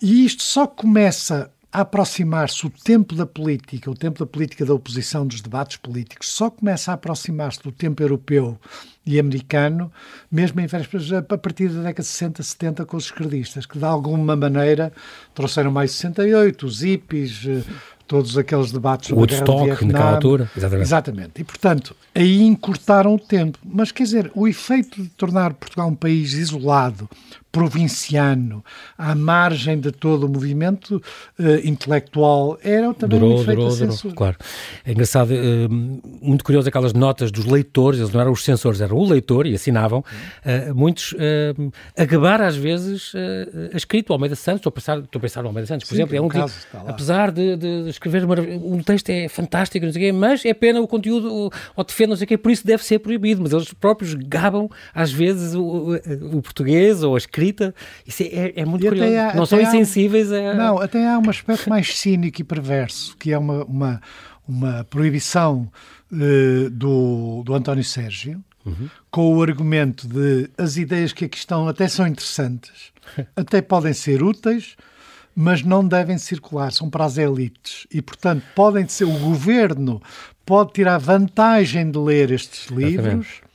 E 0.01 0.25
isto 0.25 0.43
só 0.43 0.67
começa 0.67 1.51
a 1.71 1.81
aproximar-se 1.81 2.67
o 2.67 2.71
tempo 2.71 3.15
da 3.15 3.27
política, 3.27 3.91
o 3.91 3.95
tempo 3.95 4.19
da 4.19 4.27
política 4.27 4.65
da 4.65 4.73
oposição, 4.73 5.27
dos 5.27 5.41
debates 5.41 5.77
políticos, 5.77 6.29
só 6.29 6.51
começa 6.51 6.91
a 6.91 6.95
aproximar-se 6.95 7.63
do 7.63 7.71
tempo 7.71 8.03
europeu 8.03 8.59
e 9.05 9.19
americano, 9.19 9.93
mesmo 10.31 10.61
em 10.61 10.67
vésperas, 10.67 11.13
a 11.13 11.23
partir 11.23 11.69
da 11.69 11.83
década 11.83 12.03
de 12.03 12.09
60, 12.09 12.43
70, 12.43 12.87
com 12.87 12.97
os 12.97 13.05
esquerdistas, 13.05 13.67
que 13.67 13.79
de 13.79 13.85
alguma 13.85 14.35
maneira 14.35 14.93
trouxeram 15.35 15.71
mais 15.71 15.93
68, 15.93 16.67
os 16.67 16.81
hippies, 16.81 17.45
todos 18.09 18.37
aqueles 18.39 18.73
debates 18.73 19.11
sobre 19.11 19.21
Woodstock, 19.21 19.61
a 19.61 19.65
guerra 19.67 19.87
naquela 19.87 20.15
altura. 20.15 20.51
Exatamente. 20.57 20.83
Exatamente. 20.83 21.33
E, 21.37 21.45
portanto, 21.45 21.95
aí 22.15 22.43
encurtaram 22.43 23.15
o 23.15 23.19
tempo. 23.19 23.59
Mas, 23.63 23.93
quer 23.93 24.05
dizer, 24.05 24.33
o 24.35 24.49
efeito 24.49 25.03
de 25.03 25.11
tornar 25.11 25.53
Portugal 25.53 25.89
um 25.89 25.95
país 25.95 26.33
isolado, 26.33 27.09
provinciano, 27.51 28.65
à 28.97 29.15
margem 29.15 29.81
de 29.81 29.91
todo 29.91 30.27
o 30.27 30.29
movimento 30.29 31.03
uh, 31.39 31.67
intelectual, 31.67 32.59
era 32.63 32.93
também 32.93 33.19
durou, 33.19 33.39
um 33.39 33.43
efeito 33.43 33.61
durou, 33.61 33.77
durou, 33.77 34.15
claro. 34.15 34.37
É 34.85 34.93
engraçado, 34.93 35.31
uh, 35.33 35.69
muito 36.23 36.45
curioso 36.45 36.69
aquelas 36.69 36.93
notas 36.93 37.31
dos 37.31 37.47
leitores, 37.47 37.99
eles 37.99 38.13
não 38.13 38.21
eram 38.21 38.33
os 38.33 38.45
censores, 38.45 38.81
eram 38.81 38.97
o 38.97 39.09
leitor 39.09 39.47
e 39.47 39.55
assinavam, 39.55 40.01
uh, 40.01 40.75
muitos 40.75 41.15
a 41.97 42.05
gabar 42.05 42.41
às 42.41 42.57
vezes 42.57 43.13
a 43.73 43.77
escrito, 43.77 44.13
Almeida 44.13 44.37
Santos, 44.37 44.61
estou 44.61 44.71
a 44.71 44.73
pensar, 44.73 44.99
estou 44.99 45.19
a 45.19 45.23
pensar 45.23 45.43
no 45.43 45.49
Almeida 45.49 45.67
Santos, 45.67 45.89
por 45.89 45.95
Sim, 45.95 46.03
exemplo, 46.03 46.17
é 46.17 46.21
um 46.21 46.29
caso, 46.29 46.55
tipo, 46.61 46.89
apesar 46.89 47.31
de, 47.33 47.57
de 47.57 47.89
escrever 47.89 48.25
um 48.25 48.83
texto 48.83 49.09
é 49.11 49.29
fantástico, 49.29 49.85
não 49.85 49.93
sei 49.93 50.03
quê, 50.03 50.13
mas 50.13 50.45
é 50.45 50.55
pena 50.55 50.81
o 50.81 50.87
conteúdo, 50.87 51.51
ou 51.75 51.85
defende, 51.85 52.11
não 52.11 52.17
sei 52.17 52.25
o 52.25 52.29
quê, 52.29 52.39
por 52.39 52.53
isso 52.53 52.67
deve 52.67 52.85
ser 52.85 52.99
proibido, 52.99 53.43
mas 53.43 53.53
eles 53.53 53.73
próprios 53.73 54.15
gabam 54.15 54.69
às 54.95 55.11
vezes 55.11 55.55
o, 55.55 55.63
o, 55.63 56.37
o 56.39 56.43
português 56.43 57.03
ou 57.03 57.15
a 57.15 57.19
escrita 57.19 57.38
escrita. 57.39 57.75
Isso 58.07 58.23
é, 58.25 58.53
é 58.57 58.65
muito 58.65 58.85
e 58.85 58.89
curioso. 58.89 59.17
Há, 59.17 59.35
não 59.35 59.47
são 59.47 59.61
insensíveis 59.61 60.33
a... 60.33 60.55
Não, 60.55 60.79
até 60.79 61.09
há 61.09 61.19
um 61.19 61.31
aspecto 61.31 61.69
mais 61.71 61.97
cínico 61.97 62.41
e 62.41 62.45
perverso, 62.45 63.17
que 63.17 63.33
é 63.33 63.39
uma, 63.39 63.65
uma, 63.65 64.03
uma 64.47 64.85
proibição 64.85 65.71
uh, 66.13 66.71
do, 66.71 67.43
do 67.45 67.55
António 67.55 67.85
Sérgio, 67.85 68.43
uhum. 68.65 68.89
com 69.11 69.37
o 69.37 69.43
argumento 69.43 70.07
de 70.07 70.51
as 70.59 70.77
ideias 70.77 71.13
que 71.13 71.25
aqui 71.25 71.39
estão 71.39 71.69
até 71.69 71.89
são 71.89 72.07
interessantes, 72.07 72.93
até 73.37 73.63
podem 73.63 73.93
ser 73.93 74.23
úteis, 74.23 74.77
mas 75.35 75.63
não 75.63 75.87
devem 75.87 76.19
circular, 76.19 76.73
são 76.73 76.91
para 76.91 77.05
as 77.05 77.17
elites. 77.17 77.87
E, 77.93 78.03
portanto, 78.03 78.43
podem 78.57 78.89
ser, 78.89 79.05
o 79.05 79.19
governo 79.19 80.03
pode 80.45 80.73
tirar 80.73 80.99
vantagem 80.99 81.91
de 81.91 81.99
ler 81.99 82.33
estes 82.33 82.67
livros. 82.67 83.48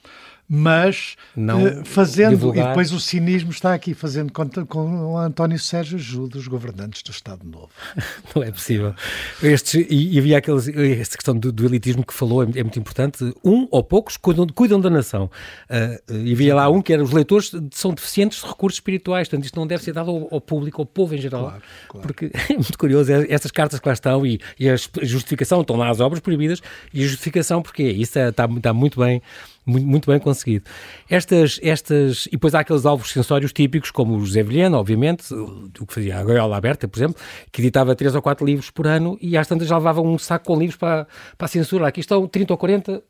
Mas 0.48 1.16
não 1.36 1.64
uh, 1.64 1.86
fazendo, 1.86 2.32
divulgar. 2.32 2.66
e 2.66 2.68
depois 2.68 2.92
o 2.92 3.00
cinismo 3.00 3.52
está 3.52 3.74
aqui, 3.74 3.94
fazendo 3.94 4.32
conta 4.32 4.66
com 4.66 5.14
o 5.14 5.18
António 5.18 5.58
Sérgio 5.58 5.98
ajuda 5.98 6.38
os 6.38 6.48
governantes 6.48 7.02
do 7.02 7.12
Estado 7.12 7.46
Novo. 7.46 7.70
não 8.36 8.44
é 8.44 8.52
possível. 8.52 8.94
Estes, 9.42 9.86
e, 9.90 10.14
e 10.14 10.20
havia 10.20 10.38
aqueles, 10.38 10.68
esta 10.68 11.18
questão 11.18 11.38
do, 11.38 11.52
do, 11.52 11.66
elitismo 11.66 12.06
que 12.06 12.14
falou, 12.14 12.44
é, 12.44 12.48
é, 12.56 12.64
muito 12.64 12.78
importante. 12.78 13.34
Um 13.44 13.68
ou 13.72 13.84
poucos 13.84 14.18
cuidam, 14.18 14.46
cuidam 14.48 14.80
da 14.80 14.90
nação. 14.90 15.32
Uh, 15.70 16.14
e 16.14 16.34
havia 16.34 16.56
lá 16.56 16.70
um 16.70 16.82
que 16.82 16.92
era 16.92 17.02
os 17.02 17.12
leitores 17.12 17.52
são 17.72 17.94
deficientes 17.94 18.42
de 18.42 18.48
recursos 18.48 18.78
espirituais, 18.78 19.30
portanto 19.30 19.46
isto 19.46 19.56
não 19.56 19.66
deve 19.66 19.84
ser 19.84 19.94
dado 19.94 20.12
ao, 20.12 20.28
ao 20.36 20.42
público, 20.42 20.82
ao 20.82 20.86
povo 20.86 21.16
em 21.16 21.22
geral. 21.22 21.44
Claro, 21.44 21.64
claro. 21.88 22.08
Porque 22.08 22.32
é 22.52 22.54
muito 22.54 22.78
curioso, 22.78 23.12
é, 23.12 23.26
estas 23.30 23.50
cartas 23.50 23.80
que 23.80 23.88
lá 23.88 23.94
estão 23.94 24.26
e, 24.26 24.40
e 24.60 24.70
a 24.70 24.76
justificação, 24.76 25.62
estão 25.62 25.78
lá 25.78 25.90
as 25.90 26.00
obras 26.00 26.20
proibidas, 26.20 26.62
e 26.94 27.04
a 27.04 27.08
justificação 27.08 27.62
porque 27.62 27.84
isso 27.84 28.20
está, 28.20 28.46
está 28.46 28.74
muito 28.74 29.00
bem 29.00 29.22
muito, 29.66 29.88
muito 29.88 30.12
bem 30.12 30.20
conseguido. 30.20 30.66
Estas, 31.10 31.60
estas, 31.64 32.26
e 32.28 32.32
depois 32.32 32.54
há 32.54 32.60
aqueles 32.60 32.86
alvos 32.86 33.12
sensórios 33.12 33.54
típicos, 33.54 33.92
como 33.92 34.16
o 34.16 34.26
José 34.26 34.44
Vilhena, 34.44 34.78
obviamente, 34.78 35.34
o 35.34 35.86
que 35.86 35.94
fazia 35.94 36.18
a 36.18 36.24
Goiola 36.24 36.58
Aberta, 36.58 36.88
por 36.88 36.98
exemplo, 36.98 37.22
que 37.52 37.62
editava 37.62 37.96
3 37.96 38.16
ou 38.16 38.22
4 38.22 38.46
livros 38.46 38.70
por 38.70 38.88
ano 38.88 39.18
e 39.22 39.38
às 39.38 39.48
tantas 39.48 39.68
já 39.68 39.78
levava 39.78 40.02
um 40.02 40.18
saco 40.18 40.46
com 40.46 40.60
livros 40.60 40.78
para, 40.78 41.08
para 41.38 41.46
a 41.46 41.48
censura. 41.48 41.88
Aqui 41.88 42.02
estão 42.02 42.28
30 42.28 42.54
ou 42.54 42.58
40. 42.58 43.04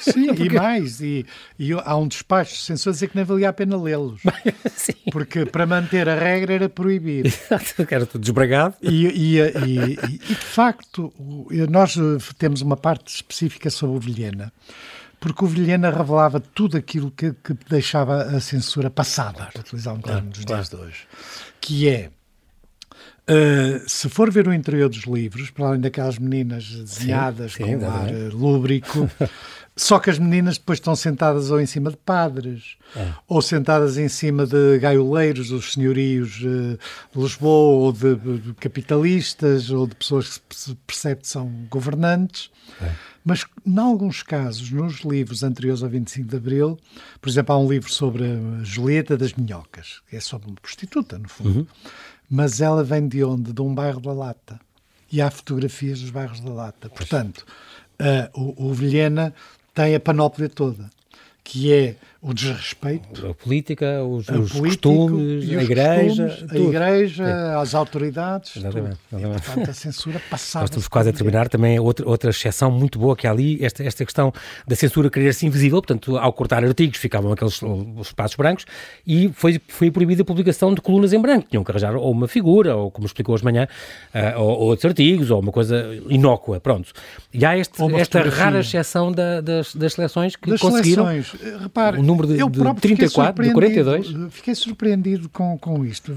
Sim, 0.00 0.26
Porque... 0.34 0.42
e 0.44 0.50
mais. 0.50 1.00
E, 1.00 1.24
e, 1.58 1.72
há 1.72 1.96
um 1.96 2.08
despacho 2.08 2.54
de 2.54 2.60
censura 2.60 2.92
dizer 2.92 3.08
que 3.08 3.16
nem 3.16 3.24
valia 3.24 3.48
a 3.48 3.52
pena 3.52 3.80
lê-los. 3.80 4.20
Porque 5.12 5.46
para 5.46 5.66
manter 5.66 6.08
a 6.08 6.16
regra 6.16 6.54
era 6.54 6.68
proibir. 6.68 7.26
Exato, 7.26 7.86
era 7.88 8.06
tudo 8.06 8.20
desbragado. 8.20 8.74
E, 8.82 9.06
e, 9.06 9.38
e, 9.38 9.92
e, 9.92 10.18
de 10.18 10.34
facto, 10.34 11.12
nós 11.68 11.96
temos 12.38 12.62
uma 12.62 12.76
parte 12.76 13.14
específica 13.14 13.70
sobre 13.70 13.96
o 13.96 14.00
Vilhena 14.00 14.52
porque 15.20 15.44
o 15.44 15.46
Vilhena 15.46 15.90
revelava 15.90 16.40
tudo 16.40 16.78
aquilo 16.78 17.10
que, 17.10 17.32
que 17.32 17.54
deixava 17.68 18.22
a 18.22 18.40
censura 18.40 18.90
passada, 18.90 19.48
para 19.52 19.60
utilizar 19.60 19.94
um 19.94 20.00
termo 20.00 20.30
dos 20.30 20.44
dias 20.44 20.68
de 20.68 20.76
hoje, 20.76 21.06
que 21.60 21.88
é 21.88 22.10
Uh, 23.30 23.88
se 23.88 24.08
for 24.08 24.28
ver 24.28 24.48
o 24.48 24.52
interior 24.52 24.88
dos 24.88 25.04
livros, 25.04 25.50
para 25.50 25.68
além 25.68 25.80
daquelas 25.80 26.18
meninas 26.18 26.68
desenhadas 26.68 27.52
sim, 27.52 27.64
sim, 27.64 27.78
com 27.78 27.88
ar 27.88 28.12
é. 28.12 28.28
lúbrico, 28.32 29.08
só 29.76 30.00
que 30.00 30.10
as 30.10 30.18
meninas 30.18 30.58
depois 30.58 30.78
estão 30.78 30.96
sentadas 30.96 31.48
ou 31.48 31.60
em 31.60 31.66
cima 31.66 31.90
de 31.90 31.96
padres, 31.96 32.76
é. 32.96 33.12
ou 33.28 33.40
sentadas 33.40 33.96
em 33.98 34.08
cima 34.08 34.46
de 34.46 34.80
gaioleiros, 34.80 35.50
dos 35.50 35.74
senhorios 35.74 36.40
uh, 36.42 36.76
de 37.14 37.22
Lisboa, 37.22 37.84
ou 37.84 37.92
de, 37.92 38.16
de, 38.16 38.54
capitalistas, 38.54 39.70
ou 39.70 39.86
de 39.86 39.94
pessoas 39.94 40.38
que 40.38 40.56
se 40.56 40.74
percebe 40.84 41.20
que 41.20 41.28
são 41.28 41.46
governantes. 41.70 42.50
É. 42.82 42.90
Mas, 43.24 43.44
em 43.66 43.78
alguns 43.78 44.22
casos, 44.22 44.70
nos 44.70 45.00
livros 45.00 45.42
anteriores 45.42 45.82
ao 45.82 45.88
25 45.88 46.28
de 46.28 46.36
Abril, 46.36 46.78
por 47.20 47.28
exemplo, 47.28 47.54
há 47.54 47.58
um 47.58 47.68
livro 47.68 47.92
sobre 47.92 48.24
a 48.24 48.64
Julieta 48.64 49.16
das 49.16 49.34
Minhocas, 49.34 50.00
que 50.08 50.16
é 50.16 50.20
sobre 50.20 50.48
uma 50.48 50.56
prostituta, 50.56 51.18
no 51.18 51.28
fundo. 51.28 51.60
Uhum. 51.60 51.66
Mas 52.30 52.60
ela 52.60 52.82
vem 52.82 53.06
de 53.06 53.22
onde? 53.22 53.52
De 53.52 53.60
um 53.60 53.74
bairro 53.74 54.00
da 54.00 54.12
Lata. 54.12 54.58
E 55.12 55.20
há 55.20 55.30
fotografias 55.30 56.00
dos 56.00 56.10
bairros 56.10 56.40
da 56.40 56.50
Lata. 56.50 56.88
Portanto, 56.88 57.44
uh, 58.00 58.40
o, 58.40 58.68
o 58.68 58.72
Vilhena 58.72 59.34
tem 59.74 59.94
a 59.94 60.00
panóplia 60.00 60.48
toda, 60.48 60.88
que 61.42 61.72
é 61.72 61.96
o 62.22 62.34
desrespeito. 62.34 63.28
A 63.28 63.34
política, 63.34 64.04
os, 64.04 64.28
a 64.28 64.34
os 64.34 64.52
costumes, 64.52 65.50
a 65.50 65.62
igreja. 65.62 66.28
Costumes, 66.28 66.52
a 66.52 66.58
igreja, 66.58 67.24
é. 67.24 67.54
as 67.54 67.74
autoridades. 67.74 68.58
Exatamente. 68.58 68.98
exatamente. 69.10 69.38
E, 69.38 69.42
portanto, 69.42 69.70
a 69.70 69.72
censura 69.72 70.20
passava. 70.28 70.64
Nós 70.64 70.70
estamos 70.70 70.88
quase 70.88 71.08
a 71.08 71.12
terminar 71.14 71.48
também 71.48 71.80
outra, 71.80 72.06
outra 72.06 72.28
exceção 72.28 72.70
muito 72.70 72.98
boa 72.98 73.16
que 73.16 73.26
há 73.26 73.30
ali, 73.30 73.64
esta, 73.64 73.82
esta 73.82 74.04
questão 74.04 74.32
da 74.68 74.76
censura 74.76 75.08
querer 75.08 75.32
ser 75.32 75.46
invisível, 75.46 75.80
portanto, 75.80 76.18
ao 76.18 76.30
cortar 76.34 76.62
artigos 76.62 76.98
ficavam 76.98 77.32
aqueles 77.32 77.60
os 77.62 78.08
espaços 78.08 78.36
brancos 78.36 78.66
e 79.06 79.30
foi, 79.32 79.58
foi 79.66 79.90
proibida 79.90 80.20
a 80.20 80.24
publicação 80.24 80.74
de 80.74 80.82
colunas 80.82 81.14
em 81.14 81.20
branco. 81.20 81.48
Tinham 81.48 81.64
que 81.64 81.70
arranjar 81.70 81.96
ou 81.96 82.10
uma 82.10 82.28
figura, 82.28 82.76
ou 82.76 82.90
como 82.90 83.06
explicou 83.06 83.34
hoje 83.34 83.42
de 83.42 83.50
manhã, 83.50 83.66
uh, 84.14 84.38
ou, 84.40 84.48
ou, 84.48 84.60
outros 84.68 84.84
artigos, 84.84 85.30
ou 85.30 85.40
uma 85.40 85.52
coisa 85.52 85.86
inócua, 86.10 86.60
pronto. 86.60 86.92
E 87.32 87.46
há 87.46 87.56
este, 87.56 87.82
esta 87.96 88.20
rara 88.28 88.60
exceção 88.60 89.10
da, 89.10 89.40
das, 89.40 89.74
das 89.74 89.94
seleções 89.94 90.36
que 90.36 90.50
das 90.50 90.60
conseguiram... 90.60 91.06
Seleções. 91.06 91.62
Repare, 91.62 92.09
número 92.10 92.28
de, 92.28 92.38
eu 92.38 92.48
de 92.48 92.80
34, 92.80 93.44
de 93.44 93.52
42? 93.52 94.32
Fiquei 94.32 94.54
surpreendido 94.54 95.28
com, 95.28 95.56
com 95.58 95.84
isto. 95.84 96.12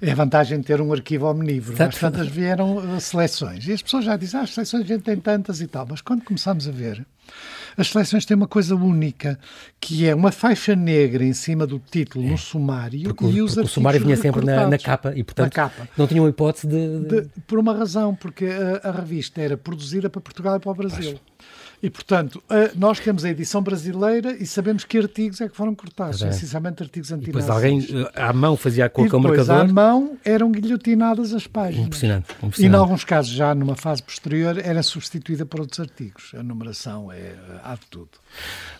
É 0.00 0.10
a 0.10 0.14
vantagem 0.14 0.58
de 0.58 0.64
ter 0.64 0.80
um 0.80 0.92
arquivo 0.92 1.26
omnívoro. 1.26 1.82
Às 1.82 1.96
tantas 1.96 2.28
vieram 2.28 2.76
uh, 2.76 3.00
seleções. 3.00 3.66
E 3.66 3.72
as 3.72 3.82
pessoas 3.82 4.04
já 4.04 4.16
dizem, 4.16 4.40
ah, 4.40 4.42
as 4.42 4.54
seleções 4.54 4.84
a 4.84 4.86
gente 4.86 5.02
tem 5.02 5.16
tantas 5.16 5.60
e 5.60 5.66
tal. 5.66 5.86
Mas 5.88 6.00
quando 6.00 6.24
começamos 6.24 6.66
a 6.68 6.72
ver, 6.72 7.06
as 7.76 7.90
seleções 7.90 8.24
têm 8.26 8.36
uma 8.36 8.48
coisa 8.48 8.74
única, 8.74 9.38
que 9.80 10.06
é 10.06 10.14
uma 10.14 10.32
faixa 10.32 10.74
negra 10.74 11.24
em 11.24 11.32
cima 11.32 11.66
do 11.66 11.78
título 11.78 12.26
é. 12.26 12.30
no 12.30 12.38
sumário 12.38 13.14
porque, 13.14 13.26
e 13.26 13.40
os 13.40 13.56
o 13.56 13.66
sumário 13.66 14.00
vinha 14.00 14.16
sempre 14.16 14.44
na, 14.44 14.66
na, 14.66 14.78
capa 14.78 15.12
e, 15.14 15.22
portanto, 15.22 15.52
capa. 15.52 15.88
não 15.96 16.06
tinham 16.06 16.28
hipótese 16.28 16.66
de... 16.66 17.00
de... 17.00 17.20
de... 17.22 17.28
Por 17.46 17.58
uma 17.58 17.72
razão, 17.72 18.14
porque 18.14 18.46
a, 18.46 18.88
a, 18.88 18.90
revista 18.90 19.40
era 19.40 19.56
produzida 19.56 20.10
para 20.10 20.20
Portugal 20.20 20.56
e 20.56 20.60
para 20.60 20.70
o 20.70 20.74
Brasil. 20.74 21.12
Pois. 21.12 21.37
E, 21.82 21.88
portanto, 21.88 22.42
nós 22.74 22.98
temos 22.98 23.24
a 23.24 23.30
edição 23.30 23.62
brasileira 23.62 24.32
e 24.32 24.46
sabemos 24.46 24.84
que 24.84 24.98
artigos 24.98 25.40
é 25.40 25.48
que 25.48 25.56
foram 25.56 25.74
cortados, 25.74 26.22
é. 26.22 26.28
essencialmente 26.28 26.82
artigos 26.82 27.12
antinazis. 27.12 27.46
Depois 27.46 27.50
alguém 27.50 27.86
eh, 28.14 28.20
à 28.20 28.32
mão 28.32 28.56
fazia 28.56 28.88
com 28.88 29.02
o 29.02 29.20
marcador. 29.20 29.60
à 29.60 29.64
mão 29.64 30.16
eram 30.24 30.50
guilhotinadas 30.50 31.32
as 31.32 31.46
páginas. 31.46 31.86
Impressionante, 31.86 32.32
impressionante. 32.42 32.62
E, 32.62 32.66
em 32.66 32.74
alguns 32.74 33.04
casos, 33.04 33.30
já 33.30 33.54
numa 33.54 33.76
fase 33.76 34.02
posterior, 34.02 34.58
era 34.58 34.82
substituída 34.82 35.46
por 35.46 35.60
outros 35.60 35.78
artigos. 35.78 36.32
A 36.34 36.42
numeração 36.42 37.12
é, 37.12 37.34
há 37.62 37.74
de 37.74 37.86
tudo. 37.88 38.10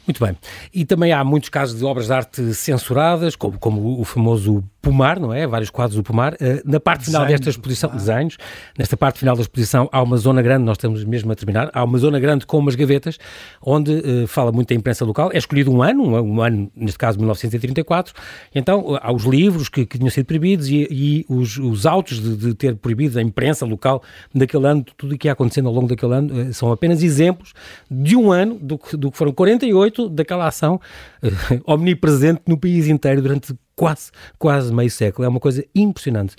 Muito 0.09 0.25
bem. 0.25 0.35
E 0.73 0.87
também 0.87 1.13
há 1.13 1.23
muitos 1.23 1.51
casos 1.51 1.79
de 1.79 1.85
obras 1.85 2.07
de 2.07 2.13
arte 2.15 2.55
censuradas, 2.55 3.37
como, 3.37 3.59
como 3.59 4.01
o 4.01 4.05
famoso 4.05 4.65
Pomar, 4.81 5.21
não 5.21 5.35
é? 5.35 5.47
Vários 5.47 5.69
quadros 5.69 5.97
do 5.97 6.03
Pomar. 6.03 6.33
Uh, 6.35 6.63
na 6.65 6.81
parte 6.81 7.05
final 7.05 7.23
desenhos, 7.23 7.41
desta 7.41 7.51
exposição, 7.51 7.91
desenhos, 7.91 8.39
nesta 8.79 8.97
parte 8.97 9.19
final 9.19 9.37
da 9.37 9.43
exposição 9.43 9.87
há 9.93 10.03
uma 10.03 10.17
zona 10.17 10.41
grande, 10.41 10.65
nós 10.65 10.77
estamos 10.77 11.05
mesmo 11.05 11.31
a 11.31 11.35
terminar, 11.35 11.69
há 11.75 11.85
uma 11.85 11.99
zona 11.99 12.19
grande 12.19 12.47
com 12.47 12.59
umas 12.59 12.75
gavetas, 12.75 13.19
onde 13.61 13.93
uh, 13.93 14.27
fala 14.27 14.51
muito 14.51 14.69
da 14.69 14.75
imprensa 14.75 15.05
local. 15.05 15.31
É 15.35 15.37
escolhido 15.37 15.71
um 15.71 15.83
ano, 15.83 16.03
um, 16.05 16.37
um 16.37 16.41
ano, 16.41 16.71
neste 16.75 16.97
caso 16.97 17.19
1934, 17.19 18.15
então 18.55 18.81
uh, 18.81 18.99
há 19.03 19.13
os 19.13 19.25
livros 19.25 19.69
que, 19.69 19.85
que 19.85 19.99
tinham 19.99 20.11
sido 20.11 20.25
proibidos 20.25 20.69
e, 20.69 20.89
e 20.91 21.27
os, 21.29 21.59
os, 21.59 21.85
autos 21.85 22.19
de, 22.19 22.37
de, 22.37 22.55
ter 22.55 22.77
proibido 22.77 23.19
a 23.19 23.23
imprensa 23.23 23.67
local 23.67 24.03
daquele 24.35 24.67
ano, 24.67 24.87
tudo 24.97 25.17
o 25.17 25.19
que 25.19 25.29
ia 25.29 25.33
acontecendo 25.33 25.69
ao 25.69 25.75
longo 25.75 25.89
daquele 25.89 26.15
ano, 26.15 26.55
são 26.55 26.73
apenas 26.73 27.03
exemplos 27.03 27.53
de 27.91 28.17
um 28.17 28.33
ano 28.33 28.55
do, 28.55 28.81
do 28.93 29.11
que 29.11 29.19
foram 29.19 29.33
48 29.49 30.09
daquela 30.11 30.47
ação 30.47 30.81
omnipresente 31.67 32.43
no 32.47 32.59
país 32.59 32.89
inteiro 32.89 33.23
durante 33.23 33.55
quase, 33.75 34.11
quase 34.39 34.73
meio 34.73 34.91
século. 34.91 35.25
É 35.25 35.29
uma 35.29 35.41
coisa 35.41 35.65
impressionante. 35.75 36.35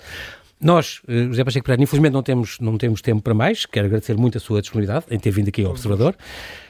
Nós, 0.62 1.01
eh, 1.07 1.26
José 1.28 1.43
Pacheco 1.43 1.66
Pereira, 1.66 1.82
infelizmente 1.82 2.12
não 2.12 2.22
temos, 2.22 2.60
não 2.60 2.78
temos 2.78 3.01
tempo 3.01 3.22
para 3.22 3.34
mais. 3.34 3.66
Quero 3.66 3.88
agradecer 3.88 4.18
muito 4.18 4.38
a 4.38 4.41
sua 4.41 4.62
disponibilidade 4.62 5.05
em 5.10 5.18
ter 5.18 5.32
vindo 5.32 5.47
aqui 5.47 5.64
ao 5.64 5.72
Observador. 5.72 6.16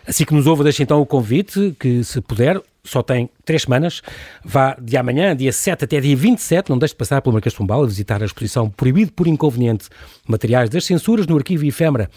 Assim 0.07 0.25
que 0.25 0.33
nos 0.33 0.45
ouve, 0.45 0.63
deixe 0.63 0.83
então 0.83 1.01
o 1.01 1.05
convite, 1.05 1.75
que 1.79 2.03
se 2.03 2.21
puder, 2.21 2.61
só 2.83 3.01
tem 3.01 3.29
três 3.43 3.63
semanas, 3.63 4.01
vá 4.43 4.77
de 4.79 4.95
amanhã, 4.95 5.35
dia 5.35 5.51
7 5.51 5.85
até 5.85 5.99
dia 5.99 6.15
27, 6.15 6.69
não 6.69 6.77
deixe 6.77 6.93
de 6.93 6.97
passar 6.97 7.21
pelo 7.21 7.33
Marquês 7.33 7.53
de 7.53 7.57
Pombal 7.57 7.83
a 7.83 7.87
visitar 7.87 8.21
a 8.21 8.25
exposição 8.25 8.69
Proibido 8.69 9.11
por 9.11 9.27
Inconveniente, 9.27 9.89
materiais 10.27 10.69
das 10.69 10.85
censuras 10.85 11.25
no 11.25 11.35
Arquivo 11.35 11.65
Efêmera, 11.65 12.09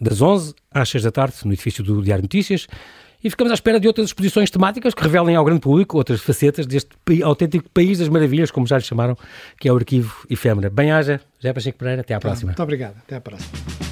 das 0.00 0.22
11 0.22 0.54
às 0.70 0.88
6 0.88 1.04
da 1.04 1.10
tarde, 1.10 1.36
no 1.44 1.52
edifício 1.52 1.84
do 1.84 2.02
Diário 2.02 2.22
Notícias 2.22 2.66
e 3.22 3.30
ficamos 3.30 3.50
à 3.50 3.54
espera 3.54 3.80
de 3.80 3.86
outras 3.86 4.08
exposições 4.08 4.50
temáticas 4.50 4.94
que 4.94 5.02
revelem 5.02 5.36
ao 5.36 5.44
grande 5.44 5.60
público 5.60 5.96
outras 5.96 6.20
facetas 6.20 6.66
deste 6.66 6.90
autêntico 7.22 7.68
país 7.70 7.98
das 7.98 8.08
maravilhas, 8.08 8.50
como 8.50 8.66
já 8.66 8.76
lhe 8.76 8.84
chamaram, 8.84 9.16
que 9.58 9.68
é 9.68 9.72
o 9.72 9.76
Arquivo 9.76 10.26
Efêmera. 10.30 10.70
Bem-haja, 10.70 11.20
José 11.38 11.52
Pacheco 11.52 11.78
Pereira, 11.78 12.02
até 12.02 12.14
à 12.14 12.20
próxima. 12.20 12.50
Muito 12.50 12.62
obrigado, 12.62 12.96
até 12.98 13.16
à 13.16 13.20
próxima. 13.20 13.87